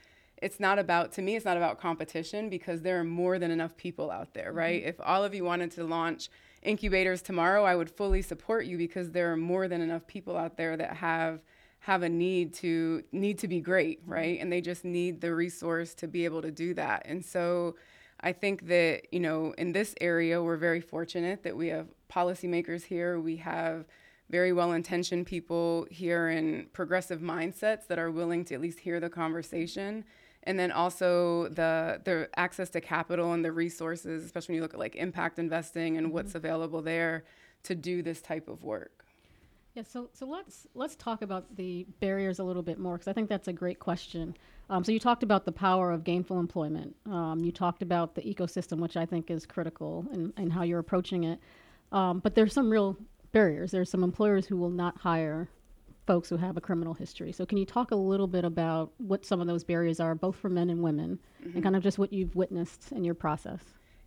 it's 0.44 0.60
not 0.60 0.78
about 0.78 1.12
to 1.12 1.22
me 1.22 1.36
it's 1.36 1.46
not 1.46 1.58
about 1.58 1.80
competition 1.80 2.50
because 2.50 2.82
there 2.82 3.00
are 3.00 3.04
more 3.04 3.40
than 3.40 3.52
enough 3.52 3.76
people 3.78 4.12
out 4.12 4.34
there 4.34 4.52
right? 4.52 4.82
Mm-hmm. 4.82 4.90
if 4.90 4.96
all 5.02 5.24
of 5.24 5.34
you 5.34 5.44
wanted 5.44 5.72
to 5.72 5.84
launch 5.84 6.30
incubators 6.62 7.22
tomorrow 7.22 7.64
i 7.64 7.76
would 7.76 7.90
fully 7.90 8.22
support 8.22 8.66
you 8.66 8.78
because 8.78 9.12
there 9.12 9.32
are 9.32 9.38
more 9.38 9.68
than 9.68 9.82
enough 9.82 10.06
people 10.08 10.38
out 10.38 10.58
there 10.58 10.78
that 10.78 10.98
have 10.98 11.40
have 11.84 12.02
a 12.02 12.08
need 12.08 12.54
to 12.54 13.04
need 13.12 13.38
to 13.38 13.48
be 13.48 13.60
great 13.60 14.02
mm-hmm. 14.02 14.14
right? 14.14 14.40
And 14.40 14.52
they 14.52 14.62
just 14.62 14.86
need 14.86 15.20
the 15.20 15.36
resource 15.36 15.94
to 15.96 16.08
be 16.08 16.24
able 16.24 16.42
to 16.42 16.52
do 16.52 16.74
that. 16.76 17.04
And 17.06 17.24
so 17.24 17.76
i 18.26 18.32
think 18.32 18.68
that 18.68 19.02
you 19.12 19.20
know 19.20 19.54
in 19.58 19.74
this 19.74 19.94
area 20.00 20.42
we're 20.42 20.56
very 20.56 20.80
fortunate 20.80 21.44
that 21.44 21.58
we 21.58 21.68
have 21.68 21.88
policymakers 22.10 22.84
here. 22.84 23.20
We 23.20 23.38
have 23.38 23.86
very 24.30 24.54
well 24.54 24.72
intentioned 24.72 25.26
people 25.26 25.86
here 25.92 26.30
in 26.30 26.68
progressive 26.72 27.20
mindsets 27.20 27.88
that 27.88 28.00
are 28.00 28.12
willing 28.12 28.46
to 28.46 28.56
at 28.56 28.62
least 28.62 28.80
hear 28.80 29.00
the 29.00 29.10
conversation 29.10 30.06
and 30.44 30.60
then 30.60 30.72
also 30.72 31.48
the 31.50 32.02
the 32.04 32.30
access 32.36 32.70
to 32.72 32.82
capital 32.82 33.34
and 33.34 33.44
the 33.44 33.52
resources, 33.52 34.24
especially 34.24 34.54
when 34.54 34.58
you 34.58 34.62
look 34.62 34.74
at 34.74 34.80
like 34.80 34.96
impact 34.96 35.40
investing 35.40 35.98
and 35.98 36.08
mm-hmm. 36.08 36.14
what's 36.14 36.36
available 36.36 36.82
there 36.82 37.24
to 37.64 37.76
do 37.76 38.02
this 38.02 38.22
type 38.22 38.48
of 38.48 38.64
work. 38.64 39.06
Yeah, 39.74 39.84
so 39.84 40.10
so 40.14 40.26
let's 40.26 40.68
let's 40.76 40.96
talk 40.96 41.22
about 41.22 41.56
the 41.56 41.86
barriers 42.00 42.40
a 42.40 42.44
little 42.44 42.62
bit 42.62 42.78
more 42.78 42.96
because 42.96 43.08
I 43.08 43.14
think 43.14 43.30
that's 43.30 43.48
a 43.48 43.54
great 43.54 43.80
question. 43.80 44.36
Um, 44.70 44.84
so 44.84 44.92
you 44.92 45.00
talked 45.00 45.24
about 45.24 45.46
the 45.46 45.52
power 45.52 45.92
of 45.92 46.04
gainful 46.04 46.40
employment. 46.40 46.96
Um, 47.06 47.40
you 47.40 47.52
talked 47.52 47.82
about 47.82 48.16
the 48.16 48.22
ecosystem, 48.22 48.78
which 48.78 48.96
I 48.96 49.06
think 49.06 49.32
is 49.32 49.46
critical, 49.46 50.06
and 50.12 50.32
and 50.38 50.54
how 50.54 50.64
you're 50.64 50.80
approaching 50.80 51.24
it. 51.24 51.40
Um, 51.92 52.20
but 52.20 52.36
there's 52.36 52.54
some 52.54 52.70
real 52.70 52.98
barriers. 53.32 53.72
There's 53.72 53.90
some 53.90 54.04
employers 54.04 54.46
who 54.46 54.58
will 54.58 54.70
not 54.70 54.98
hire 54.98 55.50
folks 56.06 56.30
who 56.30 56.38
have 56.38 56.58
a 56.58 56.62
criminal 56.62 56.94
history. 56.94 57.32
So, 57.32 57.46
can 57.46 57.58
you 57.58 57.66
talk 57.66 57.92
a 57.92 57.96
little 57.96 58.28
bit 58.28 58.46
about 58.46 58.92
what 58.98 59.26
some 59.26 59.42
of 59.42 59.48
those 59.48 59.64
barriers 59.64 60.00
are, 60.00 60.16
both 60.16 60.36
for 60.36 60.50
men 60.50 60.70
and 60.70 60.82
women, 60.82 61.20
mm-hmm. 61.42 61.56
and 61.56 61.64
kind 61.64 61.76
of 61.76 61.84
just 61.84 61.98
what 61.98 62.12
you've 62.12 62.36
witnessed 62.36 62.92
in 62.92 63.04
your 63.04 63.16
process? 63.16 63.62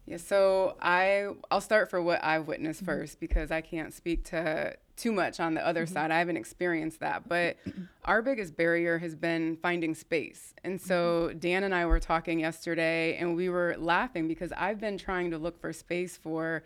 Yeah, 0.07 0.19
so 0.19 0.77
I 0.81 1.29
I'll 1.51 1.61
start 1.61 1.91
for 1.91 2.01
what 2.01 2.23
I've 2.23 2.47
witnessed 2.47 2.83
mm-hmm. 2.83 3.01
first 3.01 3.21
because 3.21 3.51
I 3.51 3.61
can't 3.61 3.93
speak 3.93 4.25
to 4.27 4.77
too 4.97 5.13
much 5.13 5.41
on 5.41 5.55
the 5.55 5.67
other 5.67 5.85
mm-hmm. 5.85 5.93
side. 5.93 6.11
I 6.11 6.19
haven't 6.19 6.37
experienced 6.37 7.01
that, 7.01 7.29
but 7.29 7.57
our 8.05 8.23
biggest 8.23 8.57
barrier 8.57 8.99
has 8.99 9.15
been 9.15 9.57
finding 9.57 9.95
space. 9.95 10.55
And 10.65 10.81
so 10.81 11.29
mm-hmm. 11.29 11.39
Dan 11.39 11.65
and 11.65 11.75
I 11.75 11.87
were 11.87 12.01
talking 12.01 12.41
yesterday 12.41 13.17
and 13.17 13.37
we 13.37 13.49
were 13.49 13.77
laughing 13.79 14.29
because 14.29 14.53
I've 14.57 14.81
been 14.81 14.97
trying 14.97 15.31
to 15.33 15.39
look 15.39 15.61
for 15.61 15.73
space 15.73 16.17
for 16.17 16.63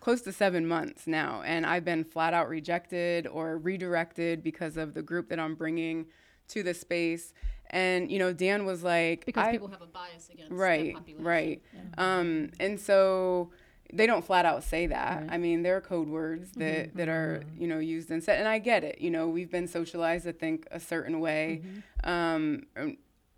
close 0.00 0.22
to 0.22 0.32
seven 0.32 0.66
months 0.66 1.06
now, 1.06 1.42
and 1.44 1.66
I've 1.66 1.84
been 1.84 2.04
flat 2.04 2.34
out 2.34 2.48
rejected 2.48 3.26
or 3.26 3.58
redirected 3.58 4.42
because 4.42 4.76
of 4.76 4.94
the 4.94 5.02
group 5.02 5.28
that 5.28 5.38
I'm 5.38 5.54
bringing 5.54 6.06
to 6.48 6.62
the 6.62 6.74
space. 6.74 7.32
And 7.70 8.10
you 8.10 8.18
know, 8.18 8.32
Dan 8.32 8.64
was 8.64 8.82
like, 8.82 9.26
because 9.26 9.50
people 9.50 9.68
have 9.68 9.82
a 9.82 9.86
bias 9.86 10.30
against 10.30 10.50
the 10.50 10.56
population. 10.56 10.96
right, 11.16 11.16
right. 11.18 11.62
Yeah. 11.74 12.18
Um, 12.18 12.50
and 12.58 12.80
so 12.80 13.50
they 13.92 14.06
don't 14.06 14.24
flat 14.24 14.44
out 14.44 14.64
say 14.64 14.86
that. 14.86 15.22
Right. 15.22 15.32
I 15.32 15.38
mean, 15.38 15.62
there 15.62 15.76
are 15.76 15.80
code 15.80 16.08
words 16.08 16.52
that, 16.52 16.88
mm-hmm. 16.88 16.98
that 16.98 17.08
are 17.08 17.42
mm-hmm. 17.44 17.62
you 17.62 17.68
know 17.68 17.78
used 17.78 18.10
and 18.10 18.22
said, 18.22 18.38
and 18.38 18.48
I 18.48 18.58
get 18.58 18.84
it. 18.84 19.00
You 19.00 19.10
know, 19.10 19.28
we've 19.28 19.50
been 19.50 19.68
socialized 19.68 20.24
to 20.24 20.32
think 20.32 20.66
a 20.70 20.80
certain 20.80 21.20
way. 21.20 21.62
Mm-hmm. 21.64 22.08
Um, 22.10 22.66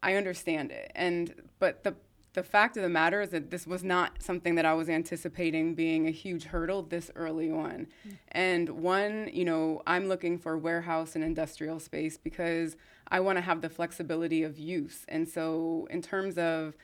I 0.03 0.15
understand 0.15 0.71
it, 0.71 0.93
and 0.95 1.35
but 1.59 1.85
the 1.85 1.95
the 2.33 2.43
fact 2.43 2.77
of 2.77 2.83
the 2.83 2.89
matter 2.89 3.21
is 3.21 3.31
that 3.31 3.51
this 3.51 3.67
was 3.67 3.83
not 3.83 4.23
something 4.23 4.55
that 4.55 4.65
I 4.65 4.75
was 4.75 4.89
anticipating 4.89 5.75
being 5.75 6.07
a 6.07 6.13
huge 6.13 6.45
hurdle 6.45 6.83
this 6.83 7.11
early 7.17 7.51
on. 7.51 7.89
Mm. 8.07 8.17
And 8.29 8.71
one, 8.71 9.31
you 9.33 9.45
know, 9.45 9.83
I'm 9.87 10.07
looking 10.07 10.39
for 10.39 10.57
warehouse 10.57 11.17
and 11.17 11.25
industrial 11.25 11.81
space 11.81 12.17
because 12.17 12.77
I 13.09 13.21
want 13.21 13.39
to 13.39 13.43
have 13.43 13.61
the 13.63 13.69
flexibility 13.69 14.45
of 14.45 14.59
use. 14.59 15.05
And 15.09 15.29
so, 15.29 15.89
in 15.91 16.03
terms 16.03 16.39
of 16.39 16.77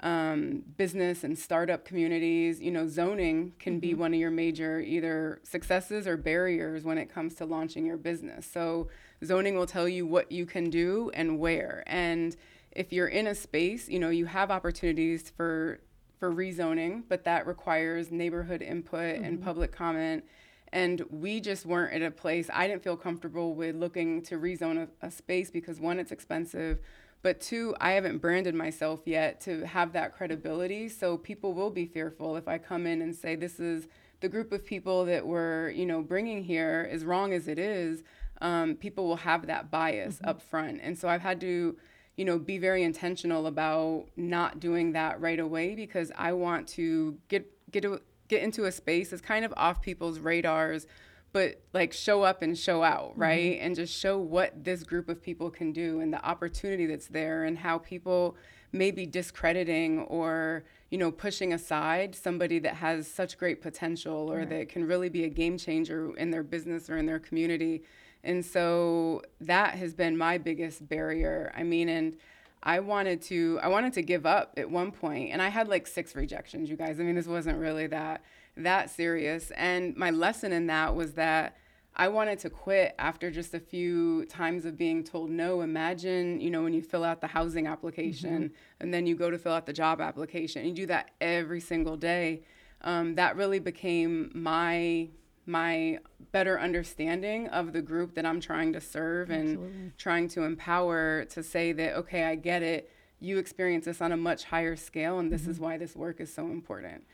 um, 0.00 0.62
business 0.76 1.24
and 1.24 1.38
startup 1.38 1.84
communities, 1.84 2.60
you 2.60 2.70
know, 2.70 2.86
zoning 2.86 3.52
can 3.58 3.74
mm-hmm. 3.74 3.80
be 3.80 3.94
one 3.94 4.12
of 4.12 4.20
your 4.20 4.30
major 4.30 4.80
either 4.80 5.40
successes 5.42 6.06
or 6.06 6.18
barriers 6.18 6.84
when 6.84 6.98
it 6.98 7.12
comes 7.12 7.34
to 7.36 7.46
launching 7.46 7.86
your 7.86 7.96
business. 7.96 8.46
So, 8.46 8.88
zoning 9.24 9.56
will 9.56 9.66
tell 9.66 9.88
you 9.88 10.06
what 10.06 10.30
you 10.30 10.44
can 10.44 10.68
do 10.68 11.10
and 11.14 11.38
where. 11.38 11.82
And 11.86 12.36
if 12.72 12.92
you're 12.92 13.08
in 13.08 13.26
a 13.26 13.34
space, 13.34 13.88
you 13.88 13.98
know, 13.98 14.10
you 14.10 14.26
have 14.26 14.50
opportunities 14.50 15.30
for 15.36 15.80
for 16.18 16.30
rezoning, 16.30 17.02
but 17.08 17.24
that 17.24 17.46
requires 17.46 18.12
neighborhood 18.12 18.60
input 18.60 19.16
mm-hmm. 19.16 19.24
and 19.24 19.42
public 19.42 19.72
comment. 19.72 20.22
And 20.70 21.02
we 21.10 21.40
just 21.40 21.64
weren't 21.64 21.94
at 21.94 22.02
a 22.02 22.10
place. 22.10 22.48
I 22.52 22.68
didn't 22.68 22.84
feel 22.84 22.96
comfortable 22.96 23.54
with 23.54 23.74
looking 23.74 24.22
to 24.24 24.36
rezone 24.36 24.86
a, 25.02 25.06
a 25.06 25.10
space 25.10 25.50
because 25.50 25.80
one, 25.80 25.98
it's 25.98 26.12
expensive, 26.12 26.78
but 27.22 27.40
two, 27.40 27.74
I 27.80 27.92
haven't 27.92 28.18
branded 28.18 28.54
myself 28.54 29.00
yet 29.06 29.40
to 29.42 29.66
have 29.66 29.92
that 29.94 30.14
credibility. 30.14 30.88
So 30.88 31.16
people 31.16 31.54
will 31.54 31.70
be 31.70 31.86
fearful 31.86 32.36
if 32.36 32.46
I 32.46 32.58
come 32.58 32.86
in 32.86 33.02
and 33.02 33.16
say 33.16 33.34
this 33.34 33.58
is 33.58 33.88
the 34.20 34.28
group 34.28 34.52
of 34.52 34.64
people 34.64 35.06
that 35.06 35.26
we're, 35.26 35.70
you 35.70 35.86
know, 35.86 36.02
bringing 36.02 36.44
here. 36.44 36.88
As 36.90 37.04
wrong 37.04 37.32
as 37.32 37.48
it 37.48 37.58
is, 37.58 38.02
um, 38.42 38.74
people 38.74 39.08
will 39.08 39.16
have 39.16 39.46
that 39.46 39.70
bias 39.70 40.16
mm-hmm. 40.16 40.28
up 40.28 40.42
front. 40.42 40.80
And 40.82 40.98
so 40.98 41.08
I've 41.08 41.22
had 41.22 41.40
to 41.40 41.76
you 42.20 42.26
know, 42.26 42.38
be 42.38 42.58
very 42.58 42.82
intentional 42.82 43.46
about 43.46 44.04
not 44.14 44.60
doing 44.60 44.92
that 44.92 45.18
right 45.22 45.40
away 45.40 45.74
because 45.74 46.12
I 46.18 46.34
want 46.34 46.68
to 46.68 47.16
get 47.28 47.50
get 47.70 47.86
get 48.28 48.42
into 48.42 48.66
a 48.66 48.72
space 48.72 49.08
that's 49.08 49.22
kind 49.22 49.42
of 49.42 49.54
off 49.56 49.80
people's 49.80 50.18
radars 50.18 50.86
but 51.32 51.62
like 51.72 51.92
show 51.92 52.22
up 52.22 52.42
and 52.42 52.58
show 52.58 52.82
out, 52.82 53.12
mm-hmm. 53.12 53.22
right? 53.22 53.52
Mm-hmm. 53.52 53.64
And 53.64 53.76
just 53.76 53.98
show 53.98 54.18
what 54.18 54.64
this 54.64 54.82
group 54.82 55.08
of 55.08 55.22
people 55.22 55.48
can 55.48 55.72
do 55.72 56.00
and 56.00 56.12
the 56.12 56.22
opportunity 56.22 56.84
that's 56.84 57.06
there 57.06 57.44
and 57.44 57.56
how 57.56 57.78
people 57.78 58.36
may 58.72 58.90
be 58.90 59.06
discrediting 59.06 60.00
or, 60.00 60.64
you 60.90 60.98
know, 60.98 61.10
pushing 61.10 61.52
aside 61.52 62.14
somebody 62.14 62.58
that 62.58 62.74
has 62.74 63.06
such 63.08 63.38
great 63.38 63.62
potential 63.62 64.30
or 64.30 64.38
right. 64.38 64.50
that 64.50 64.68
can 64.68 64.86
really 64.86 65.08
be 65.08 65.24
a 65.24 65.28
game 65.28 65.56
changer 65.56 66.14
in 66.16 66.30
their 66.30 66.42
business 66.42 66.90
or 66.90 66.98
in 66.98 67.06
their 67.06 67.20
community. 67.20 67.82
And 68.22 68.44
so 68.44 69.22
that 69.40 69.74
has 69.74 69.94
been 69.94 70.16
my 70.16 70.38
biggest 70.38 70.88
barrier. 70.88 71.52
I 71.56 71.62
mean, 71.62 71.88
and 71.88 72.16
I 72.62 72.80
wanted 72.80 73.22
to 73.22 73.58
I 73.62 73.68
wanted 73.68 73.94
to 73.94 74.02
give 74.02 74.26
up 74.26 74.54
at 74.56 74.70
one 74.70 74.92
point 74.92 75.30
and 75.32 75.40
I 75.40 75.48
had 75.48 75.68
like 75.68 75.86
six 75.86 76.14
rejections, 76.14 76.68
you 76.68 76.76
guys. 76.76 77.00
I 77.00 77.04
mean, 77.04 77.14
this 77.14 77.26
wasn't 77.26 77.58
really 77.58 77.86
that 77.88 78.22
that 78.56 78.90
serious. 78.90 79.50
And 79.52 79.96
my 79.96 80.10
lesson 80.10 80.52
in 80.52 80.66
that 80.66 80.94
was 80.94 81.14
that 81.14 81.56
I 81.96 82.08
wanted 82.08 82.38
to 82.40 82.50
quit 82.50 82.94
after 82.98 83.30
just 83.30 83.52
a 83.54 83.60
few 83.60 84.24
times 84.26 84.64
of 84.64 84.76
being 84.76 85.02
told 85.02 85.30
no. 85.30 85.62
Imagine, 85.62 86.40
you 86.40 86.50
know, 86.50 86.62
when 86.62 86.72
you 86.72 86.82
fill 86.82 87.04
out 87.04 87.20
the 87.20 87.26
housing 87.26 87.66
application 87.66 88.44
mm-hmm. 88.44 88.54
and 88.80 88.94
then 88.94 89.06
you 89.06 89.16
go 89.16 89.30
to 89.30 89.38
fill 89.38 89.52
out 89.52 89.66
the 89.66 89.72
job 89.72 90.00
application, 90.00 90.66
you 90.66 90.72
do 90.72 90.86
that 90.86 91.10
every 91.20 91.60
single 91.60 91.96
day. 91.96 92.42
Um, 92.82 93.16
that 93.16 93.36
really 93.36 93.58
became 93.58 94.30
my 94.34 95.08
my 95.50 95.98
better 96.32 96.58
understanding 96.58 97.48
of 97.48 97.72
the 97.72 97.82
group 97.82 98.14
that 98.14 98.24
I'm 98.24 98.40
trying 98.40 98.72
to 98.74 98.80
serve 98.80 99.30
Absolutely. 99.30 99.66
and 99.66 99.98
trying 99.98 100.28
to 100.28 100.44
empower 100.44 101.24
to 101.26 101.42
say 101.42 101.72
that, 101.72 101.96
okay, 101.96 102.24
I 102.24 102.36
get 102.36 102.62
it. 102.62 102.90
You 103.18 103.38
experience 103.38 103.84
this 103.84 104.00
on 104.00 104.12
a 104.12 104.16
much 104.16 104.44
higher 104.44 104.76
scale, 104.76 105.18
and 105.18 105.30
this 105.30 105.42
mm-hmm. 105.42 105.50
is 105.50 105.60
why 105.60 105.76
this 105.76 105.94
work 105.94 106.20
is 106.20 106.32
so 106.32 106.46
important. 106.46 107.04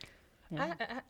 Yeah. 0.51 0.73
I, 0.79 0.83
I, 0.83 1.01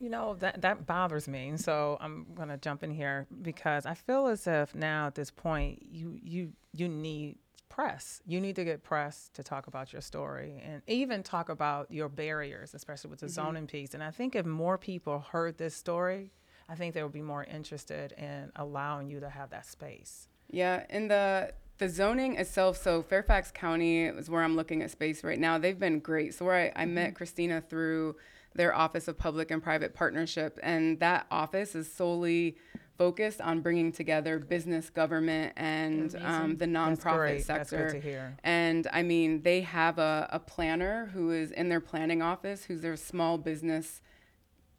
you 0.00 0.10
know 0.10 0.34
that 0.40 0.60
that 0.60 0.86
bothers 0.86 1.28
me, 1.28 1.48
and 1.48 1.60
so 1.60 1.96
I'm 2.00 2.26
gonna 2.34 2.58
jump 2.58 2.82
in 2.82 2.90
here 2.90 3.26
because 3.40 3.86
I 3.86 3.94
feel 3.94 4.26
as 4.26 4.46
if 4.46 4.74
now 4.74 5.06
at 5.06 5.14
this 5.14 5.30
point 5.30 5.82
you 5.90 6.18
you 6.22 6.52
you 6.74 6.88
need 6.88 7.38
press. 7.70 8.20
You 8.26 8.40
need 8.40 8.56
to 8.56 8.64
get 8.64 8.82
press 8.82 9.30
to 9.34 9.42
talk 9.42 9.66
about 9.66 9.92
your 9.92 10.02
story 10.02 10.62
and 10.64 10.82
even 10.86 11.22
talk 11.22 11.48
about 11.48 11.90
your 11.90 12.08
barriers, 12.08 12.74
especially 12.74 13.10
with 13.10 13.20
the 13.20 13.26
mm-hmm. 13.26 13.46
zoning 13.46 13.66
piece. 13.66 13.94
And 13.94 14.02
I 14.02 14.10
think 14.10 14.36
if 14.36 14.46
more 14.46 14.78
people 14.78 15.20
heard 15.20 15.58
this 15.58 15.74
story, 15.74 16.30
I 16.68 16.74
think 16.74 16.94
they 16.94 17.02
would 17.02 17.12
be 17.12 17.22
more 17.22 17.44
interested 17.44 18.12
in 18.12 18.50
allowing 18.56 19.08
you 19.08 19.20
to 19.20 19.28
have 19.28 19.50
that 19.50 19.66
space. 19.66 20.28
Yeah, 20.50 20.84
and 20.90 21.10
the 21.10 21.52
the 21.78 21.88
zoning 21.88 22.36
itself, 22.36 22.76
so 22.76 23.02
Fairfax 23.02 23.50
County 23.50 24.04
is 24.04 24.30
where 24.30 24.42
I'm 24.42 24.54
looking 24.54 24.82
at 24.82 24.90
space 24.90 25.24
right 25.24 25.38
now. 25.38 25.58
They've 25.58 25.78
been 25.78 25.98
great. 25.98 26.34
So 26.34 26.44
where 26.44 26.72
I, 26.76 26.82
I 26.82 26.84
met 26.86 27.08
mm-hmm. 27.08 27.16
Christina 27.16 27.60
through 27.60 28.16
their 28.54 28.74
Office 28.74 29.08
of 29.08 29.18
Public 29.18 29.50
and 29.50 29.62
Private 29.62 29.94
Partnership, 29.94 30.58
and 30.62 31.00
that 31.00 31.26
office 31.30 31.74
is 31.74 31.92
solely 31.92 32.56
focused 32.96 33.40
on 33.40 33.60
bringing 33.60 33.90
together 33.90 34.38
business, 34.38 34.88
government, 34.88 35.52
and 35.56 36.14
um, 36.24 36.56
the 36.56 36.66
nonprofit 36.66 37.42
sector. 37.42 38.32
And 38.44 38.86
I 38.92 39.02
mean, 39.02 39.42
they 39.42 39.62
have 39.62 39.98
a, 39.98 40.28
a 40.32 40.38
planner 40.38 41.10
who 41.12 41.32
is 41.32 41.50
in 41.50 41.68
their 41.68 41.80
planning 41.80 42.22
office, 42.22 42.64
who's 42.64 42.82
their 42.82 42.96
small 42.96 43.36
business 43.36 44.00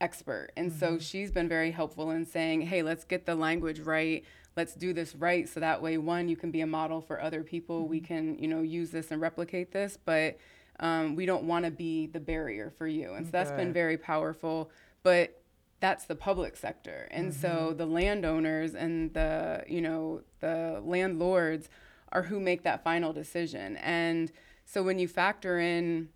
expert. 0.01 0.51
And 0.55 0.71
mm-hmm. 0.71 0.79
so 0.79 0.99
she's 0.99 1.31
been 1.31 1.47
very 1.47 1.71
helpful 1.71 2.11
in 2.11 2.25
saying, 2.25 2.61
hey, 2.61 2.81
let's 2.83 3.03
get 3.03 3.25
the 3.25 3.35
language 3.35 3.79
right. 3.79 4.23
Let's 4.55 4.73
do 4.73 4.93
this 4.93 5.15
right. 5.15 5.47
So 5.47 5.59
that 5.59 5.81
way, 5.81 5.97
one, 5.97 6.27
you 6.27 6.35
can 6.35 6.51
be 6.51 6.61
a 6.61 6.67
model 6.67 7.01
for 7.01 7.21
other 7.21 7.43
people. 7.43 7.81
Mm-hmm. 7.81 7.89
We 7.89 7.99
can, 7.99 8.39
you 8.39 8.47
know, 8.47 8.61
use 8.61 8.91
this 8.91 9.11
and 9.11 9.21
replicate 9.21 9.71
this, 9.71 9.97
but 10.03 10.37
um, 10.79 11.15
we 11.15 11.25
don't 11.25 11.43
want 11.43 11.65
to 11.65 11.71
be 11.71 12.07
the 12.07 12.19
barrier 12.19 12.69
for 12.77 12.87
you. 12.87 13.13
And 13.13 13.25
so 13.25 13.31
that's 13.31 13.51
been 13.51 13.73
very 13.73 13.97
powerful. 13.97 14.69
But 15.03 15.41
that's 15.79 16.05
the 16.05 16.15
public 16.15 16.57
sector. 16.57 17.07
And 17.11 17.31
mm-hmm. 17.31 17.41
so 17.41 17.73
the 17.73 17.85
landowners 17.85 18.75
and 18.75 19.13
the, 19.13 19.63
you 19.67 19.81
know, 19.81 20.21
the 20.39 20.81
landlords 20.83 21.69
are 22.11 22.23
who 22.23 22.39
make 22.39 22.63
that 22.63 22.83
final 22.83 23.13
decision. 23.13 23.77
And 23.77 24.31
so 24.65 24.81
when 24.83 24.99
you 24.99 25.07
factor 25.07 25.59
in, 25.59 26.09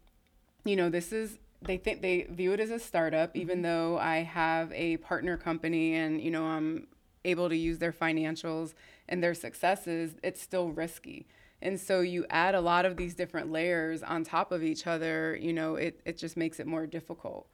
you 0.63 0.75
know, 0.75 0.89
this 0.89 1.11
is 1.11 1.39
they 1.61 1.77
think 1.77 2.01
they 2.01 2.23
view 2.29 2.53
it 2.53 2.59
as 2.59 2.71
a 2.71 2.79
startup, 2.79 3.35
even 3.35 3.57
mm-hmm. 3.57 3.63
though 3.63 3.97
I 3.97 4.17
have 4.17 4.71
a 4.73 4.97
partner 4.97 5.37
company 5.37 5.95
and 5.95 6.21
you 6.21 6.31
know 6.31 6.45
I'm 6.45 6.87
able 7.25 7.49
to 7.49 7.55
use 7.55 7.79
their 7.79 7.91
financials 7.91 8.73
and 9.07 9.23
their 9.23 9.33
successes. 9.33 10.15
It's 10.23 10.41
still 10.41 10.69
risky, 10.69 11.27
and 11.61 11.79
so 11.79 12.01
you 12.01 12.25
add 12.29 12.55
a 12.55 12.61
lot 12.61 12.85
of 12.85 12.97
these 12.97 13.15
different 13.15 13.51
layers 13.51 14.03
on 14.03 14.23
top 14.23 14.51
of 14.51 14.63
each 14.63 14.87
other. 14.87 15.37
You 15.39 15.53
know, 15.53 15.75
it 15.75 16.01
it 16.05 16.17
just 16.17 16.37
makes 16.37 16.59
it 16.59 16.67
more 16.67 16.87
difficult. 16.87 17.47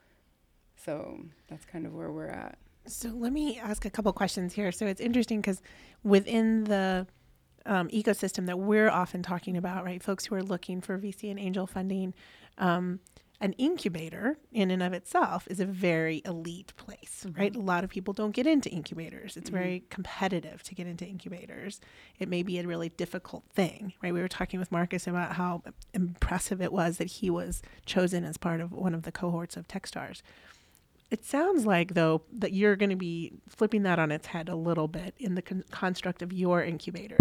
So 0.76 1.20
that's 1.48 1.66
kind 1.66 1.86
of 1.86 1.94
where 1.94 2.12
we're 2.12 2.28
at. 2.28 2.58
So 2.88 3.10
let 3.10 3.34
me 3.34 3.58
ask 3.58 3.86
a 3.86 3.90
couple 3.90 4.14
questions 4.14 4.54
here. 4.54 4.72
So 4.72 4.86
it's 4.86 5.02
interesting 5.02 5.42
because 5.42 5.62
within 6.04 6.66
the 6.66 7.08
um, 7.66 7.88
ecosystem 7.90 8.46
that 8.46 8.60
we're 8.60 8.90
often 8.90 9.24
talking 9.24 9.58
about, 9.58 9.84
right? 9.84 10.04
Folks 10.04 10.26
who 10.26 10.36
are 10.36 10.44
looking 10.44 10.82
for 10.82 10.98
VC 11.00 11.32
and 11.32 11.40
angel 11.40 11.66
funding. 11.66 12.14
Um, 12.58 13.00
an 13.42 13.54
incubator 13.54 14.38
in 14.52 14.72
and 14.72 14.82
of 14.82 14.94
itself 14.94 15.48
is 15.50 15.60
a 15.60 15.66
very 15.66 16.22
elite 16.26 16.74
place, 16.78 17.26
mm-hmm. 17.28 17.40
right? 17.40 17.56
A 17.56 17.60
lot 17.60 17.84
of 17.84 17.90
people 17.90 18.14
don't 18.14 18.32
get 18.32 18.48
into 18.48 18.70
incubators. 18.70 19.36
It's 19.38 19.50
mm-hmm. 19.50 19.58
very 19.58 19.84
competitive 19.90 20.64
to 20.64 20.76
get 20.76 20.88
into 20.88 21.06
incubators. 21.06 21.82
It 22.20 22.30
may 22.30 22.44
be 22.44 22.60
a 22.60 22.68
really 22.68 22.90
difficult 22.90 23.44
thing, 23.54 23.94
right? 24.02 24.14
We 24.14 24.22
were 24.22 24.28
talking 24.28 24.60
with 24.60 24.72
Marcus 24.72 25.08
about 25.08 25.34
how 25.34 25.64
impressive 25.94 26.62
it 26.62 26.72
was 26.72 26.98
that 26.98 27.08
he 27.08 27.30
was 27.30 27.62
chosen 27.86 28.24
as 28.24 28.38
part 28.38 28.62
of 28.62 28.72
one 28.72 28.94
of 28.94 29.04
the 29.04 29.12
cohorts 29.12 29.58
of 29.58 29.68
Techstars. 29.68 30.22
It 31.12 31.24
sounds 31.24 31.66
like, 31.66 31.94
though, 31.94 32.24
that 32.34 32.54
you're 32.54 32.76
going 32.76 32.90
to 32.90 32.96
be 32.96 33.32
flipping 33.48 33.84
that 33.84 34.00
on 34.00 34.12
its 34.12 34.26
head 34.26 34.50
a 34.50 34.56
little 34.56 34.88
bit 34.88 35.14
in 35.20 35.36
the 35.36 35.42
con- 35.42 35.64
construct 35.70 36.24
of 36.24 36.34
your 36.34 36.64
incubator, 36.64 37.18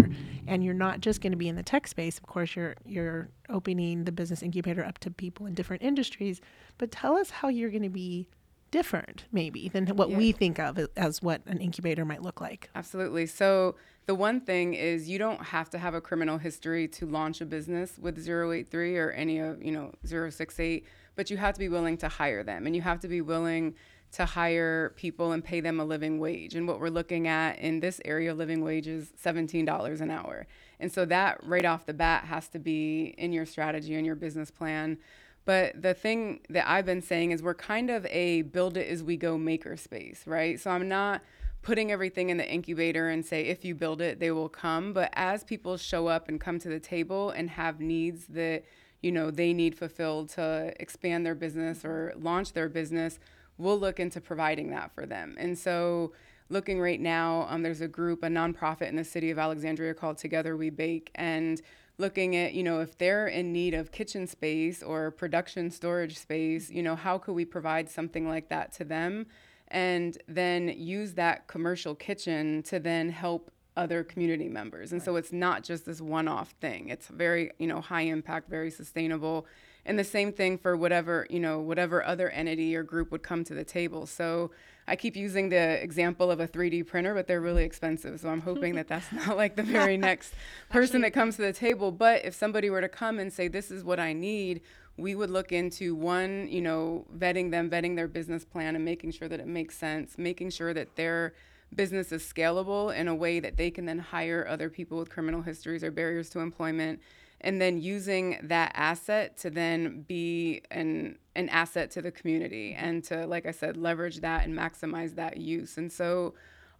and 0.47 0.63
you're 0.63 0.73
not 0.73 1.01
just 1.01 1.21
going 1.21 1.31
to 1.31 1.37
be 1.37 1.47
in 1.47 1.55
the 1.55 1.63
tech 1.63 1.87
space. 1.87 2.17
Of 2.17 2.25
course, 2.25 2.55
you're 2.55 2.75
you're 2.83 3.29
opening 3.49 4.05
the 4.05 4.11
business 4.11 4.41
incubator 4.41 4.83
up 4.83 4.97
to 4.99 5.11
people 5.11 5.45
in 5.45 5.53
different 5.53 5.83
industries. 5.83 6.41
But 6.79 6.91
tell 6.91 7.15
us 7.15 7.29
how 7.29 7.49
you're 7.49 7.69
going 7.69 7.83
to 7.83 7.89
be 7.89 8.27
different, 8.71 9.25
maybe, 9.31 9.69
than 9.69 9.85
what 9.95 10.09
yeah. 10.09 10.17
we 10.17 10.31
think 10.31 10.59
of 10.59 10.79
as 10.97 11.21
what 11.21 11.41
an 11.45 11.59
incubator 11.59 12.05
might 12.05 12.23
look 12.23 12.41
like. 12.41 12.69
Absolutely. 12.75 13.27
So 13.27 13.75
the 14.05 14.15
one 14.15 14.41
thing 14.41 14.73
is 14.73 15.07
you 15.09 15.17
don't 15.17 15.41
have 15.41 15.69
to 15.69 15.77
have 15.77 15.93
a 15.93 16.01
criminal 16.01 16.37
history 16.37 16.87
to 16.89 17.05
launch 17.05 17.39
a 17.39 17.45
business 17.45 17.97
with 17.99 18.17
083 18.17 18.97
or 18.97 19.11
any 19.11 19.39
of 19.39 19.63
you 19.63 19.71
know 19.71 19.93
068 20.03 20.85
but 21.15 21.29
you 21.29 21.37
have 21.37 21.53
to 21.53 21.59
be 21.59 21.69
willing 21.69 21.97
to 21.97 22.07
hire 22.07 22.43
them 22.43 22.65
and 22.65 22.75
you 22.75 22.81
have 22.81 22.99
to 23.01 23.07
be 23.07 23.21
willing 23.21 23.75
to 24.11 24.25
hire 24.25 24.93
people 24.95 25.33
and 25.33 25.43
pay 25.43 25.59
them 25.59 25.79
a 25.79 25.83
living 25.83 26.19
wage. 26.19 26.55
And 26.55 26.67
what 26.67 26.79
we're 26.79 26.89
looking 26.89 27.27
at 27.27 27.59
in 27.59 27.81
this 27.81 27.99
area, 28.05 28.33
living 28.33 28.63
wage 28.63 28.87
is 28.87 29.11
$17 29.21 30.01
an 30.01 30.09
hour. 30.09 30.47
And 30.79 30.91
so 30.91 31.05
that 31.05 31.41
right 31.43 31.65
off 31.65 31.85
the 31.85 31.93
bat 31.93 32.23
has 32.25 32.47
to 32.49 32.59
be 32.59 33.13
in 33.17 33.33
your 33.33 33.45
strategy 33.45 33.93
and 33.95 34.05
your 34.05 34.15
business 34.15 34.51
plan. 34.51 34.99
But 35.43 35.81
the 35.81 35.93
thing 35.93 36.39
that 36.49 36.67
I've 36.67 36.85
been 36.85 37.01
saying 37.01 37.31
is 37.31 37.43
we're 37.43 37.53
kind 37.53 37.89
of 37.89 38.05
a 38.05 38.43
build 38.43 38.77
it 38.77 38.87
as 38.87 39.03
we 39.03 39.17
go 39.17 39.37
maker 39.37 39.75
space, 39.75 40.25
right? 40.25 40.59
So 40.59 40.71
I'm 40.71 40.87
not 40.87 41.21
putting 41.61 41.91
everything 41.91 42.29
in 42.29 42.37
the 42.37 42.49
incubator 42.49 43.09
and 43.09 43.25
say 43.25 43.41
if 43.41 43.65
you 43.65 43.73
build 43.73 43.99
it 43.99 44.19
they 44.19 44.29
will 44.29 44.47
come 44.47 44.93
but 44.93 45.09
as 45.13 45.43
people 45.43 45.77
show 45.77 46.05
up 46.05 46.29
and 46.29 46.39
come 46.39 46.59
to 46.59 46.69
the 46.69 46.79
table 46.79 47.31
and 47.31 47.49
have 47.49 47.79
needs 47.79 48.27
that 48.27 48.63
you 49.05 49.11
know 49.11 49.29
they 49.29 49.53
need 49.53 49.77
fulfilled 49.77 50.29
to 50.29 50.73
expand 50.79 51.25
their 51.25 51.35
business 51.35 51.85
or 51.85 52.13
launch 52.17 52.53
their 52.53 52.67
business 52.67 53.19
we'll 53.57 53.79
look 53.79 54.01
into 54.01 54.19
providing 54.19 54.69
that 54.71 54.93
for 54.93 55.05
them. 55.05 55.33
And 55.39 55.57
so 55.57 56.11
looking 56.49 56.81
right 56.81 56.99
now 56.99 57.47
um, 57.49 57.61
there's 57.63 57.81
a 57.81 57.87
group 57.87 58.23
a 58.23 58.27
nonprofit 58.27 58.89
in 58.89 58.95
the 58.95 59.03
city 59.03 59.31
of 59.31 59.39
alexandria 59.39 59.93
called 59.93 60.17
together 60.17 60.55
we 60.55 60.69
bake 60.69 61.09
and 61.15 61.61
looking 61.97 62.35
at 62.35 62.53
you 62.53 62.63
know 62.63 62.81
if 62.81 62.95
they're 62.99 63.27
in 63.27 63.51
need 63.51 63.73
of 63.73 63.91
kitchen 63.91 64.27
space 64.27 64.83
or 64.83 65.09
production 65.09 65.71
storage 65.71 66.19
space 66.19 66.69
you 66.69 66.83
know 66.83 66.95
how 66.95 67.17
could 67.17 67.33
we 67.33 67.45
provide 67.45 67.89
something 67.89 68.27
like 68.27 68.49
that 68.49 68.71
to 68.73 68.83
them? 68.83 69.27
And 69.69 70.17
then 70.27 70.67
use 70.67 71.13
that 71.13 71.47
commercial 71.47 71.95
kitchen 71.95 72.61
to 72.63 72.79
then 72.79 73.09
help 73.09 73.49
other 73.77 74.03
community 74.03 74.47
members. 74.47 74.91
And 74.91 75.01
right. 75.01 75.05
so 75.05 75.15
it's 75.15 75.31
not 75.31 75.63
just 75.63 75.85
this 75.85 76.01
one-off 76.01 76.51
thing. 76.61 76.89
It's 76.89 77.07
very, 77.07 77.51
you 77.59 77.67
know, 77.67 77.81
high 77.81 78.01
impact, 78.01 78.49
very 78.49 78.71
sustainable. 78.71 79.45
And 79.85 79.99
the 79.99 80.03
same 80.03 80.31
thing 80.31 80.57
for 80.57 80.75
whatever, 80.75 81.27
you 81.29 81.39
know, 81.39 81.59
whatever 81.59 82.03
other 82.03 82.29
entity 82.29 82.75
or 82.75 82.83
group 82.83 83.11
would 83.11 83.21
come 83.21 83.43
to 83.43 83.53
the 83.53 83.63
table. 83.63 84.05
So 84.07 84.51
I 84.87 84.95
keep 84.95 85.15
using 85.15 85.49
the 85.49 85.81
example 85.83 86.31
of 86.31 86.39
a 86.39 86.47
3D 86.47 86.87
printer, 86.87 87.13
but 87.13 87.27
they're 87.27 87.41
really 87.41 87.63
expensive. 87.63 88.19
So 88.19 88.29
I'm 88.29 88.41
hoping 88.41 88.75
that 88.75 88.87
that's 88.87 89.11
not 89.11 89.37
like 89.37 89.55
the 89.55 89.63
very 89.63 89.97
next 90.11 90.33
person 90.69 90.97
Actually, 90.97 91.01
that 91.01 91.13
comes 91.13 91.35
to 91.35 91.41
the 91.43 91.53
table. 91.53 91.91
But 91.91 92.25
if 92.25 92.33
somebody 92.33 92.69
were 92.69 92.81
to 92.81 92.89
come 92.89 93.19
and 93.19 93.31
say, 93.31 93.47
this 93.47 93.71
is 93.71 93.83
what 93.83 93.99
I 93.99 94.13
need, 94.13 94.61
we 94.97 95.13
would 95.15 95.29
look 95.29 95.51
into 95.51 95.93
one, 95.93 96.47
you 96.49 96.61
know, 96.61 97.05
vetting 97.17 97.51
them, 97.51 97.69
vetting 97.69 97.95
their 97.95 98.07
business 98.07 98.45
plan 98.45 98.75
and 98.75 98.85
making 98.85 99.11
sure 99.11 99.27
that 99.27 99.39
it 99.39 99.47
makes 99.47 99.77
sense, 99.77 100.17
making 100.17 100.51
sure 100.51 100.73
that 100.73 100.95
they're 100.95 101.33
business 101.73 102.11
is 102.11 102.23
scalable 102.23 102.95
in 102.95 103.07
a 103.07 103.15
way 103.15 103.39
that 103.39 103.57
they 103.57 103.71
can 103.71 103.85
then 103.85 103.99
hire 103.99 104.45
other 104.47 104.69
people 104.69 104.97
with 104.97 105.09
criminal 105.09 105.41
histories 105.41 105.83
or 105.83 105.91
barriers 105.91 106.29
to 106.29 106.39
employment 106.39 106.99
and 107.41 107.61
then 107.61 107.79
using 107.79 108.39
that 108.43 108.71
asset 108.73 109.37
to 109.37 109.49
then 109.49 110.03
be 110.07 110.61
an 110.71 111.17
an 111.35 111.49
asset 111.49 111.91
to 111.91 112.01
the 112.01 112.11
community 112.11 112.71
mm-hmm. 112.71 112.85
and 112.85 113.03
to 113.03 113.25
like 113.27 113.45
I 113.45 113.51
said 113.51 113.77
leverage 113.77 114.21
that 114.21 114.45
and 114.45 114.57
maximize 114.57 115.15
that 115.15 115.37
use. 115.37 115.77
And 115.77 115.91
so 115.91 116.33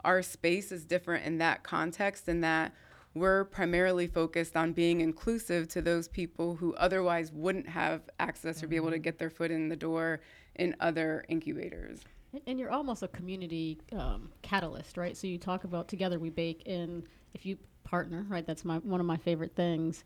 our 0.04 0.22
space 0.22 0.72
is 0.72 0.86
different 0.86 1.26
in 1.26 1.38
that 1.40 1.64
context 1.64 2.28
in 2.28 2.42
that 2.42 2.74
we're 3.14 3.46
primarily 3.46 4.08
focused 4.08 4.58
on 4.58 4.74
being 4.74 5.02
inclusive 5.02 5.68
to 5.70 5.82
those 5.82 6.08
people 6.08 6.56
who 6.56 6.74
otherwise 6.76 7.32
wouldn't 7.32 7.70
have 7.70 8.02
access 8.20 8.62
or 8.62 8.68
be 8.68 8.76
able 8.76 8.90
to 8.90 8.96
mm-hmm. 8.96 9.04
get 9.04 9.20
their 9.20 9.30
foot 9.30 9.52
in 9.52 9.70
the 9.70 9.76
door 9.76 10.20
in 10.56 10.76
other 10.80 11.26
incubators. 11.30 12.02
And 12.48 12.60
you're 12.60 12.72
almost 12.72 13.04
a 13.04 13.08
community 13.08 13.80
um, 13.92 14.30
catalyst, 14.42 14.98
right? 14.98 15.16
So 15.16 15.28
you 15.28 15.38
talk 15.38 15.64
about 15.64 15.88
together 15.88 16.20
we 16.20 16.30
bake, 16.30 16.64
and 16.66 17.04
if 17.34 17.46
you 17.46 17.58
partner, 17.84 18.26
right? 18.30 18.46
That's 18.46 18.66
my 18.66 18.78
one 18.80 19.00
of 19.00 19.06
my 19.06 19.18
favorite 19.18 19.56
things. 19.56 20.04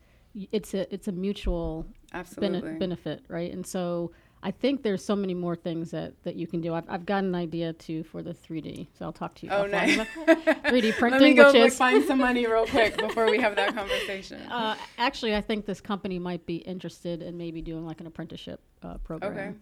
It's 0.51 0.73
a 0.73 0.91
it's 0.93 1.07
a 1.07 1.11
mutual 1.11 1.85
Absolutely. 2.13 2.73
benefit, 2.73 3.23
right? 3.27 3.51
And 3.51 3.65
so 3.65 4.11
I 4.41 4.51
think 4.51 4.83
there's 4.83 5.03
so 5.03 5.15
many 5.15 5.33
more 5.33 5.55
things 5.55 5.91
that, 5.91 6.13
that 6.23 6.35
you 6.35 6.47
can 6.47 6.61
do. 6.61 6.73
I've, 6.73 6.85
I've 6.87 7.05
got 7.05 7.23
an 7.23 7.35
idea 7.35 7.73
too 7.73 8.03
for 8.03 8.23
the 8.23 8.33
3D, 8.33 8.87
so 8.97 9.05
I'll 9.05 9.11
talk 9.11 9.35
to 9.35 9.45
you. 9.45 9.51
Oh, 9.51 9.65
nice. 9.65 9.97
3D 10.17 10.97
printing, 10.97 11.11
Let 11.11 11.21
me 11.21 11.33
go 11.33 11.47
which 11.47 11.73
is 11.73 11.77
find 11.77 12.03
some 12.05 12.19
money 12.19 12.47
real 12.47 12.65
quick 12.67 12.97
before 12.97 13.29
we 13.29 13.39
have 13.39 13.55
that 13.57 13.75
conversation. 13.75 14.41
uh, 14.49 14.77
actually, 14.97 15.35
I 15.35 15.41
think 15.41 15.65
this 15.65 15.81
company 15.81 16.19
might 16.19 16.45
be 16.45 16.57
interested 16.57 17.21
in 17.21 17.37
maybe 17.37 17.61
doing 17.61 17.85
like 17.85 17.99
an 17.99 18.07
apprenticeship 18.07 18.61
uh, 18.81 18.97
program. 18.99 19.33
Okay. 19.33 19.53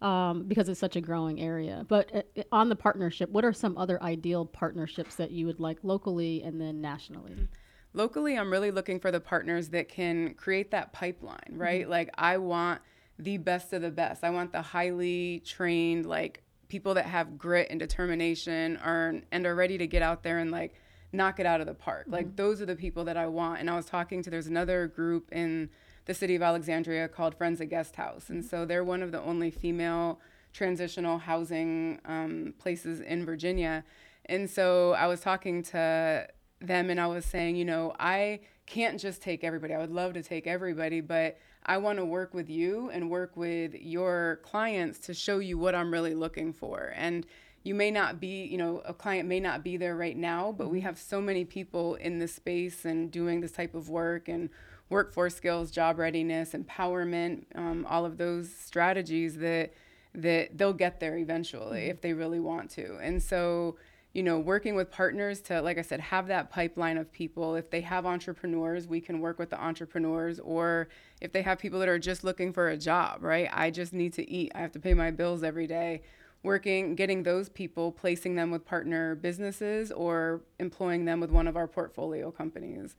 Um, 0.00 0.44
because 0.44 0.68
it's 0.68 0.78
such 0.78 0.94
a 0.94 1.00
growing 1.00 1.40
area. 1.40 1.84
But 1.88 2.14
uh, 2.14 2.42
on 2.52 2.68
the 2.68 2.76
partnership, 2.76 3.30
what 3.30 3.44
are 3.44 3.52
some 3.52 3.76
other 3.76 4.00
ideal 4.00 4.46
partnerships 4.46 5.16
that 5.16 5.32
you 5.32 5.44
would 5.46 5.58
like 5.58 5.78
locally 5.82 6.40
and 6.44 6.60
then 6.60 6.80
nationally? 6.80 7.48
Locally, 7.94 8.38
I'm 8.38 8.48
really 8.48 8.70
looking 8.70 9.00
for 9.00 9.10
the 9.10 9.18
partners 9.18 9.70
that 9.70 9.88
can 9.88 10.34
create 10.34 10.70
that 10.70 10.92
pipeline, 10.92 11.50
right? 11.50 11.82
Mm-hmm. 11.82 11.90
Like, 11.90 12.10
I 12.16 12.36
want 12.36 12.80
the 13.18 13.38
best 13.38 13.72
of 13.72 13.82
the 13.82 13.90
best. 13.90 14.22
I 14.22 14.30
want 14.30 14.52
the 14.52 14.62
highly 14.62 15.42
trained, 15.44 16.06
like, 16.06 16.44
people 16.68 16.94
that 16.94 17.06
have 17.06 17.36
grit 17.36 17.66
and 17.68 17.80
determination 17.80 18.76
are, 18.76 19.14
and 19.32 19.46
are 19.46 19.54
ready 19.56 19.78
to 19.78 19.86
get 19.88 20.02
out 20.02 20.22
there 20.22 20.38
and, 20.38 20.52
like, 20.52 20.74
knock 21.12 21.40
it 21.40 21.46
out 21.46 21.60
of 21.60 21.66
the 21.66 21.74
park. 21.74 22.02
Mm-hmm. 22.02 22.12
Like, 22.12 22.36
those 22.36 22.62
are 22.62 22.66
the 22.66 22.76
people 22.76 23.02
that 23.06 23.16
I 23.16 23.26
want. 23.26 23.58
And 23.58 23.68
I 23.68 23.74
was 23.74 23.86
talking 23.86 24.22
to, 24.22 24.30
there's 24.30 24.46
another 24.46 24.86
group 24.86 25.32
in 25.32 25.70
the 26.08 26.14
city 26.14 26.34
of 26.34 26.40
Alexandria 26.40 27.06
called 27.06 27.34
Friends 27.34 27.60
of 27.60 27.68
Guest 27.68 27.94
House. 27.96 28.30
And 28.30 28.42
so 28.42 28.64
they're 28.64 28.82
one 28.82 29.02
of 29.02 29.12
the 29.12 29.20
only 29.20 29.50
female 29.50 30.18
transitional 30.54 31.18
housing 31.18 32.00
um, 32.06 32.54
places 32.58 33.00
in 33.00 33.26
Virginia. 33.26 33.84
And 34.24 34.48
so 34.48 34.94
I 34.94 35.06
was 35.06 35.20
talking 35.20 35.62
to 35.64 36.26
them 36.62 36.88
and 36.88 36.98
I 36.98 37.06
was 37.06 37.26
saying, 37.26 37.56
you 37.56 37.66
know, 37.66 37.94
I 38.00 38.40
can't 38.64 38.98
just 38.98 39.20
take 39.20 39.44
everybody. 39.44 39.74
I 39.74 39.78
would 39.78 39.90
love 39.90 40.14
to 40.14 40.22
take 40.22 40.46
everybody, 40.46 41.02
but 41.02 41.36
I 41.66 41.76
want 41.76 41.98
to 41.98 42.06
work 42.06 42.32
with 42.32 42.48
you 42.48 42.88
and 42.88 43.10
work 43.10 43.36
with 43.36 43.74
your 43.74 44.40
clients 44.42 44.98
to 45.00 45.14
show 45.14 45.40
you 45.40 45.58
what 45.58 45.74
I'm 45.74 45.92
really 45.92 46.14
looking 46.14 46.54
for. 46.54 46.94
And 46.96 47.26
you 47.64 47.74
may 47.74 47.90
not 47.90 48.18
be, 48.18 48.44
you 48.44 48.56
know, 48.56 48.80
a 48.86 48.94
client 48.94 49.28
may 49.28 49.40
not 49.40 49.62
be 49.62 49.76
there 49.76 49.94
right 49.94 50.16
now, 50.16 50.54
but 50.56 50.70
we 50.70 50.80
have 50.80 50.98
so 50.98 51.20
many 51.20 51.44
people 51.44 51.96
in 51.96 52.18
this 52.18 52.34
space 52.34 52.86
and 52.86 53.10
doing 53.10 53.42
this 53.42 53.52
type 53.52 53.74
of 53.74 53.90
work 53.90 54.28
and 54.28 54.48
workforce 54.90 55.34
skills, 55.34 55.70
job 55.70 55.98
readiness, 55.98 56.52
empowerment, 56.52 57.44
um, 57.54 57.86
all 57.88 58.04
of 58.04 58.16
those 58.16 58.52
strategies 58.54 59.36
that 59.36 59.72
that 60.14 60.56
they'll 60.56 60.72
get 60.72 61.00
there 61.00 61.16
eventually 61.18 61.86
if 61.86 62.00
they 62.00 62.12
really 62.12 62.40
want 62.40 62.70
to. 62.70 62.96
And 63.00 63.22
so, 63.22 63.76
you 64.14 64.22
know, 64.22 64.38
working 64.38 64.74
with 64.74 64.90
partners 64.90 65.40
to, 65.42 65.60
like 65.60 65.78
I 65.78 65.82
said, 65.82 66.00
have 66.00 66.26
that 66.28 66.50
pipeline 66.50 66.96
of 66.96 67.12
people. 67.12 67.54
If 67.54 67.70
they 67.70 67.82
have 67.82 68.06
entrepreneurs, 68.06 68.88
we 68.88 69.00
can 69.00 69.20
work 69.20 69.38
with 69.38 69.50
the 69.50 69.62
entrepreneurs, 69.62 70.40
or 70.40 70.88
if 71.20 71.30
they 71.32 71.42
have 71.42 71.58
people 71.58 71.78
that 71.80 71.88
are 71.88 71.98
just 71.98 72.24
looking 72.24 72.52
for 72.52 72.68
a 72.68 72.76
job, 72.76 73.22
right? 73.22 73.48
I 73.52 73.70
just 73.70 73.92
need 73.92 74.14
to 74.14 74.28
eat. 74.28 74.50
I 74.54 74.60
have 74.60 74.72
to 74.72 74.80
pay 74.80 74.94
my 74.94 75.10
bills 75.10 75.42
every 75.42 75.66
day. 75.66 76.02
Working, 76.42 76.94
getting 76.94 77.24
those 77.24 77.48
people, 77.48 77.92
placing 77.92 78.36
them 78.36 78.50
with 78.50 78.64
partner 78.64 79.14
businesses, 79.14 79.92
or 79.92 80.40
employing 80.58 81.04
them 81.04 81.20
with 81.20 81.30
one 81.30 81.46
of 81.46 81.56
our 81.56 81.68
portfolio 81.68 82.30
companies. 82.30 82.96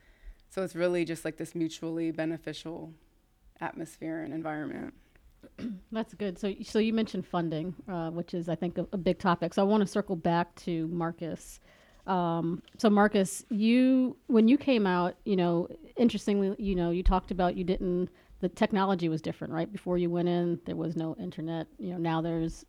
So 0.50 0.64
it's 0.64 0.76
really 0.76 1.06
just 1.06 1.26
like 1.26 1.38
this 1.38 1.54
mutually 1.54 2.12
beneficial 2.12 2.94
atmosphere 3.62 4.22
and 4.22 4.34
environment. 4.34 4.94
That's 5.92 6.14
good. 6.14 6.40
So, 6.40 6.54
so 6.64 6.80
you 6.80 6.94
mentioned 6.94 7.26
funding, 7.26 7.76
uh, 7.88 8.10
which 8.10 8.34
is, 8.34 8.50
I 8.50 8.56
think, 8.56 8.78
a, 8.78 8.88
a, 8.92 8.98
big 8.98 9.20
topic. 9.20 9.54
So 9.54 9.62
I 9.62 9.66
want 9.66 9.82
to 9.82 9.88
circle 9.88 10.16
back 10.16 10.56
to 10.64 10.88
Marcus. 10.88 11.60
Um, 12.08 12.64
so 12.78 12.90
Marcus, 12.90 13.46
you 13.50 14.18
when 14.28 14.48
you 14.48 14.58
came 14.58 14.88
out, 14.88 15.16
you 15.26 15.36
know, 15.36 15.68
interestingly, 15.96 16.56
you 16.58 16.76
know, 16.76 16.90
you 16.90 17.04
talked 17.04 17.32
about 17.32 17.56
you 17.56 17.64
didn't. 17.64 18.10
The 18.42 18.50
technology 18.50 19.10
was 19.10 19.22
different, 19.22 19.54
right? 19.54 19.72
Before 19.72 19.98
you 19.98 20.10
went 20.10 20.30
in, 20.30 20.60
there 20.66 20.78
was 20.78 20.96
no 20.96 21.16
internet. 21.20 21.68
You 21.78 21.92
know, 21.92 21.98
now 21.98 22.22
there's 22.22 22.66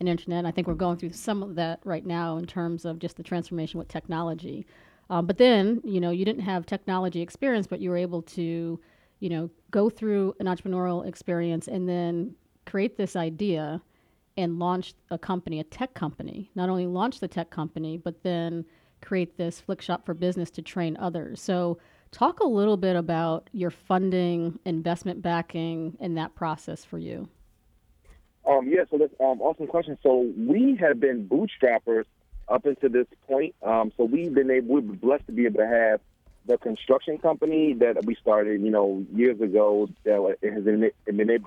an 0.00 0.06
internet. 0.06 0.44
I 0.46 0.50
think 0.50 0.68
we're 0.68 0.74
going 0.74 0.98
through 0.98 1.12
some 1.12 1.42
of 1.42 1.54
that 1.56 1.80
right 1.82 2.04
now 2.04 2.36
in 2.36 2.46
terms 2.46 2.84
of 2.84 2.98
just 2.98 3.16
the 3.16 3.22
transformation 3.22 3.78
with 3.78 3.88
technology. 3.88 4.66
Um, 5.10 5.26
but 5.26 5.38
then, 5.38 5.80
you 5.84 6.00
know, 6.00 6.10
you 6.10 6.24
didn't 6.24 6.42
have 6.42 6.66
technology 6.66 7.22
experience, 7.22 7.66
but 7.66 7.80
you 7.80 7.90
were 7.90 7.96
able 7.96 8.22
to 8.22 8.78
you 9.20 9.28
know, 9.28 9.50
go 9.70 9.90
through 9.90 10.34
an 10.40 10.46
entrepreneurial 10.46 11.06
experience 11.06 11.68
and 11.68 11.88
then 11.88 12.34
create 12.66 12.96
this 12.96 13.16
idea 13.16 13.80
and 14.36 14.58
launch 14.58 14.94
a 15.10 15.18
company, 15.18 15.58
a 15.60 15.64
tech 15.64 15.94
company. 15.94 16.50
Not 16.54 16.68
only 16.68 16.86
launch 16.86 17.20
the 17.20 17.28
tech 17.28 17.50
company, 17.50 17.96
but 17.96 18.22
then 18.22 18.64
create 19.02 19.36
this 19.36 19.60
flick 19.60 19.82
shop 19.82 20.06
for 20.06 20.14
business 20.14 20.50
to 20.52 20.62
train 20.62 20.96
others. 20.96 21.40
So, 21.40 21.78
talk 22.10 22.40
a 22.40 22.46
little 22.46 22.78
bit 22.78 22.96
about 22.96 23.50
your 23.52 23.70
funding, 23.70 24.58
investment 24.64 25.20
backing, 25.20 25.96
and 26.00 26.16
that 26.16 26.34
process 26.34 26.82
for 26.82 26.98
you. 26.98 27.28
Um, 28.46 28.66
yeah, 28.66 28.84
so 28.90 28.96
that's 28.96 29.12
um, 29.20 29.42
awesome 29.42 29.66
question. 29.66 29.98
So 30.02 30.32
we 30.34 30.78
have 30.80 31.00
been 31.00 31.28
bootstrappers 31.28 32.04
up 32.48 32.66
until 32.66 32.90
this 32.90 33.06
point. 33.26 33.54
Um, 33.62 33.92
so 33.96 34.04
we've 34.04 34.32
been 34.32 34.50
able, 34.50 34.74
we're 34.74 34.80
blessed 34.80 35.26
to 35.26 35.32
be 35.32 35.46
able 35.46 35.58
to 35.58 35.66
have 35.66 36.00
the 36.46 36.58
construction 36.58 37.18
company 37.18 37.74
that 37.74 38.04
we 38.04 38.14
started, 38.14 38.62
you 38.62 38.70
know, 38.70 39.04
years 39.12 39.40
ago 39.40 39.88
that 40.04 40.38
has 40.42 40.66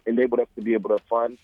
enabled 0.05 0.39
us 0.39 0.47
to 0.55 0.61
be 0.61 0.73
able 0.73 0.89
to 0.89 1.03
fund 1.09 1.37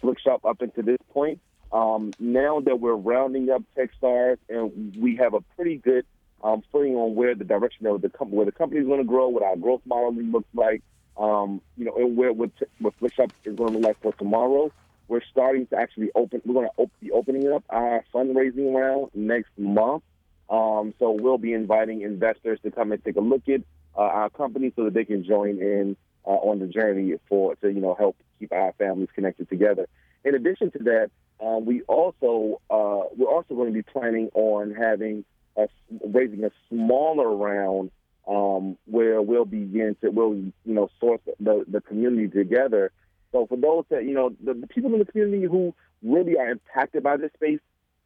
Flickshop 0.00 0.44
up 0.44 0.60
until 0.60 0.84
this 0.84 0.98
point. 1.12 1.40
Um, 1.72 2.12
now 2.18 2.60
that 2.60 2.80
we're 2.80 2.94
rounding 2.94 3.50
up 3.50 3.62
Techstars 3.76 4.38
and 4.48 4.94
we 4.96 5.16
have 5.16 5.34
a 5.34 5.40
pretty 5.56 5.76
good 5.76 6.04
um, 6.42 6.62
footing 6.70 6.94
on 6.94 7.14
where 7.14 7.34
the 7.34 7.44
direction 7.44 7.86
of 7.86 8.02
the 8.02 8.08
company, 8.08 8.36
where 8.36 8.46
the 8.46 8.52
company 8.52 8.80
is 8.80 8.86
going 8.86 8.98
to 9.00 9.04
grow, 9.04 9.28
what 9.28 9.42
our 9.42 9.56
growth 9.56 9.80
modeling 9.84 10.30
looks 10.30 10.48
like, 10.52 10.82
um, 11.16 11.60
you 11.76 11.84
know, 11.84 11.94
and 11.96 12.16
where 12.16 12.32
what, 12.32 12.50
what 12.80 12.94
Flickshop 12.98 13.32
is 13.44 13.56
going 13.56 13.72
to 13.72 13.78
look 13.78 13.88
like 13.88 14.02
for 14.02 14.12
tomorrow. 14.12 14.70
We're 15.08 15.22
starting 15.30 15.66
to 15.68 15.76
actually 15.76 16.10
open. 16.14 16.42
We're 16.44 16.54
going 16.54 16.68
to 16.68 16.82
op- 16.82 17.00
be 17.00 17.10
opening 17.10 17.52
up 17.52 17.64
our 17.68 18.04
fundraising 18.12 18.74
round 18.74 19.10
next 19.14 19.50
month. 19.58 20.02
Um, 20.48 20.94
so 20.98 21.12
we'll 21.12 21.38
be 21.38 21.52
inviting 21.52 22.02
investors 22.02 22.58
to 22.64 22.70
come 22.70 22.92
and 22.92 23.02
take 23.04 23.16
a 23.16 23.20
look 23.20 23.48
at 23.48 23.62
uh, 23.96 24.00
our 24.00 24.30
company 24.30 24.72
so 24.76 24.84
that 24.84 24.94
they 24.94 25.04
can 25.04 25.24
join 25.24 25.58
in 25.58 25.96
uh, 26.26 26.30
on 26.30 26.58
the 26.58 26.66
journey 26.66 27.14
for 27.28 27.54
to 27.56 27.68
you 27.68 27.80
know 27.80 27.94
help 27.94 28.16
keep 28.38 28.52
our 28.52 28.72
families 28.78 29.08
connected 29.14 29.48
together. 29.48 29.88
In 30.24 30.34
addition 30.34 30.70
to 30.72 30.78
that, 30.84 31.10
um, 31.40 31.64
we 31.64 31.82
also 31.82 32.60
uh, 32.70 33.08
we're 33.16 33.28
also 33.28 33.54
going 33.54 33.68
to 33.68 33.74
be 33.74 33.82
planning 33.82 34.30
on 34.34 34.74
having 34.74 35.24
a, 35.56 35.68
raising 36.06 36.44
a 36.44 36.50
smaller 36.68 37.34
round 37.34 37.90
um, 38.26 38.76
where 38.86 39.20
we'll 39.20 39.44
begin 39.44 39.96
to 40.00 40.10
we'll 40.10 40.34
you 40.34 40.52
know 40.64 40.90
source 41.00 41.20
the, 41.40 41.64
the 41.68 41.80
community 41.80 42.28
together. 42.28 42.90
So 43.34 43.46
for 43.48 43.56
those 43.56 43.84
that 43.90 44.04
you 44.04 44.14
know 44.14 44.30
the, 44.42 44.54
the 44.54 44.68
people 44.68 44.92
in 44.92 45.00
the 45.00 45.04
community 45.04 45.42
who 45.42 45.74
really 46.04 46.38
are 46.38 46.48
impacted 46.48 47.02
by 47.02 47.16
this 47.16 47.32
space, 47.34 47.58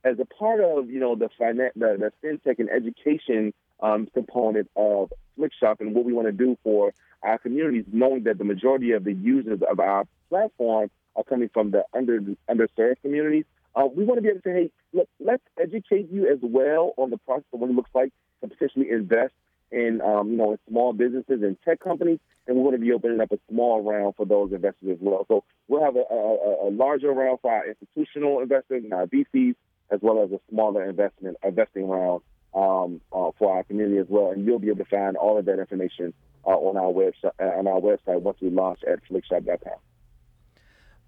as 0.02 0.18
a 0.18 0.24
part 0.24 0.60
of 0.60 0.88
you 0.88 0.98
know 0.98 1.16
the 1.16 1.28
finan- 1.38 1.74
the, 1.76 2.10
the 2.10 2.12
fintech 2.26 2.58
and 2.58 2.70
education 2.70 3.52
um, 3.80 4.08
component 4.14 4.70
of 4.74 5.12
Flickshop 5.36 5.82
and 5.82 5.94
what 5.94 6.06
we 6.06 6.14
want 6.14 6.28
to 6.28 6.32
do 6.32 6.56
for 6.64 6.94
our 7.22 7.36
communities, 7.36 7.84
knowing 7.92 8.22
that 8.22 8.38
the 8.38 8.44
majority 8.44 8.92
of 8.92 9.04
the 9.04 9.12
users 9.12 9.60
of 9.70 9.78
our 9.78 10.06
platform 10.30 10.90
are 11.14 11.24
coming 11.24 11.50
from 11.52 11.72
the 11.72 11.84
under 11.92 12.20
underserved 12.48 13.02
communities. 13.02 13.44
Uh, 13.76 13.84
we 13.84 14.04
want 14.04 14.16
to 14.16 14.22
be 14.22 14.28
able 14.28 14.40
to 14.40 14.48
say, 14.48 14.52
hey, 14.54 14.70
look, 14.94 15.08
let's 15.20 15.42
educate 15.60 16.10
you 16.10 16.26
as 16.26 16.38
well 16.40 16.94
on 16.96 17.10
the 17.10 17.18
process 17.18 17.44
of 17.52 17.60
what 17.60 17.68
it 17.68 17.76
looks 17.76 17.90
like 17.94 18.14
to 18.40 18.48
potentially 18.48 18.88
invest 18.90 19.34
in, 19.70 20.00
um, 20.00 20.30
you 20.30 20.36
know, 20.36 20.52
in 20.52 20.58
small 20.68 20.92
businesses 20.92 21.42
and 21.42 21.56
tech 21.64 21.80
companies, 21.80 22.18
and 22.46 22.56
we're 22.56 22.64
going 22.70 22.80
to 22.80 22.86
be 22.86 22.92
opening 22.92 23.20
up 23.20 23.32
a 23.32 23.38
small 23.50 23.82
round 23.82 24.14
for 24.16 24.24
those 24.24 24.52
investors 24.52 24.90
as 24.92 24.98
well. 25.00 25.24
So 25.28 25.44
we'll 25.68 25.84
have 25.84 25.96
a, 25.96 26.04
a, 26.10 26.68
a 26.68 26.70
larger 26.70 27.10
round 27.12 27.40
for 27.40 27.52
our 27.52 27.66
institutional 27.66 28.40
investors 28.40 28.82
and 28.84 28.92
our 28.92 29.06
VCs, 29.06 29.54
as 29.90 30.00
well 30.02 30.22
as 30.22 30.30
a 30.32 30.40
smaller 30.50 30.88
investment 30.88 31.36
investing 31.44 31.88
round 31.88 32.22
um, 32.54 33.00
uh, 33.12 33.30
for 33.38 33.54
our 33.54 33.64
community 33.64 33.98
as 33.98 34.06
well. 34.08 34.30
And 34.30 34.44
you'll 34.46 34.58
be 34.58 34.68
able 34.68 34.84
to 34.84 34.90
find 34.90 35.16
all 35.16 35.38
of 35.38 35.44
that 35.44 35.58
information 35.58 36.14
uh, 36.46 36.50
on 36.50 36.76
our 36.76 36.92
website 36.92 37.32
uh, 37.40 37.58
on 37.58 37.66
our 37.66 37.80
website 37.80 38.20
once 38.22 38.38
we 38.40 38.50
launch 38.50 38.80
at 38.90 39.00
flickshop.com. 39.10 39.78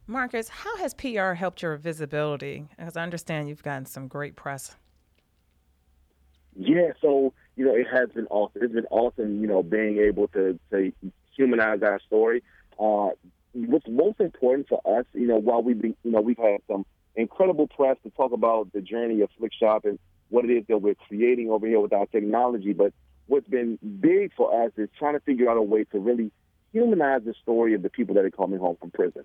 Marcus, 0.06 0.48
how 0.48 0.76
has 0.78 0.92
PR 0.92 1.34
helped 1.34 1.62
your 1.62 1.76
visibility? 1.76 2.66
As 2.78 2.96
I 2.96 3.02
understand, 3.02 3.48
you've 3.48 3.62
gotten 3.62 3.86
some 3.86 4.08
great 4.08 4.34
press. 4.34 4.76
Yeah, 6.56 6.90
so 7.00 7.32
you 7.60 7.66
know 7.66 7.74
it 7.74 7.86
has 7.92 8.08
been 8.08 8.26
awesome. 8.28 8.62
It's 8.62 8.72
been 8.72 8.86
awesome, 8.90 9.42
you 9.42 9.46
know, 9.46 9.62
being 9.62 9.98
able 9.98 10.28
to 10.28 10.58
to 10.70 10.92
humanize 11.36 11.82
our 11.82 12.00
story. 12.06 12.42
Uh, 12.78 13.10
what's 13.52 13.86
most 13.86 14.18
important 14.18 14.66
for 14.66 14.80
us, 14.98 15.04
you 15.12 15.26
know, 15.26 15.36
while 15.36 15.62
we've 15.62 15.78
been, 15.78 15.94
you 16.02 16.10
know, 16.10 16.22
we've 16.22 16.38
had 16.38 16.60
some 16.66 16.86
incredible 17.16 17.66
press 17.66 17.98
to 18.04 18.10
talk 18.12 18.32
about 18.32 18.72
the 18.72 18.80
journey 18.80 19.20
of 19.20 19.28
Flick 19.36 19.52
Shop 19.52 19.84
and 19.84 19.98
what 20.30 20.46
it 20.46 20.50
is 20.50 20.64
that 20.68 20.78
we're 20.78 20.94
creating 20.94 21.50
over 21.50 21.66
here 21.66 21.80
with 21.80 21.92
our 21.92 22.06
technology. 22.06 22.72
But 22.72 22.94
what's 23.26 23.46
been 23.46 23.78
big 24.00 24.32
for 24.34 24.64
us 24.64 24.72
is 24.78 24.88
trying 24.98 25.12
to 25.12 25.20
figure 25.20 25.50
out 25.50 25.58
a 25.58 25.62
way 25.62 25.84
to 25.92 25.98
really 25.98 26.32
humanize 26.72 27.24
the 27.26 27.34
story 27.42 27.74
of 27.74 27.82
the 27.82 27.90
people 27.90 28.14
that 28.14 28.24
are 28.24 28.30
coming 28.30 28.58
home 28.58 28.78
from 28.80 28.90
prison. 28.90 29.24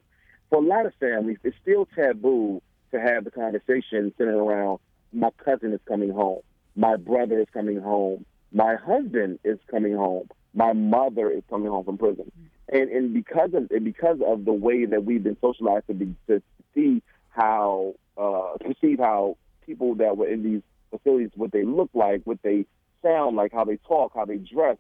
For 0.50 0.58
a 0.58 0.68
lot 0.68 0.86
of 0.86 0.94
families, 1.00 1.38
it's 1.46 1.56
still 1.62 1.88
taboo 1.96 2.62
to 2.92 3.00
have 3.00 3.24
the 3.24 3.32
conversation 3.32 4.14
centered 4.18 4.36
around 4.36 4.80
my 5.14 5.30
cousin 5.44 5.72
is 5.72 5.80
coming 5.88 6.10
home, 6.10 6.42
my 6.76 6.96
brother 6.98 7.40
is 7.40 7.48
coming 7.54 7.80
home, 7.80 8.26
my 8.52 8.76
husband 8.76 9.40
is 9.44 9.60
coming 9.70 9.96
home, 9.96 10.30
my 10.54 10.74
mother 10.74 11.30
is 11.30 11.44
coming 11.50 11.70
home 11.70 11.86
from 11.86 11.98
prison. 11.98 12.32
And 12.72 12.90
and 12.90 13.14
because 13.14 13.54
of 13.54 13.70
and 13.72 13.84
because 13.84 14.18
of 14.26 14.46
the 14.46 14.54
way 14.54 14.86
that 14.86 15.06
we've 15.06 15.24
been 15.24 15.38
socialized 15.40 15.88
to 15.88 15.94
be 15.94 16.16
to 16.28 16.42
see 16.74 17.02
how 17.30 17.96
uh 18.18 18.58
perceive 18.60 19.00
how 19.00 19.38
people 19.66 19.96
that 19.96 20.18
were 20.18 20.28
in 20.28 20.44
these 20.44 20.62
facilities 20.90 21.30
what 21.36 21.52
they 21.52 21.64
look 21.64 21.90
like, 21.94 22.22
what 22.24 22.42
they 22.42 22.66
sound 23.04 23.36
like, 23.36 23.52
how 23.54 23.66
they 23.66 23.78
talk, 23.88 24.14
how 24.16 24.26
they 24.26 24.38
dress, 24.38 24.78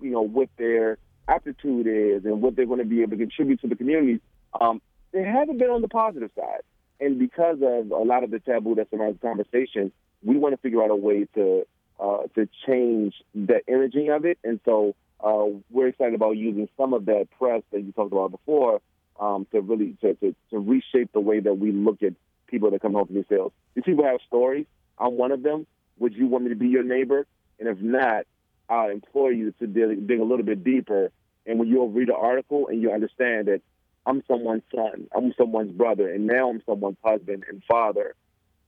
you 0.00 0.10
know, 0.10 0.22
what 0.22 0.48
their 0.58 0.98
aptitude 1.28 1.86
is 1.86 2.24
and 2.24 2.40
what 2.42 2.54
they're 2.56 2.66
going 2.66 2.78
to 2.78 2.84
be 2.84 3.02
able 3.02 3.12
to 3.12 3.16
contribute 3.16 3.60
to 3.60 3.66
the 3.66 3.74
community, 3.74 4.20
um, 4.60 4.80
they 5.12 5.22
haven't 5.22 5.58
been 5.58 5.70
on 5.70 5.82
the 5.82 5.88
positive 5.88 6.30
side. 6.36 6.62
And 7.00 7.18
because 7.18 7.56
of 7.62 7.90
a 7.90 8.04
lot 8.04 8.24
of 8.24 8.30
the 8.30 8.38
taboo 8.38 8.76
that 8.76 8.88
surrounds 8.90 9.18
the 9.20 9.26
conversation, 9.26 9.90
we 10.24 10.36
want 10.36 10.54
to 10.54 10.58
figure 10.58 10.82
out 10.82 10.90
a 10.90 10.96
way 10.96 11.26
to 11.34 11.66
uh, 12.00 12.22
to 12.34 12.48
change 12.66 13.14
the 13.34 13.60
imaging 13.68 14.10
of 14.10 14.24
it. 14.24 14.38
And 14.42 14.58
so 14.64 14.96
uh, 15.22 15.46
we're 15.70 15.88
excited 15.88 16.14
about 16.14 16.32
using 16.32 16.68
some 16.76 16.92
of 16.92 17.06
that 17.06 17.28
press 17.38 17.62
that 17.72 17.82
you 17.82 17.92
talked 17.92 18.12
about 18.12 18.30
before 18.30 18.80
um, 19.20 19.46
to 19.52 19.60
really 19.60 19.96
to, 20.00 20.14
to, 20.14 20.34
to 20.50 20.58
reshape 20.58 21.12
the 21.12 21.20
way 21.20 21.40
that 21.40 21.54
we 21.54 21.72
look 21.72 22.02
at 22.02 22.14
people 22.48 22.70
that 22.70 22.82
come 22.82 22.94
home 22.94 23.06
from 23.06 23.16
these 23.16 23.24
sales. 23.28 23.52
These 23.74 23.84
people 23.84 24.04
have 24.04 24.18
stories. 24.26 24.66
I'm 24.98 25.16
one 25.16 25.32
of 25.32 25.42
them. 25.42 25.66
Would 25.98 26.14
you 26.14 26.26
want 26.26 26.44
me 26.44 26.50
to 26.50 26.56
be 26.56 26.68
your 26.68 26.82
neighbor? 26.82 27.26
And 27.58 27.68
if 27.68 27.78
not, 27.80 28.26
I 28.68 28.90
implore 28.90 29.32
you 29.32 29.52
to 29.60 29.66
dig, 29.66 30.06
dig 30.06 30.20
a 30.20 30.24
little 30.24 30.44
bit 30.44 30.64
deeper. 30.64 31.10
And 31.46 31.58
when 31.58 31.68
you'll 31.68 31.90
read 31.90 32.08
the 32.08 32.16
article 32.16 32.68
and 32.68 32.80
you 32.80 32.90
understand 32.92 33.48
that 33.48 33.60
I'm 34.06 34.22
someone's 34.26 34.62
son, 34.74 35.08
I'm 35.14 35.32
someone's 35.36 35.72
brother, 35.72 36.10
and 36.12 36.26
now 36.26 36.50
I'm 36.50 36.62
someone's 36.66 36.96
husband 37.04 37.44
and 37.48 37.62
father, 37.64 38.14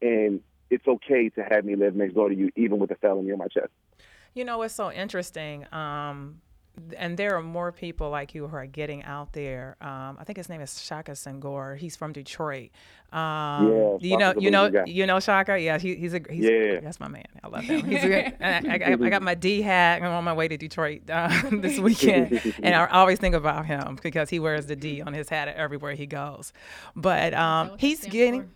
and 0.00 0.40
it's 0.70 0.86
okay 0.86 1.28
to 1.30 1.42
have 1.42 1.64
me 1.64 1.76
live 1.76 1.94
next 1.94 2.14
door 2.14 2.28
to 2.28 2.34
you, 2.34 2.50
even 2.56 2.78
with 2.78 2.90
a 2.90 2.96
felony 2.96 3.32
on 3.32 3.38
my 3.38 3.48
chest. 3.48 3.70
You 4.34 4.44
know, 4.44 4.60
it's 4.62 4.74
so 4.74 4.92
interesting. 4.92 5.66
Um, 5.72 6.40
and 6.96 7.16
there 7.16 7.36
are 7.36 7.42
more 7.42 7.72
people 7.72 8.10
like 8.10 8.34
you 8.34 8.46
who 8.46 8.56
are 8.56 8.66
getting 8.66 9.02
out 9.04 9.32
there. 9.32 9.76
Um, 9.80 10.16
I 10.18 10.24
think 10.24 10.36
his 10.36 10.48
name 10.48 10.60
is 10.60 10.82
Shaka 10.82 11.12
Senghor. 11.12 11.76
He's 11.76 11.96
from 11.96 12.12
Detroit. 12.12 12.70
Um, 13.12 13.70
yeah, 13.70 13.96
you 14.00 14.18
know, 14.18 14.34
you 14.36 14.50
know, 14.50 14.84
you 14.84 15.06
know 15.06 15.20
Shaka. 15.20 15.58
Yeah, 15.58 15.78
he, 15.78 15.94
he's 15.94 16.12
a 16.12 16.20
he's, 16.28 16.44
yeah. 16.44 16.80
That's 16.80 16.98
my 16.98 17.08
man. 17.08 17.24
I 17.42 17.48
love 17.48 17.62
him. 17.62 17.86
He's 17.86 18.02
a, 18.02 18.26
I, 18.44 18.92
I, 18.92 18.92
I, 18.92 19.10
got 19.10 19.22
my 19.22 19.34
D 19.34 19.62
hat. 19.62 20.02
I'm 20.02 20.10
on 20.10 20.24
my 20.24 20.32
way 20.32 20.48
to 20.48 20.56
Detroit 20.56 21.08
uh, 21.08 21.30
this 21.52 21.78
weekend, 21.78 22.42
and 22.62 22.74
I 22.74 22.86
always 22.86 23.18
think 23.18 23.34
about 23.34 23.64
him 23.64 23.98
because 24.02 24.28
he 24.28 24.40
wears 24.40 24.66
the 24.66 24.76
D 24.76 25.02
on 25.02 25.14
his 25.14 25.28
hat 25.28 25.48
everywhere 25.48 25.94
he 25.94 26.06
goes. 26.06 26.52
But 26.96 27.32
um, 27.32 27.72
he's 27.78 28.04
getting 28.04 28.50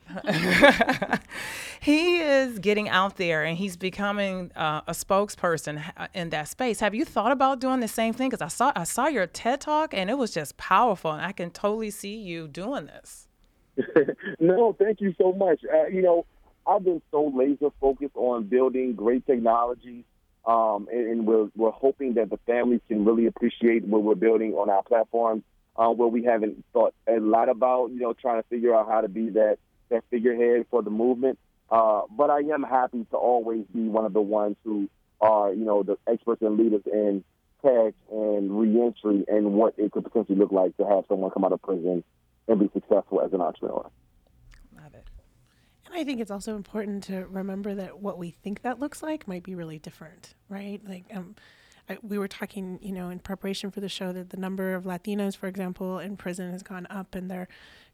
he 1.81 2.19
is 2.19 2.59
getting 2.59 2.89
out 2.91 3.17
there, 3.17 3.45
and 3.45 3.57
he's 3.57 3.77
becoming 3.77 4.51
uh, 4.55 4.83
a 4.87 4.93
spokesperson 4.93 5.83
uh, 5.97 6.09
in 6.13 6.29
that 6.31 6.49
space. 6.49 6.81
Have 6.81 6.95
you 6.95 7.07
thought 7.07 7.33
about 7.33 7.61
doing 7.61 7.81
the 7.81 7.89
same 7.89 8.10
thing? 8.13 8.29
Because 8.31 8.43
I 8.43 8.49
saw 8.49 8.73
I 8.77 8.85
saw 8.85 9.07
your 9.07 9.27
TED 9.27 9.61
talk, 9.61 9.95
and 9.95 10.11
it 10.11 10.19
was 10.19 10.33
just 10.33 10.57
powerful, 10.57 11.13
and 11.13 11.25
I 11.25 11.33
can 11.33 11.51
totally 11.51 11.91
see 11.91 12.17
you 12.17 12.49
doing 12.49 12.87
this. 12.87 13.29
no, 14.41 14.75
thank 14.79 15.01
you 15.01 15.15
so 15.19 15.33
much. 15.33 15.61
Uh, 15.73 15.87
you 15.87 16.03
know, 16.03 16.27
I've 16.67 16.85
been 16.85 17.03
so 17.11 17.33
laser 17.35 17.71
focused 17.81 18.17
on 18.17 18.45
building 18.45 18.95
great 18.95 19.27
technology, 19.27 20.05
um, 20.47 20.89
and, 20.93 21.07
and, 21.09 21.27
we're 21.27 21.49
we're 21.57 21.71
hoping 21.71 22.15
that 22.15 22.31
the 22.31 22.39
families 22.47 22.81
can 22.89 23.05
really 23.05 23.27
appreciate 23.27 23.85
what 23.85 24.03
we're 24.03 24.15
building 24.15 24.55
on 24.55 24.71
our 24.71 24.83
platform, 24.83 25.43
uh, 25.77 25.89
where 25.89 26.09
we 26.09 26.25
haven't 26.25 26.65
thought 26.73 26.95
a 27.07 27.21
lot 27.21 27.49
about. 27.49 27.91
You 27.91 28.01
know, 28.01 28.13
trying 28.13 28.43
to 28.43 28.49
figure 28.49 28.75
out 28.75 28.89
how 28.89 29.01
to 29.01 29.09
be 29.09 29.31
that 29.31 29.59
that 29.91 30.05
figurehead 30.11 30.67
for 30.71 30.83
the 30.83 30.91
movement. 30.91 31.39
Uh, 31.71 32.03
but 32.17 32.31
I 32.31 32.41
am 32.41 32.63
happy 32.63 33.07
to 33.11 33.17
always 33.17 33.65
be 33.73 33.83
one 33.83 34.05
of 34.05 34.13
the 34.13 34.21
ones 34.21 34.57
who 34.65 34.89
are, 35.21 35.53
you 35.53 35.65
know, 35.65 35.83
the 35.83 35.97
experts 36.07 36.43
and 36.43 36.57
leaders 36.57 36.83
in 36.87 37.23
tech 37.63 37.95
and 38.11 38.59
reentry 38.59 39.25
and 39.29 39.55
what 39.55 39.75
it 39.79 39.93
could 39.93 40.05
potentially 40.05 40.39
look 40.39 40.53
like 40.53 40.77
to 40.77 40.87
have 40.87 41.05
someone 41.09 41.31
come 41.31 41.45
out 41.45 41.53
of 41.53 41.63
prison 41.63 42.05
and 42.49 42.61
be 42.61 42.71
successful 42.73 43.21
as 43.21 43.33
an 43.33 43.41
entrepreneur. 43.41 43.91
Love 44.77 44.95
it. 44.95 45.07
And 45.87 45.95
I 45.95 46.05
think 46.05 46.21
it's 46.21 46.31
also 46.31 46.57
important 46.57 47.05
to 47.05 47.27
remember 47.27 47.75
that 47.75 48.01
what 48.01 48.19
we 48.19 48.31
think 48.31 48.63
that 48.63 48.79
looks 48.79 49.03
like 49.03 49.29
might 49.29 49.43
be 49.43 49.55
really 49.55 49.79
different, 49.79 50.35
right? 50.49 50.81
Like, 50.87 51.05
um, 51.15 51.35
I, 51.89 51.99
we 52.03 52.19
were 52.19 52.29
talking, 52.29 52.79
you 52.83 52.93
know, 52.93 53.11
in 53.11 53.19
preparation 53.19 53.71
for 53.71 53.81
the 53.81 53.89
show 53.89 54.13
that 54.13 54.31
the 54.31 54.37
number 54.37 54.75
of 54.75 54.85
Latinos, 54.85 55.37
for 55.37 55.49
example, 55.49 55.99
in 55.99 56.17
prison 56.17 56.53
has 56.53 56.63
gone 56.63 56.87
up 56.89 57.15
and 57.15 57.31
they're 57.31 57.49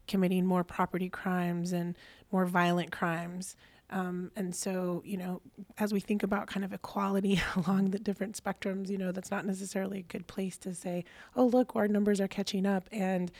committing 0.07 0.45
more 0.45 0.63
property 0.63 1.09
crimes 1.09 1.73
and 1.73 1.95
more 2.31 2.45
violent 2.45 2.91
crimes. 2.91 3.55
Um, 3.89 4.31
and 4.35 4.53
so, 4.53 5.01
you 5.05 5.17
know, 5.17 5.41
as 5.77 5.93
we 5.93 5.99
think 5.99 6.23
about 6.23 6.47
kind 6.47 6.65
of 6.65 6.73
equality 6.73 7.41
along 7.55 7.91
the 7.91 7.99
different 7.99 8.41
spectrums, 8.41 8.89
you 8.89 8.97
know, 8.97 9.11
that's 9.11 9.31
not 9.31 9.45
necessarily 9.45 9.99
a 9.99 10.03
good 10.03 10.27
place 10.27 10.57
to 10.59 10.73
say, 10.73 11.05
oh, 11.35 11.45
look, 11.45 11.75
our 11.75 11.87
numbers 11.87 12.19
are 12.19 12.27
catching 12.27 12.65
up. 12.65 12.89
And 12.91 13.31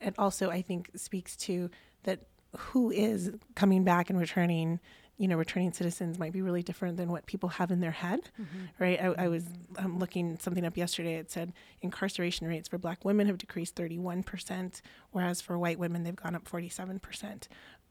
it 0.00 0.14
also, 0.18 0.50
I 0.50 0.62
think, 0.62 0.90
speaks 0.94 1.36
to 1.36 1.70
that 2.02 2.20
who 2.56 2.90
is 2.90 3.32
coming 3.54 3.82
back 3.82 4.10
and 4.10 4.18
returning 4.18 4.80
you 5.16 5.28
know, 5.28 5.36
returning 5.36 5.72
citizens 5.72 6.18
might 6.18 6.32
be 6.32 6.42
really 6.42 6.62
different 6.62 6.96
than 6.96 7.08
what 7.08 7.24
people 7.26 7.48
have 7.48 7.70
in 7.70 7.80
their 7.80 7.92
head, 7.92 8.20
mm-hmm. 8.40 8.82
right? 8.82 9.00
I, 9.00 9.24
I 9.24 9.28
was 9.28 9.44
um, 9.78 9.98
looking 9.98 10.38
something 10.40 10.64
up 10.64 10.76
yesterday. 10.76 11.14
It 11.14 11.30
said 11.30 11.52
incarceration 11.82 12.48
rates 12.48 12.68
for 12.68 12.78
black 12.78 13.04
women 13.04 13.28
have 13.28 13.38
decreased 13.38 13.76
31%, 13.76 14.80
whereas 15.12 15.40
for 15.40 15.56
white 15.56 15.78
women, 15.78 16.02
they've 16.02 16.16
gone 16.16 16.34
up 16.34 16.48
47% 16.48 17.46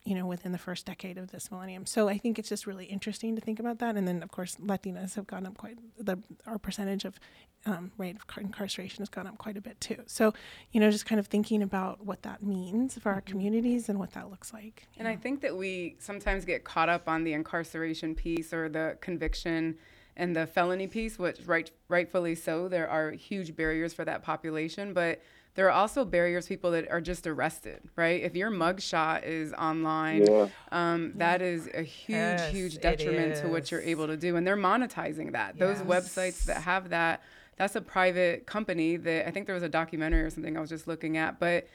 you 0.05 0.15
know, 0.15 0.25
within 0.25 0.51
the 0.51 0.57
first 0.57 0.85
decade 0.85 1.17
of 1.17 1.31
this 1.31 1.49
millennium. 1.49 1.85
So 1.85 2.09
I 2.09 2.17
think 2.17 2.37
it's 2.37 2.49
just 2.49 2.67
really 2.67 2.85
interesting 2.85 3.35
to 3.35 3.41
think 3.41 3.59
about 3.59 3.79
that. 3.79 3.95
And 3.95 4.07
then, 4.07 4.21
of 4.21 4.31
course, 4.31 4.57
Latinas 4.57 5.15
have 5.15 5.27
gone 5.27 5.45
up 5.45 5.57
quite 5.57 5.77
the 5.97 6.17
our 6.45 6.57
percentage 6.57 7.05
of 7.05 7.19
um, 7.65 7.91
rate 7.97 8.17
of 8.17 8.37
incarceration 8.37 9.01
has 9.01 9.09
gone 9.09 9.27
up 9.27 9.37
quite 9.37 9.55
a 9.55 9.61
bit 9.61 9.79
too. 9.79 10.01
So, 10.05 10.33
you 10.71 10.81
know, 10.81 10.91
just 10.91 11.05
kind 11.05 11.19
of 11.19 11.27
thinking 11.27 11.63
about 11.63 12.05
what 12.05 12.23
that 12.23 12.43
means 12.43 12.97
for 12.97 13.09
our 13.09 13.21
mm-hmm. 13.21 13.31
communities 13.31 13.87
and 13.87 13.97
what 13.97 14.11
that 14.11 14.29
looks 14.29 14.51
like. 14.51 14.87
And 14.97 15.05
know. 15.05 15.11
I 15.11 15.15
think 15.15 15.41
that 15.41 15.55
we 15.55 15.95
sometimes 15.99 16.43
get 16.43 16.65
caught 16.65 16.89
up 16.89 17.07
on 17.07 17.23
the 17.23 17.33
incarceration 17.33 18.15
piece 18.15 18.53
or 18.53 18.67
the 18.67 18.97
conviction 18.99 19.77
and 20.15 20.35
the 20.35 20.45
felony 20.45 20.87
piece, 20.87 21.17
which 21.17 21.39
right 21.45 21.71
rightfully 21.87 22.35
so. 22.35 22.67
There 22.67 22.89
are 22.89 23.11
huge 23.11 23.55
barriers 23.55 23.93
for 23.93 24.05
that 24.05 24.21
population, 24.21 24.93
but 24.93 25.21
there 25.55 25.67
are 25.67 25.71
also 25.71 26.03
barriers 26.03 26.47
people 26.47 26.71
that 26.71 26.89
are 26.89 27.01
just 27.01 27.27
arrested, 27.27 27.81
right? 27.95 28.21
If 28.21 28.35
your 28.35 28.49
mugshot 28.49 29.23
is 29.23 29.53
online, 29.53 30.25
yeah. 30.25 30.47
um, 30.71 31.13
that 31.15 31.41
is 31.41 31.69
a 31.73 31.83
huge, 31.83 32.09
yes, 32.17 32.51
huge 32.51 32.79
detriment 32.79 33.35
to 33.37 33.47
what 33.47 33.69
you're 33.69 33.81
able 33.81 34.07
to 34.07 34.17
do. 34.17 34.35
And 34.35 34.47
they're 34.47 34.57
monetizing 34.57 35.33
that. 35.33 35.55
Yes. 35.57 35.79
Those 35.79 35.87
websites 35.87 36.45
that 36.45 36.63
have 36.63 36.89
that, 36.89 37.21
that's 37.57 37.75
a 37.75 37.81
private 37.81 38.47
company 38.47 38.97
that 38.97 39.27
I 39.27 39.31
think 39.31 39.45
there 39.45 39.55
was 39.55 39.63
a 39.63 39.69
documentary 39.69 40.23
or 40.23 40.29
something 40.31 40.57
I 40.57 40.59
was 40.59 40.69
just 40.69 40.87
looking 40.87 41.17
at, 41.17 41.39
but 41.39 41.67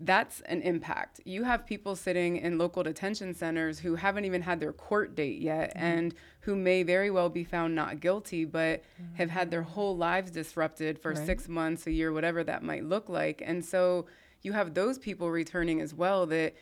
that's 0.00 0.40
an 0.42 0.62
impact. 0.62 1.20
You 1.24 1.44
have 1.44 1.66
people 1.66 1.96
sitting 1.96 2.36
in 2.36 2.58
local 2.58 2.82
detention 2.82 3.34
centers 3.34 3.80
who 3.80 3.96
haven't 3.96 4.24
even 4.24 4.42
had 4.42 4.60
their 4.60 4.72
court 4.72 5.14
date 5.14 5.40
yet 5.40 5.70
mm-hmm. 5.70 5.84
and 5.84 6.14
who 6.40 6.54
may 6.54 6.82
very 6.82 7.10
well 7.10 7.28
be 7.28 7.44
found 7.44 7.74
not 7.74 8.00
guilty, 8.00 8.44
but 8.44 8.82
mm-hmm. 8.82 9.14
have 9.14 9.30
had 9.30 9.50
their 9.50 9.62
whole 9.62 9.96
lives 9.96 10.30
disrupted 10.30 10.98
for 10.98 11.12
right. 11.12 11.26
six 11.26 11.48
months, 11.48 11.86
a 11.86 11.90
year, 11.90 12.12
whatever 12.12 12.44
that 12.44 12.62
might 12.62 12.84
look 12.84 13.08
like. 13.08 13.42
And 13.44 13.64
so 13.64 14.06
you 14.42 14.52
have 14.52 14.74
those 14.74 14.98
people 14.98 15.30
returning 15.30 15.80
as 15.80 15.92
well 15.94 16.26
that, 16.26 16.54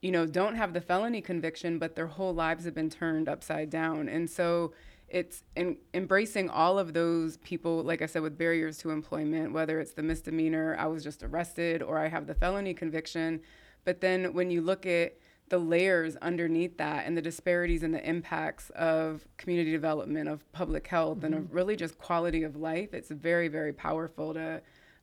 you 0.00 0.12
know, 0.12 0.26
don't 0.26 0.54
have 0.54 0.72
the 0.72 0.80
felony 0.80 1.20
conviction, 1.20 1.78
but 1.78 1.96
their 1.96 2.06
whole 2.06 2.34
lives 2.34 2.64
have 2.64 2.74
been 2.74 2.90
turned 2.90 3.28
upside 3.28 3.70
down. 3.70 4.08
And 4.08 4.30
so 4.30 4.72
it's 5.16 5.44
in, 5.56 5.78
embracing 5.94 6.50
all 6.50 6.78
of 6.78 6.92
those 6.92 7.38
people, 7.38 7.82
like 7.82 8.02
I 8.02 8.06
said, 8.06 8.20
with 8.20 8.36
barriers 8.36 8.76
to 8.78 8.90
employment, 8.90 9.54
whether 9.54 9.80
it's 9.80 9.92
the 9.92 10.02
misdemeanor, 10.02 10.76
I 10.78 10.86
was 10.88 11.02
just 11.02 11.22
arrested, 11.22 11.82
or 11.82 11.98
I 11.98 12.08
have 12.08 12.26
the 12.26 12.34
felony 12.34 12.74
conviction. 12.74 13.40
But 13.86 14.02
then 14.02 14.34
when 14.34 14.50
you 14.50 14.60
look 14.60 14.84
at 14.84 15.16
the 15.48 15.56
layers 15.56 16.16
underneath 16.16 16.76
that 16.76 17.06
and 17.06 17.16
the 17.16 17.22
disparities 17.22 17.82
and 17.82 17.94
the 17.94 18.06
impacts 18.06 18.68
of 18.70 19.26
community 19.38 19.70
development, 19.70 20.28
of 20.28 20.52
public 20.52 20.86
health, 20.86 21.18
mm-hmm. 21.18 21.26
and 21.26 21.34
of 21.34 21.42
mm-hmm. 21.44 21.54
really 21.54 21.76
just 21.76 21.96
quality 21.96 22.42
of 22.42 22.54
life, 22.54 22.92
it's 22.92 23.10
very, 23.10 23.48
very 23.48 23.72
powerful 23.72 24.34
to 24.34 24.60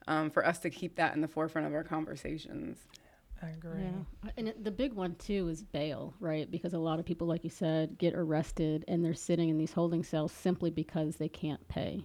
um, 0.08 0.30
for 0.30 0.46
us 0.46 0.60
to 0.60 0.70
keep 0.70 0.96
that 0.98 1.16
in 1.16 1.22
the 1.22 1.28
forefront 1.28 1.66
of 1.66 1.74
our 1.74 1.84
conversations. 1.84 2.78
I 3.44 3.50
agree. 3.50 3.82
Yeah. 3.84 4.32
And 4.38 4.48
it, 4.48 4.64
the 4.64 4.72
big 4.72 4.94
one 4.94 5.16
too 5.16 5.50
is 5.50 5.64
bail, 5.64 6.14
right? 6.20 6.50
Because 6.50 6.74
a 6.74 6.80
lot 6.80 7.00
of 7.00 7.06
people, 7.06 7.28
like 7.28 7.44
you 7.44 7.50
said, 7.50 7.98
get 7.98 8.14
arrested 8.16 8.86
and 8.88 9.04
they're 9.04 9.14
sitting 9.14 9.50
in 9.50 9.58
these 9.58 9.74
holding 9.74 10.04
cells 10.04 10.32
simply 10.32 10.70
because 10.70 11.18
they 11.18 11.30
can't 11.30 11.66
pay. 11.68 12.04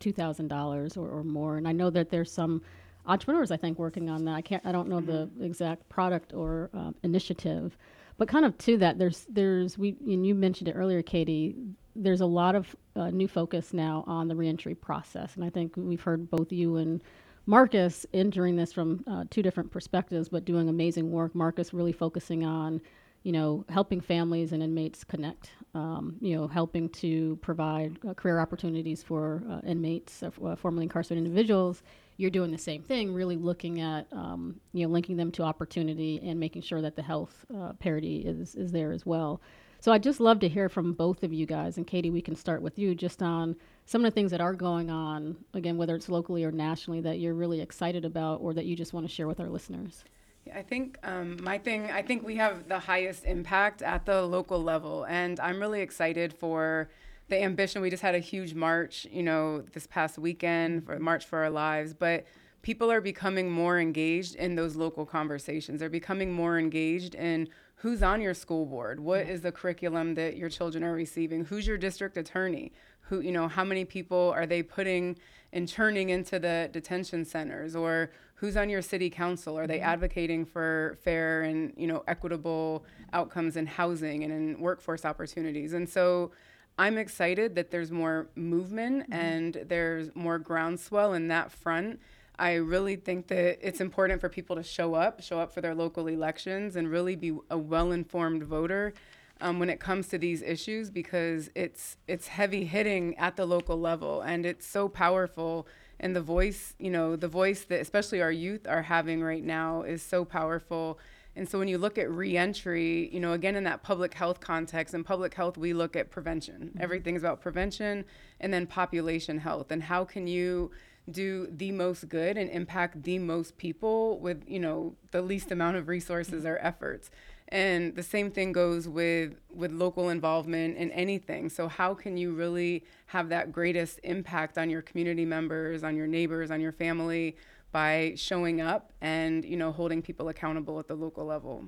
$2,000 0.00 0.96
or, 0.96 1.08
or 1.08 1.22
more. 1.22 1.56
And 1.56 1.68
I 1.68 1.72
know 1.72 1.90
that 1.90 2.10
there's 2.10 2.32
some 2.32 2.62
entrepreneurs, 3.06 3.50
I 3.50 3.56
think, 3.56 3.78
working 3.78 4.10
on 4.10 4.24
that. 4.24 4.34
I 4.34 4.42
can't, 4.42 4.64
I 4.66 4.72
don't 4.72 4.88
know 4.88 5.00
the 5.00 5.30
exact 5.40 5.88
product 5.88 6.32
or 6.32 6.70
um, 6.74 6.94
initiative, 7.02 7.76
but 8.16 8.28
kind 8.28 8.44
of 8.44 8.56
to 8.58 8.76
that, 8.78 8.98
there's, 8.98 9.26
there's, 9.28 9.78
we, 9.78 9.96
and 10.06 10.26
you 10.26 10.34
mentioned 10.34 10.68
it 10.68 10.72
earlier, 10.72 11.02
Katie, 11.02 11.54
there's 11.94 12.20
a 12.20 12.26
lot 12.26 12.54
of 12.54 12.74
uh, 12.96 13.10
new 13.10 13.28
focus 13.28 13.72
now 13.72 14.04
on 14.06 14.28
the 14.28 14.34
reentry 14.34 14.74
process. 14.74 15.36
And 15.36 15.44
I 15.44 15.50
think 15.50 15.74
we've 15.76 16.02
heard 16.02 16.30
both 16.30 16.52
you 16.52 16.76
and 16.76 17.02
Marcus 17.48 18.04
entering 18.12 18.56
this 18.56 18.74
from 18.74 19.02
uh, 19.06 19.24
two 19.30 19.40
different 19.40 19.70
perspectives, 19.70 20.28
but 20.28 20.44
doing 20.44 20.68
amazing 20.68 21.10
work. 21.10 21.34
Marcus 21.34 21.72
really 21.72 21.92
focusing 21.92 22.44
on, 22.44 22.78
you 23.22 23.32
know, 23.32 23.64
helping 23.70 24.02
families 24.02 24.52
and 24.52 24.62
inmates 24.62 25.02
connect. 25.02 25.52
Um, 25.74 26.16
you 26.20 26.36
know, 26.36 26.46
helping 26.46 26.90
to 26.90 27.36
provide 27.40 27.96
uh, 28.06 28.12
career 28.12 28.38
opportunities 28.38 29.02
for 29.02 29.42
uh, 29.48 29.60
inmates, 29.66 30.22
uh, 30.22 30.30
uh, 30.44 30.56
formerly 30.56 30.82
incarcerated 30.82 31.24
individuals. 31.24 31.82
You're 32.18 32.30
doing 32.30 32.50
the 32.50 32.58
same 32.58 32.82
thing, 32.82 33.14
really 33.14 33.36
looking 33.36 33.80
at, 33.80 34.06
um, 34.12 34.60
you 34.74 34.86
know, 34.86 34.92
linking 34.92 35.16
them 35.16 35.32
to 35.32 35.42
opportunity 35.42 36.20
and 36.22 36.38
making 36.38 36.60
sure 36.60 36.82
that 36.82 36.96
the 36.96 37.02
health 37.02 37.46
uh, 37.56 37.72
parity 37.74 38.18
is 38.26 38.56
is 38.56 38.72
there 38.72 38.92
as 38.92 39.06
well. 39.06 39.40
So 39.80 39.92
I'd 39.92 40.02
just 40.02 40.18
love 40.18 40.40
to 40.40 40.48
hear 40.48 40.68
from 40.68 40.92
both 40.92 41.22
of 41.22 41.32
you 41.32 41.46
guys. 41.46 41.76
And 41.76 41.86
Katie, 41.86 42.10
we 42.10 42.20
can 42.20 42.34
start 42.34 42.62
with 42.62 42.78
you 42.78 42.94
just 42.96 43.22
on 43.22 43.54
some 43.86 44.04
of 44.04 44.10
the 44.10 44.14
things 44.14 44.32
that 44.32 44.40
are 44.40 44.54
going 44.54 44.90
on, 44.90 45.36
again, 45.54 45.76
whether 45.76 45.94
it's 45.94 46.08
locally 46.08 46.44
or 46.44 46.50
nationally, 46.50 47.00
that 47.02 47.20
you're 47.20 47.34
really 47.34 47.60
excited 47.60 48.04
about 48.04 48.40
or 48.40 48.52
that 48.54 48.64
you 48.64 48.74
just 48.74 48.92
want 48.92 49.06
to 49.06 49.12
share 49.12 49.28
with 49.28 49.38
our 49.38 49.48
listeners. 49.48 50.04
I 50.52 50.62
think 50.62 50.98
um, 51.04 51.38
my 51.42 51.58
thing, 51.58 51.90
I 51.90 52.02
think 52.02 52.26
we 52.26 52.36
have 52.36 52.68
the 52.68 52.78
highest 52.78 53.24
impact 53.24 53.82
at 53.82 54.04
the 54.04 54.22
local 54.22 54.60
level. 54.62 55.04
And 55.04 55.38
I'm 55.38 55.60
really 55.60 55.80
excited 55.80 56.32
for 56.32 56.88
the 57.28 57.40
ambition. 57.40 57.80
We 57.80 57.90
just 57.90 58.02
had 58.02 58.14
a 58.16 58.20
huge 58.20 58.54
march, 58.54 59.06
you 59.12 59.22
know, 59.22 59.60
this 59.60 59.86
past 59.86 60.18
weekend 60.18 60.86
for 60.86 60.98
March 60.98 61.24
for 61.24 61.38
Our 61.40 61.50
Lives. 61.50 61.94
But 61.94 62.24
people 62.62 62.90
are 62.90 63.00
becoming 63.00 63.50
more 63.50 63.78
engaged 63.78 64.34
in 64.34 64.56
those 64.56 64.74
local 64.74 65.06
conversations. 65.06 65.78
They're 65.78 65.88
becoming 65.88 66.32
more 66.32 66.58
engaged 66.58 67.14
in 67.14 67.48
who's 67.78 68.02
on 68.02 68.20
your 68.20 68.34
school 68.34 68.66
board, 68.66 69.00
what 69.00 69.22
mm-hmm. 69.22 69.32
is 69.32 69.40
the 69.42 69.52
curriculum 69.52 70.14
that 70.14 70.36
your 70.36 70.48
children 70.48 70.82
are 70.82 70.92
receiving, 70.92 71.44
who's 71.44 71.66
your 71.66 71.78
district 71.78 72.16
attorney, 72.16 72.72
who, 73.02 73.20
you 73.20 73.32
know, 73.32 73.48
how 73.48 73.64
many 73.64 73.84
people 73.84 74.32
are 74.34 74.46
they 74.46 74.62
putting 74.62 75.16
and 75.52 75.68
turning 75.68 76.10
into 76.10 76.38
the 76.38 76.68
detention 76.72 77.24
centers? 77.24 77.76
Or 77.76 78.10
who's 78.34 78.56
on 78.56 78.68
your 78.68 78.82
city 78.82 79.10
council? 79.10 79.56
Are 79.56 79.66
they 79.66 79.78
mm-hmm. 79.78 79.88
advocating 79.88 80.44
for 80.44 80.98
fair 81.02 81.42
and 81.42 81.72
you 81.76 81.86
know 81.86 82.04
equitable 82.06 82.84
outcomes 83.12 83.56
in 83.56 83.66
housing 83.66 84.24
and 84.24 84.32
in 84.32 84.60
workforce 84.60 85.04
opportunities? 85.04 85.72
And 85.72 85.88
so 85.88 86.32
i'm 86.80 86.96
excited 86.96 87.56
that 87.56 87.72
there's 87.72 87.90
more 87.90 88.28
movement 88.36 89.02
mm-hmm. 89.02 89.12
and 89.12 89.64
there's 89.66 90.14
more 90.14 90.38
groundswell 90.38 91.12
in 91.12 91.26
that 91.26 91.50
front 91.50 91.98
I 92.38 92.54
really 92.54 92.96
think 92.96 93.26
that 93.28 93.58
it's 93.66 93.80
important 93.80 94.20
for 94.20 94.28
people 94.28 94.56
to 94.56 94.62
show 94.62 94.94
up, 94.94 95.22
show 95.22 95.40
up 95.40 95.52
for 95.52 95.60
their 95.60 95.74
local 95.74 96.06
elections, 96.06 96.76
and 96.76 96.88
really 96.90 97.16
be 97.16 97.36
a 97.50 97.58
well-informed 97.58 98.44
voter 98.44 98.94
um, 99.40 99.58
when 99.58 99.70
it 99.70 99.80
comes 99.80 100.08
to 100.08 100.18
these 100.18 100.42
issues 100.42 100.90
because 100.90 101.50
it's 101.54 101.96
it's 102.06 102.28
heavy 102.28 102.64
hitting 102.64 103.16
at 103.18 103.36
the 103.36 103.46
local 103.46 103.78
level, 103.78 104.20
and 104.20 104.46
it's 104.46 104.66
so 104.66 104.88
powerful. 104.88 105.66
And 106.00 106.14
the 106.14 106.22
voice, 106.22 106.74
you 106.78 106.90
know, 106.90 107.16
the 107.16 107.28
voice 107.28 107.64
that 107.64 107.80
especially 107.80 108.22
our 108.22 108.30
youth 108.30 108.68
are 108.68 108.82
having 108.82 109.20
right 109.20 109.42
now 109.42 109.82
is 109.82 110.00
so 110.00 110.24
powerful. 110.24 110.98
And 111.34 111.48
so 111.48 111.58
when 111.58 111.68
you 111.68 111.78
look 111.78 111.98
at 111.98 112.10
reentry, 112.10 113.10
you 113.12 113.20
know, 113.20 113.32
again 113.32 113.56
in 113.56 113.64
that 113.64 113.82
public 113.82 114.14
health 114.14 114.40
context, 114.40 114.94
in 114.94 115.02
public 115.02 115.34
health 115.34 115.56
we 115.56 115.72
look 115.72 115.96
at 115.96 116.10
prevention. 116.10 116.76
Everything's 116.80 117.22
about 117.22 117.40
prevention 117.40 118.04
and 118.40 118.52
then 118.52 118.66
population 118.66 119.38
health. 119.38 119.70
And 119.70 119.82
how 119.82 120.04
can 120.04 120.26
you 120.26 120.70
do 121.10 121.48
the 121.50 121.72
most 121.72 122.08
good 122.08 122.36
and 122.36 122.50
impact 122.50 123.02
the 123.02 123.18
most 123.18 123.56
people 123.58 124.18
with 124.18 124.42
you 124.46 124.58
know 124.58 124.94
the 125.10 125.22
least 125.22 125.50
amount 125.50 125.76
of 125.76 125.88
resources 125.88 126.44
or 126.44 126.58
efforts 126.60 127.10
and 127.50 127.96
the 127.96 128.02
same 128.02 128.30
thing 128.30 128.52
goes 128.52 128.86
with 128.88 129.34
with 129.52 129.72
local 129.72 130.10
involvement 130.10 130.76
in 130.76 130.90
anything 130.92 131.48
so 131.48 131.68
how 131.68 131.94
can 131.94 132.16
you 132.16 132.32
really 132.32 132.84
have 133.06 133.28
that 133.28 133.50
greatest 133.52 133.98
impact 134.02 134.58
on 134.58 134.68
your 134.68 134.82
community 134.82 135.24
members 135.24 135.82
on 135.82 135.96
your 135.96 136.06
neighbors 136.06 136.50
on 136.50 136.60
your 136.60 136.72
family 136.72 137.36
by 137.72 138.12
showing 138.16 138.60
up 138.60 138.92
and 139.00 139.44
you 139.44 139.56
know 139.56 139.72
holding 139.72 140.02
people 140.02 140.28
accountable 140.28 140.78
at 140.78 140.88
the 140.88 140.94
local 140.94 141.24
level 141.24 141.64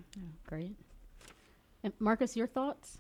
Great. 0.47 0.77
And 1.83 1.93
Marcus, 1.99 2.37
your 2.37 2.47
thoughts? 2.47 2.99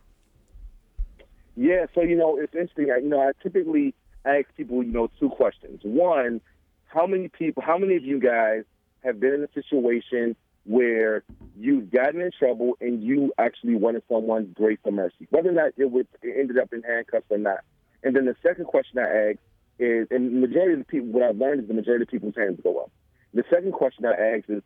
Yeah, 1.56 1.86
so 1.94 2.02
you 2.02 2.16
know, 2.16 2.38
it's 2.38 2.54
interesting. 2.54 2.90
I, 2.90 2.98
you 2.98 3.08
know, 3.08 3.20
I 3.20 3.32
typically 3.42 3.94
ask 4.24 4.46
people, 4.56 4.82
you 4.82 4.92
know, 4.92 5.10
two 5.18 5.30
questions. 5.30 5.80
One, 5.82 6.40
how 6.86 7.06
many 7.06 7.28
people, 7.28 7.62
how 7.62 7.78
many 7.78 7.96
of 7.96 8.04
you 8.04 8.18
guys 8.20 8.64
have 9.04 9.20
been 9.20 9.34
in 9.34 9.44
a 9.44 9.52
situation 9.52 10.36
where 10.64 11.24
you've 11.58 11.90
gotten 11.90 12.20
in 12.20 12.30
trouble 12.38 12.76
and 12.80 13.02
you 13.02 13.32
actually 13.38 13.74
wanted 13.74 14.02
someone's 14.08 14.52
grace 14.54 14.78
or 14.84 14.92
mercy, 14.92 15.26
whether 15.30 15.48
or 15.48 15.52
not 15.52 15.72
it, 15.76 15.90
would, 15.90 16.06
it 16.22 16.36
ended 16.38 16.58
up 16.58 16.72
in 16.72 16.82
handcuffs 16.82 17.26
or 17.30 17.38
not? 17.38 17.60
And 18.02 18.14
then 18.14 18.26
the 18.26 18.36
second 18.42 18.66
question 18.66 18.98
I 18.98 19.30
ask 19.30 19.38
is, 19.78 20.06
and 20.10 20.26
the 20.36 20.46
majority 20.46 20.74
of 20.74 20.78
the 20.80 20.84
people, 20.84 21.08
what 21.08 21.22
I've 21.22 21.36
learned 21.36 21.62
is 21.62 21.68
the 21.68 21.74
majority 21.74 22.02
of 22.02 22.08
people's 22.08 22.34
hands 22.36 22.60
go 22.62 22.78
up. 22.78 22.90
The 23.32 23.44
second 23.50 23.72
question 23.72 24.04
I 24.04 24.36
ask 24.36 24.44
is, 24.48 24.62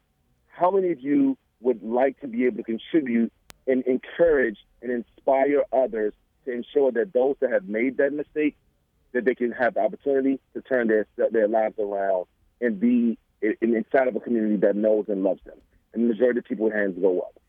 how 0.48 0.70
many 0.70 0.90
of 0.90 1.00
you 1.00 1.36
would 1.60 1.82
like 1.82 2.20
to 2.20 2.28
be 2.28 2.46
able 2.46 2.58
to 2.58 2.62
contribute 2.62 3.32
and 3.66 3.84
encourage 3.86 4.58
and 4.82 4.90
inspire 4.90 5.62
others 5.72 6.12
to 6.44 6.52
ensure 6.52 6.92
that 6.92 7.12
those 7.12 7.36
that 7.40 7.50
have 7.50 7.68
made 7.68 7.96
that 7.96 8.12
mistake 8.12 8.56
that 9.14 9.24
they 9.24 9.34
can 9.34 9.52
have 9.52 9.74
the 9.74 9.80
opportunity 9.80 10.38
to 10.52 10.60
turn 10.60 10.88
their 10.88 11.06
their 11.30 11.48
lives 11.48 11.78
around 11.78 12.26
and 12.60 12.78
be 12.78 13.16
in, 13.40 13.56
inside 13.62 14.08
of 14.08 14.16
a 14.16 14.20
community 14.20 14.56
that 14.56 14.76
knows 14.76 15.06
and 15.08 15.22
loves 15.22 15.40
them. 15.44 15.56
And 15.94 16.04
the 16.04 16.08
majority 16.08 16.40
of 16.40 16.44
people's 16.44 16.72
hands 16.72 16.98
go 17.00 17.20
up. 17.20 17.40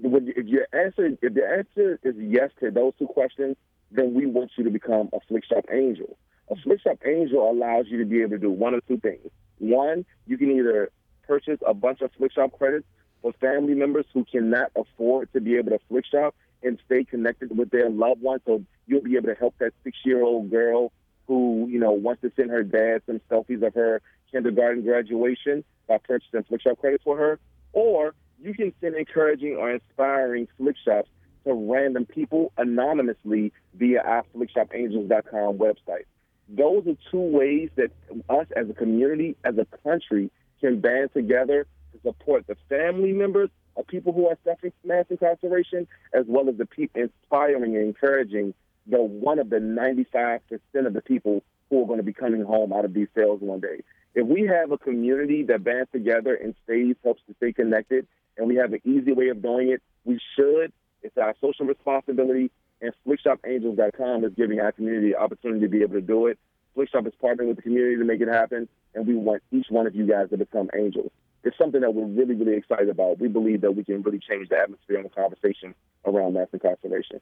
When, 0.00 0.32
if 0.36 0.46
your 0.46 0.66
answer, 0.72 1.16
if 1.22 1.34
the 1.34 1.46
answer 1.46 1.98
is 2.02 2.14
yes 2.18 2.50
to 2.60 2.70
those 2.70 2.92
two 2.98 3.06
questions, 3.06 3.56
then 3.90 4.14
we 4.14 4.26
want 4.26 4.50
you 4.56 4.64
to 4.64 4.70
become 4.70 5.08
a 5.12 5.18
Flick 5.26 5.44
Shop 5.46 5.64
Angel. 5.72 6.18
A 6.50 6.56
Flick 6.56 6.82
Shop 6.82 6.98
Angel 7.06 7.50
allows 7.50 7.86
you 7.88 7.98
to 7.98 8.04
be 8.04 8.20
able 8.20 8.32
to 8.32 8.38
do 8.38 8.50
one 8.50 8.74
of 8.74 8.86
two 8.86 8.98
things. 8.98 9.30
One, 9.58 10.04
you 10.26 10.36
can 10.36 10.50
either 10.50 10.90
purchase 11.26 11.58
a 11.66 11.72
bunch 11.72 12.02
of 12.02 12.10
Flick 12.18 12.32
Shop 12.32 12.52
credits 12.58 12.86
for 13.22 13.32
family 13.40 13.74
members 13.74 14.04
who 14.12 14.24
cannot 14.24 14.70
afford 14.76 15.32
to 15.32 15.40
be 15.40 15.56
able 15.56 15.70
to 15.70 15.78
Flick 15.88 16.04
Shop 16.06 16.34
and 16.62 16.78
stay 16.84 17.04
connected 17.04 17.56
with 17.56 17.70
their 17.70 17.88
loved 17.88 18.20
ones. 18.20 18.42
So 18.46 18.62
you'll 18.86 19.02
be 19.02 19.16
able 19.16 19.28
to 19.28 19.34
help 19.34 19.54
that 19.58 19.72
six-year-old 19.82 20.50
girl 20.50 20.92
who, 21.26 21.66
you 21.68 21.78
know, 21.78 21.92
wants 21.92 22.22
to 22.22 22.32
send 22.36 22.50
her 22.50 22.62
dad 22.62 23.02
some 23.06 23.20
selfies 23.30 23.66
of 23.66 23.74
her 23.74 24.00
kindergarten 24.30 24.82
graduation 24.82 25.64
by 25.88 25.98
purchasing 25.98 26.42
Flick 26.44 26.62
Shop 26.62 26.78
credits 26.78 27.04
for 27.04 27.16
her. 27.16 27.38
Or 27.72 28.14
you 28.40 28.54
can 28.54 28.72
send 28.80 28.94
encouraging 28.96 29.56
or 29.56 29.70
inspiring 29.70 30.48
Flick 30.56 30.76
Shops 30.84 31.08
to 31.44 31.54
random 31.54 32.06
people 32.06 32.52
anonymously 32.58 33.52
via 33.74 34.00
our 34.02 34.24
FlickShopAngels.com 34.34 35.58
website. 35.58 36.04
Those 36.48 36.86
are 36.86 36.96
two 37.10 37.18
ways 37.18 37.70
that 37.76 37.90
us 38.28 38.46
as 38.56 38.70
a 38.70 38.74
community, 38.74 39.36
as 39.44 39.56
a 39.58 39.66
country, 39.82 40.30
can 40.60 40.80
band 40.80 41.12
together 41.12 41.66
to 41.92 42.00
support 42.02 42.46
the 42.46 42.56
family 42.68 43.12
members 43.12 43.50
of 43.76 43.86
people 43.86 44.12
who 44.12 44.26
are 44.28 44.38
suffering 44.44 44.72
mass 44.84 45.06
incarceration, 45.10 45.86
as 46.12 46.24
well 46.26 46.48
as 46.48 46.56
the 46.56 46.66
people 46.66 47.02
inspiring 47.02 47.76
and 47.76 47.84
encouraging 47.84 48.54
the 48.88 49.02
one 49.02 49.38
of 49.38 49.50
the 49.50 49.56
95% 49.56 50.40
of 50.86 50.92
the 50.92 51.02
people 51.02 51.42
who 51.70 51.82
are 51.82 51.86
going 51.86 51.98
to 51.98 52.04
be 52.04 52.12
coming 52.12 52.42
home 52.42 52.72
out 52.72 52.84
of 52.84 52.94
these 52.94 53.08
cells 53.14 53.40
one 53.40 53.60
day. 53.60 53.82
If 54.14 54.26
we 54.26 54.42
have 54.42 54.72
a 54.72 54.78
community 54.78 55.42
that 55.44 55.64
bands 55.64 55.90
together 55.92 56.34
and 56.34 56.54
stays, 56.64 56.96
helps 57.04 57.22
to 57.28 57.34
stay 57.36 57.52
connected, 57.52 58.06
and 58.38 58.46
we 58.48 58.56
have 58.56 58.72
an 58.72 58.80
easy 58.84 59.12
way 59.12 59.28
of 59.28 59.42
doing 59.42 59.70
it, 59.70 59.82
we 60.04 60.20
should. 60.34 60.72
It's 61.02 61.18
our 61.18 61.34
social 61.40 61.66
responsibility, 61.66 62.50
and 62.80 62.92
FlickShopAngels.com 63.06 64.24
is 64.24 64.32
giving 64.34 64.60
our 64.60 64.72
community 64.72 65.12
the 65.12 65.18
opportunity 65.18 65.60
to 65.60 65.68
be 65.68 65.82
able 65.82 65.94
to 65.94 66.00
do 66.00 66.26
it. 66.26 66.38
Flickshop 66.74 67.06
is 67.06 67.12
partnering 67.22 67.48
with 67.48 67.56
the 67.56 67.62
community 67.62 67.96
to 67.96 68.04
make 68.04 68.20
it 68.20 68.28
happen, 68.28 68.68
and 68.94 69.06
we 69.06 69.14
want 69.14 69.42
each 69.50 69.66
one 69.70 69.86
of 69.86 69.94
you 69.94 70.06
guys 70.06 70.30
to 70.30 70.36
become 70.36 70.68
angels. 70.76 71.10
It's 71.42 71.56
something 71.56 71.80
that 71.80 71.94
we're 71.94 72.06
really, 72.06 72.34
really 72.34 72.56
excited 72.56 72.88
about. 72.88 73.18
We 73.18 73.28
believe 73.28 73.60
that 73.62 73.72
we 73.72 73.84
can 73.84 74.02
really 74.02 74.18
change 74.18 74.48
the 74.48 74.58
atmosphere 74.58 74.96
and 74.96 75.04
the 75.04 75.10
conversation 75.10 75.74
around 76.04 76.34
mass 76.34 76.48
incarceration. 76.52 77.20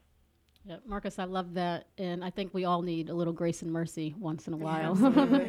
Yeah, 0.67 0.77
Marcus, 0.87 1.19
I 1.19 1.25
love 1.25 1.53
that, 1.53 1.89
and 1.99 2.25
I 2.25 2.31
think 2.31 2.51
we 2.51 2.65
all 2.65 2.81
need 2.81 3.09
a 3.09 3.13
little 3.13 3.33
grace 3.33 3.61
and 3.61 3.71
mercy 3.71 4.15
once 4.17 4.47
in 4.47 4.53
a 4.53 4.57
while. 4.57 4.97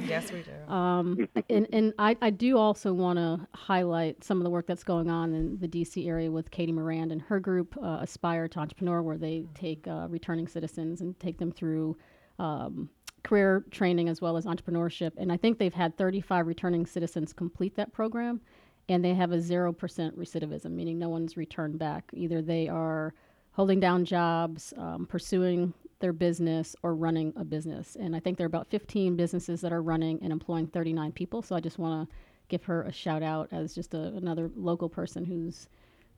yes, 0.07 0.31
we 0.31 0.43
do. 0.43 0.51
Um, 0.73 1.29
and 1.49 1.67
and 1.73 1.95
I, 1.99 2.17
I 2.21 2.31
do 2.31 2.59
also 2.59 2.93
want 2.93 3.19
to 3.19 3.47
highlight 3.55 4.23
some 4.23 4.39
of 4.39 4.45
the 4.45 4.51
work 4.51 4.67
that's 4.67 4.85
going 4.85 5.09
on 5.09 5.33
in 5.33 5.59
the 5.59 5.69
DC 5.69 6.07
area 6.07 6.31
with 6.31 6.51
Katie 6.51 6.73
Morand 6.73 7.13
and 7.13 7.23
her 7.23 7.41
group, 7.41 7.77
uh, 7.83 7.99
Aspire 8.03 8.47
to 8.49 8.59
Entrepreneur, 8.59 9.01
where 9.01 9.17
they 9.17 9.47
take 9.55 9.87
uh, 9.87 10.07
returning 10.11 10.49
citizens 10.49 11.01
and 11.01 11.19
take 11.19 11.39
them 11.39 11.51
through 11.51 11.97
um, 12.39 12.91
career 13.23 13.65
training 13.71 14.09
as 14.09 14.21
well 14.21 14.37
as 14.37 14.45
entrepreneurship. 14.45 15.13
And 15.17 15.33
I 15.33 15.37
think 15.37 15.59
they've 15.59 15.73
had 15.73 15.97
35 15.97 16.47
returning 16.47 16.85
citizens 16.85 17.33
complete 17.33 17.75
that 17.77 17.93
program, 17.93 18.41
and 18.89 19.05
they 19.05 19.15
have 19.15 19.33
a 19.33 19.39
0% 19.39 19.75
recidivism, 19.77 20.71
meaning 20.73 20.99
no 20.99 21.09
one's 21.09 21.37
returned 21.37 21.79
back. 21.79 22.11
Either 22.13 22.43
they 22.43 22.69
are 22.69 23.15
holding 23.57 23.81
down 23.81 24.05
jobs, 24.05 24.75
um, 24.77 25.07
pursuing 25.07 25.73
their 26.01 26.13
business 26.13 26.77
or 26.83 26.95
running 26.95 27.33
a 27.37 27.45
business. 27.45 27.97
And 27.99 28.15
I 28.15 28.21
think 28.21 28.37
there 28.37 28.45
are 28.45 28.49
about 28.49 28.67
15 28.67 29.17
businesses 29.17 29.63
that 29.63 29.73
are 29.73 29.81
running 29.81 30.19
and 30.23 30.31
employing 30.31 30.67
39 30.67 31.13
people. 31.13 31.41
So 31.41 31.57
I 31.57 31.61
just 31.61 31.79
want 31.79 32.07
to 32.07 32.17
give 32.49 32.65
her 32.65 32.83
a 32.83 32.93
shout 32.93 33.23
out 33.23 33.49
as 33.53 33.75
just 33.75 33.95
a, 33.95 34.09
another 34.09 34.51
local 34.55 34.91
person 34.91 35.25
who's 35.25 35.69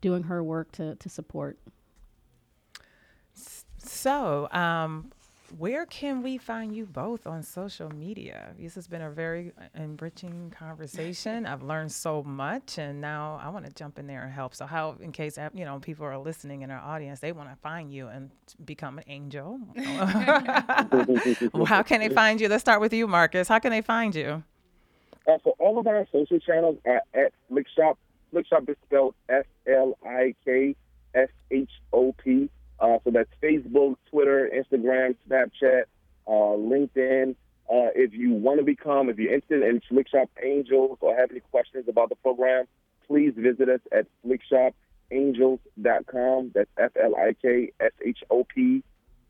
doing 0.00 0.24
her 0.24 0.42
work 0.42 0.72
to, 0.72 0.96
to 0.96 1.08
support. 1.08 1.56
So, 3.76 4.48
um, 4.50 5.12
where 5.56 5.86
can 5.86 6.22
we 6.22 6.36
find 6.36 6.74
you 6.76 6.84
both 6.84 7.26
on 7.26 7.42
social 7.42 7.90
media? 7.90 8.52
This 8.58 8.74
has 8.74 8.86
been 8.86 9.02
a 9.02 9.10
very 9.10 9.52
enriching 9.74 10.52
conversation. 10.56 11.46
I've 11.46 11.62
learned 11.62 11.90
so 11.90 12.22
much, 12.22 12.78
and 12.78 13.00
now 13.00 13.40
I 13.42 13.48
want 13.48 13.64
to 13.64 13.72
jump 13.72 13.98
in 13.98 14.06
there 14.06 14.22
and 14.22 14.32
help. 14.32 14.54
So, 14.54 14.66
how, 14.66 14.96
in 15.00 15.12
case 15.12 15.38
you 15.54 15.64
know 15.64 15.78
people 15.78 16.04
are 16.04 16.18
listening 16.18 16.62
in 16.62 16.70
our 16.70 16.80
audience, 16.80 17.20
they 17.20 17.32
want 17.32 17.48
to 17.50 17.56
find 17.56 17.90
you 17.92 18.08
and 18.08 18.30
become 18.64 18.98
an 18.98 19.04
angel. 19.06 19.58
well, 19.74 20.06
how 21.64 21.82
can 21.82 22.00
they 22.00 22.10
find 22.10 22.40
you? 22.40 22.48
Let's 22.48 22.62
start 22.62 22.80
with 22.80 22.92
you, 22.92 23.06
Marcus. 23.06 23.48
How 23.48 23.58
can 23.58 23.70
they 23.70 23.82
find 23.82 24.14
you? 24.14 24.42
Uh, 25.26 25.38
for 25.42 25.54
all 25.58 25.78
of 25.78 25.86
our 25.86 26.06
social 26.12 26.38
channels 26.40 26.78
are 26.84 27.02
at 27.14 27.32
Flikshop. 27.50 27.96
Flikshop 28.32 28.68
is 28.68 28.76
spelled 28.86 29.14
F 29.28 29.46
L 29.66 29.96
I 30.04 30.34
K 30.44 30.74
S 31.14 31.28
H 31.50 31.70
O 31.92 32.12
P. 32.12 32.50
Uh, 32.80 32.98
so 33.04 33.10
that's 33.10 33.28
Facebook, 33.42 33.96
Twitter, 34.10 34.50
Instagram, 34.54 35.16
Snapchat, 35.28 35.82
uh, 36.26 36.30
LinkedIn. 36.30 37.34
Uh, 37.70 37.92
if 37.94 38.14
you 38.14 38.32
want 38.32 38.58
to 38.58 38.64
become, 38.64 39.10
if 39.10 39.18
you're 39.18 39.32
interested 39.32 39.62
in 39.62 39.80
Flikshop 39.90 40.28
Angels 40.42 40.96
or 41.00 41.14
have 41.16 41.30
any 41.30 41.40
questions 41.40 41.86
about 41.88 42.08
the 42.08 42.14
program, 42.16 42.64
please 43.06 43.34
visit 43.36 43.68
us 43.68 43.80
at 43.92 44.06
flikshopangels.com. 44.24 46.52
That's 46.54 46.70
F 46.78 46.92
L 47.02 47.14
I 47.16 47.34
K 47.40 47.72
S 47.80 47.92
H 48.04 48.24
O 48.30 48.44
P 48.44 48.82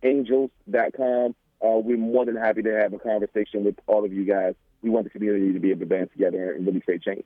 angels.com. 0.03 1.34
Uh, 1.61 1.78
we're 1.78 1.96
more 1.96 2.24
than 2.24 2.36
happy 2.36 2.62
to 2.62 2.72
have 2.72 2.92
a 2.92 2.99
conversation 2.99 3.64
with 3.64 3.76
all 3.86 4.05
of 4.05 4.12
you 4.12 4.24
guys. 4.24 4.55
We 4.82 4.90
want 4.90 5.05
the 5.05 5.11
community 5.11 5.53
to 5.53 5.59
be 5.59 5.70
able 5.70 5.80
to 5.80 5.86
band 5.86 6.12
together 6.12 6.53
and 6.53 6.66
really 6.66 6.80
create 6.80 7.03
change. 7.03 7.24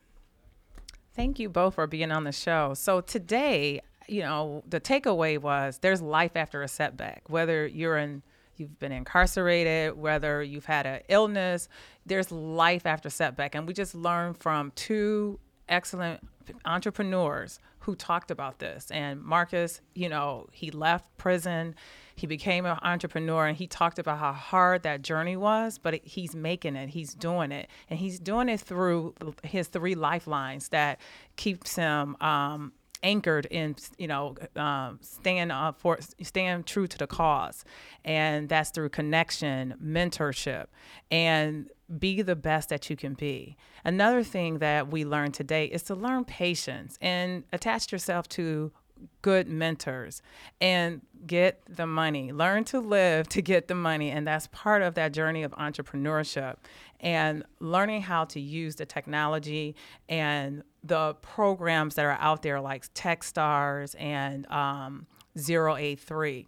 Thank 1.14 1.38
you 1.38 1.48
both 1.48 1.76
for 1.76 1.86
being 1.86 2.12
on 2.12 2.24
the 2.24 2.32
show. 2.32 2.74
So 2.74 3.00
today, 3.00 3.80
you 4.06 4.20
know, 4.20 4.62
the 4.68 4.82
takeaway 4.82 5.38
was 5.38 5.78
there's 5.78 6.02
life 6.02 6.36
after 6.36 6.62
a 6.62 6.68
setback, 6.68 7.22
whether 7.28 7.66
you're 7.66 7.96
in 7.96 8.22
you've 8.56 8.78
been 8.78 8.92
incarcerated, 8.92 9.96
whether 9.96 10.42
you've 10.42 10.66
had 10.66 10.86
an 10.86 11.00
illness, 11.08 11.68
there's 12.06 12.30
life 12.30 12.86
after 12.86 13.10
setback. 13.10 13.54
And 13.54 13.66
we 13.66 13.74
just 13.74 13.94
learned 13.94 14.38
from 14.38 14.72
two 14.74 15.38
excellent 15.68 16.20
entrepreneurs 16.64 17.58
who 17.80 17.96
talked 17.96 18.30
about 18.30 18.58
this. 18.58 18.90
And 18.90 19.20
Marcus, 19.22 19.80
you 19.94 20.08
know, 20.08 20.46
he 20.52 20.70
left 20.70 21.04
prison, 21.18 21.74
he 22.14 22.26
became 22.26 22.64
an 22.64 22.78
entrepreneur, 22.82 23.46
and 23.46 23.56
he 23.56 23.66
talked 23.66 23.98
about 23.98 24.18
how 24.18 24.32
hard 24.32 24.84
that 24.84 25.02
journey 25.02 25.36
was, 25.36 25.78
but 25.78 25.94
he's 26.04 26.34
making 26.34 26.76
it, 26.76 26.90
he's 26.90 27.14
doing 27.14 27.50
it. 27.50 27.68
And 27.90 27.98
he's 27.98 28.20
doing 28.20 28.48
it 28.48 28.60
through 28.60 29.14
his 29.42 29.68
three 29.68 29.96
lifelines 29.96 30.68
that 30.68 31.00
keeps 31.36 31.74
him 31.74 32.16
um, 32.20 32.72
anchored 33.02 33.46
in 33.46 33.76
you 33.98 34.06
know 34.06 34.36
um, 34.56 35.00
uh, 35.26 35.72
for 35.72 35.98
staying 36.20 36.64
true 36.64 36.86
to 36.86 36.98
the 36.98 37.06
cause, 37.06 37.64
and 38.04 38.48
that's 38.48 38.70
through 38.70 38.90
connection, 38.90 39.74
mentorship, 39.82 40.66
and 41.10 41.70
be 41.98 42.22
the 42.22 42.36
best 42.36 42.68
that 42.68 42.88
you 42.88 42.96
can 42.96 43.14
be. 43.14 43.56
Another 43.84 44.22
thing 44.22 44.58
that 44.58 44.88
we 44.88 45.04
learned 45.04 45.34
today 45.34 45.66
is 45.66 45.82
to 45.84 45.94
learn 45.94 46.24
patience 46.24 46.96
and 47.00 47.44
attach 47.52 47.92
yourself 47.92 48.28
to 48.30 48.72
good 49.20 49.48
mentors 49.48 50.22
and 50.60 51.00
get 51.26 51.62
the 51.68 51.86
money. 51.86 52.32
Learn 52.32 52.64
to 52.64 52.80
live 52.80 53.28
to 53.30 53.42
get 53.42 53.68
the 53.68 53.74
money. 53.74 54.10
And 54.10 54.26
that's 54.26 54.48
part 54.48 54.82
of 54.82 54.94
that 54.94 55.12
journey 55.12 55.42
of 55.42 55.52
entrepreneurship 55.52 56.56
and 57.00 57.44
learning 57.60 58.02
how 58.02 58.24
to 58.26 58.40
use 58.40 58.76
the 58.76 58.86
technology 58.86 59.74
and 60.08 60.62
the 60.84 61.14
programs 61.14 61.94
that 61.94 62.04
are 62.04 62.18
out 62.20 62.42
there 62.42 62.60
like 62.60 62.92
Techstars 62.94 63.94
and 63.98 64.50
um, 64.50 65.06
083. 65.36 66.46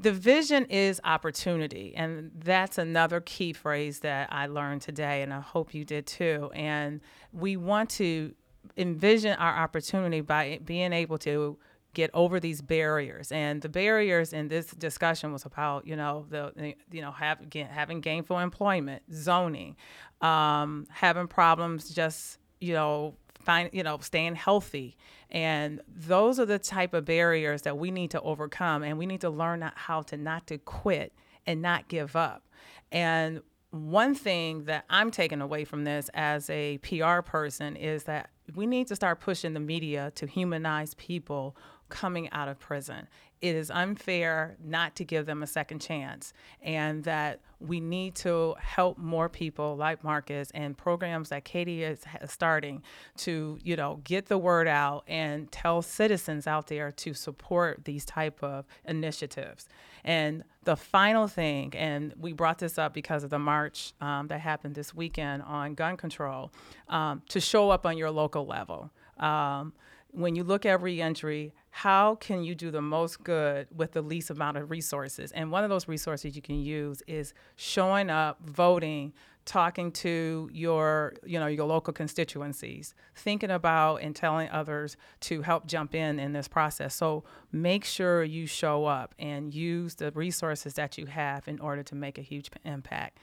The 0.00 0.12
vision 0.12 0.66
is 0.66 1.00
opportunity. 1.02 1.94
And 1.96 2.30
that's 2.34 2.78
another 2.78 3.20
key 3.20 3.52
phrase 3.52 4.00
that 4.00 4.32
I 4.32 4.46
learned 4.46 4.82
today, 4.82 5.22
and 5.22 5.34
I 5.34 5.40
hope 5.40 5.74
you 5.74 5.84
did 5.84 6.06
too. 6.06 6.50
And 6.54 7.00
we 7.32 7.56
want 7.56 7.90
to 7.90 8.34
envision 8.76 9.32
our 9.38 9.56
opportunity 9.56 10.20
by 10.20 10.60
being 10.64 10.92
able 10.92 11.18
to 11.18 11.58
get 11.94 12.10
over 12.14 12.38
these 12.38 12.60
barriers 12.60 13.32
and 13.32 13.62
the 13.62 13.68
barriers 13.68 14.32
in 14.32 14.46
this 14.48 14.66
discussion 14.72 15.32
was 15.32 15.44
about 15.44 15.86
you 15.86 15.96
know 15.96 16.26
the 16.28 16.74
you 16.92 17.00
know 17.00 17.10
have, 17.10 17.38
having 17.70 18.00
gainful 18.00 18.38
employment 18.38 19.02
zoning 19.12 19.74
um, 20.20 20.86
having 20.90 21.26
problems 21.26 21.88
just 21.88 22.38
you 22.60 22.74
know 22.74 23.14
find 23.48 23.70
you 23.72 23.82
know 23.82 23.96
staying 24.02 24.34
healthy 24.34 24.94
and 25.30 25.80
those 25.88 26.38
are 26.38 26.44
the 26.44 26.58
type 26.58 26.92
of 26.92 27.06
barriers 27.06 27.62
that 27.62 27.78
we 27.78 27.90
need 27.90 28.10
to 28.10 28.20
overcome 28.20 28.82
and 28.82 28.98
we 28.98 29.06
need 29.06 29.22
to 29.22 29.30
learn 29.30 29.64
how 29.74 30.02
to 30.02 30.18
not 30.18 30.46
to 30.46 30.58
quit 30.58 31.14
and 31.46 31.62
not 31.62 31.88
give 31.88 32.14
up 32.14 32.46
and 32.92 33.40
one 33.70 34.14
thing 34.14 34.64
that 34.64 34.84
I'm 34.90 35.10
taking 35.10 35.40
away 35.40 35.64
from 35.64 35.84
this 35.84 36.10
as 36.12 36.50
a 36.50 36.76
PR 36.78 37.22
person 37.22 37.74
is 37.74 38.04
that 38.04 38.28
we 38.54 38.66
need 38.66 38.86
to 38.88 38.96
start 38.96 39.20
pushing 39.20 39.54
the 39.54 39.60
media 39.60 40.12
to 40.16 40.26
humanize 40.26 40.92
people 40.94 41.56
coming 41.88 42.30
out 42.32 42.48
of 42.48 42.58
prison. 42.58 43.08
It 43.40 43.54
is 43.54 43.70
unfair 43.70 44.56
not 44.64 44.96
to 44.96 45.04
give 45.04 45.26
them 45.26 45.42
a 45.42 45.46
second 45.46 45.80
chance, 45.80 46.32
and 46.60 47.04
that 47.04 47.40
we 47.60 47.80
need 47.80 48.14
to 48.16 48.54
help 48.58 48.98
more 48.98 49.28
people 49.28 49.76
like 49.76 50.04
Marcus 50.04 50.50
and 50.54 50.76
programs 50.76 51.28
that 51.30 51.44
Katie 51.44 51.82
is 51.82 52.04
starting 52.26 52.82
to, 53.18 53.58
you 53.62 53.76
know, 53.76 54.00
get 54.04 54.26
the 54.26 54.38
word 54.38 54.68
out 54.68 55.04
and 55.08 55.50
tell 55.50 55.82
citizens 55.82 56.46
out 56.46 56.68
there 56.68 56.92
to 56.92 57.14
support 57.14 57.84
these 57.84 58.04
type 58.04 58.42
of 58.42 58.64
initiatives. 58.84 59.68
And 60.04 60.44
the 60.64 60.76
final 60.76 61.26
thing, 61.26 61.74
and 61.74 62.14
we 62.18 62.32
brought 62.32 62.58
this 62.58 62.78
up 62.78 62.94
because 62.94 63.24
of 63.24 63.30
the 63.30 63.38
march 63.38 63.92
um, 64.00 64.28
that 64.28 64.40
happened 64.40 64.74
this 64.74 64.94
weekend 64.94 65.42
on 65.42 65.74
gun 65.74 65.96
control, 65.96 66.52
um, 66.88 67.22
to 67.28 67.40
show 67.40 67.70
up 67.70 67.86
on 67.86 67.98
your 67.98 68.10
local 68.10 68.46
level. 68.46 68.90
Um, 69.18 69.72
when 70.10 70.34
you 70.34 70.44
look 70.44 70.64
at 70.66 70.80
reentry, 70.82 71.52
how 71.70 72.16
can 72.16 72.42
you 72.42 72.54
do 72.54 72.70
the 72.70 72.82
most 72.82 73.22
good 73.22 73.68
with 73.74 73.92
the 73.92 74.02
least 74.02 74.30
amount 74.30 74.56
of 74.56 74.70
resources? 74.70 75.32
And 75.32 75.52
one 75.52 75.64
of 75.64 75.70
those 75.70 75.86
resources 75.86 76.34
you 76.34 76.42
can 76.42 76.60
use 76.60 77.02
is 77.06 77.34
showing 77.56 78.10
up, 78.10 78.38
voting, 78.44 79.12
talking 79.44 79.90
to 79.90 80.50
your, 80.52 81.14
you 81.24 81.38
know, 81.38 81.46
your 81.46 81.64
local 81.64 81.92
constituencies, 81.92 82.94
thinking 83.14 83.50
about 83.50 83.96
and 83.96 84.14
telling 84.14 84.48
others 84.50 84.96
to 85.20 85.40
help 85.40 85.66
jump 85.66 85.94
in 85.94 86.18
in 86.18 86.32
this 86.32 86.48
process. 86.48 86.94
So 86.94 87.24
make 87.50 87.84
sure 87.84 88.22
you 88.22 88.46
show 88.46 88.84
up 88.84 89.14
and 89.18 89.54
use 89.54 89.94
the 89.94 90.10
resources 90.12 90.74
that 90.74 90.98
you 90.98 91.06
have 91.06 91.48
in 91.48 91.60
order 91.60 91.82
to 91.82 91.94
make 91.94 92.18
a 92.18 92.22
huge 92.22 92.50
impact. 92.64 93.18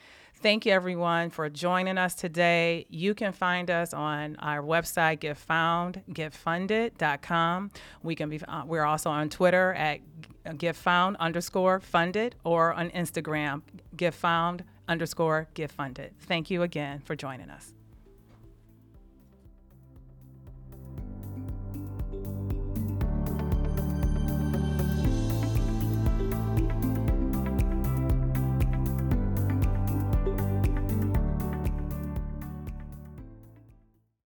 Thank 0.46 0.68
you, 0.68 0.74
everyone, 0.74 1.32
for 1.32 1.50
joining 1.50 1.98
us 1.98 2.14
today. 2.14 2.86
You 2.88 3.16
can 3.16 3.34
find 3.34 3.72
us 3.72 3.96
on 3.96 4.36
our 4.36 4.62
website, 4.62 5.18
getfound, 5.18 6.04
We 8.04 8.14
can 8.14 8.30
be. 8.30 8.40
Uh, 8.48 8.62
we're 8.64 8.84
also 8.84 9.10
on 9.10 9.30
Twitter 9.30 9.74
at 9.74 10.02
getfound 10.46 11.18
underscore 11.18 11.80
funded 11.80 12.36
or 12.44 12.74
on 12.74 12.92
Instagram, 12.92 13.64
getfound 13.96 14.62
underscore 14.88 15.48
getfunded. 15.56 16.12
Thank 16.28 16.52
you 16.52 16.62
again 16.62 17.02
for 17.04 17.16
joining 17.16 17.50
us. 17.50 17.74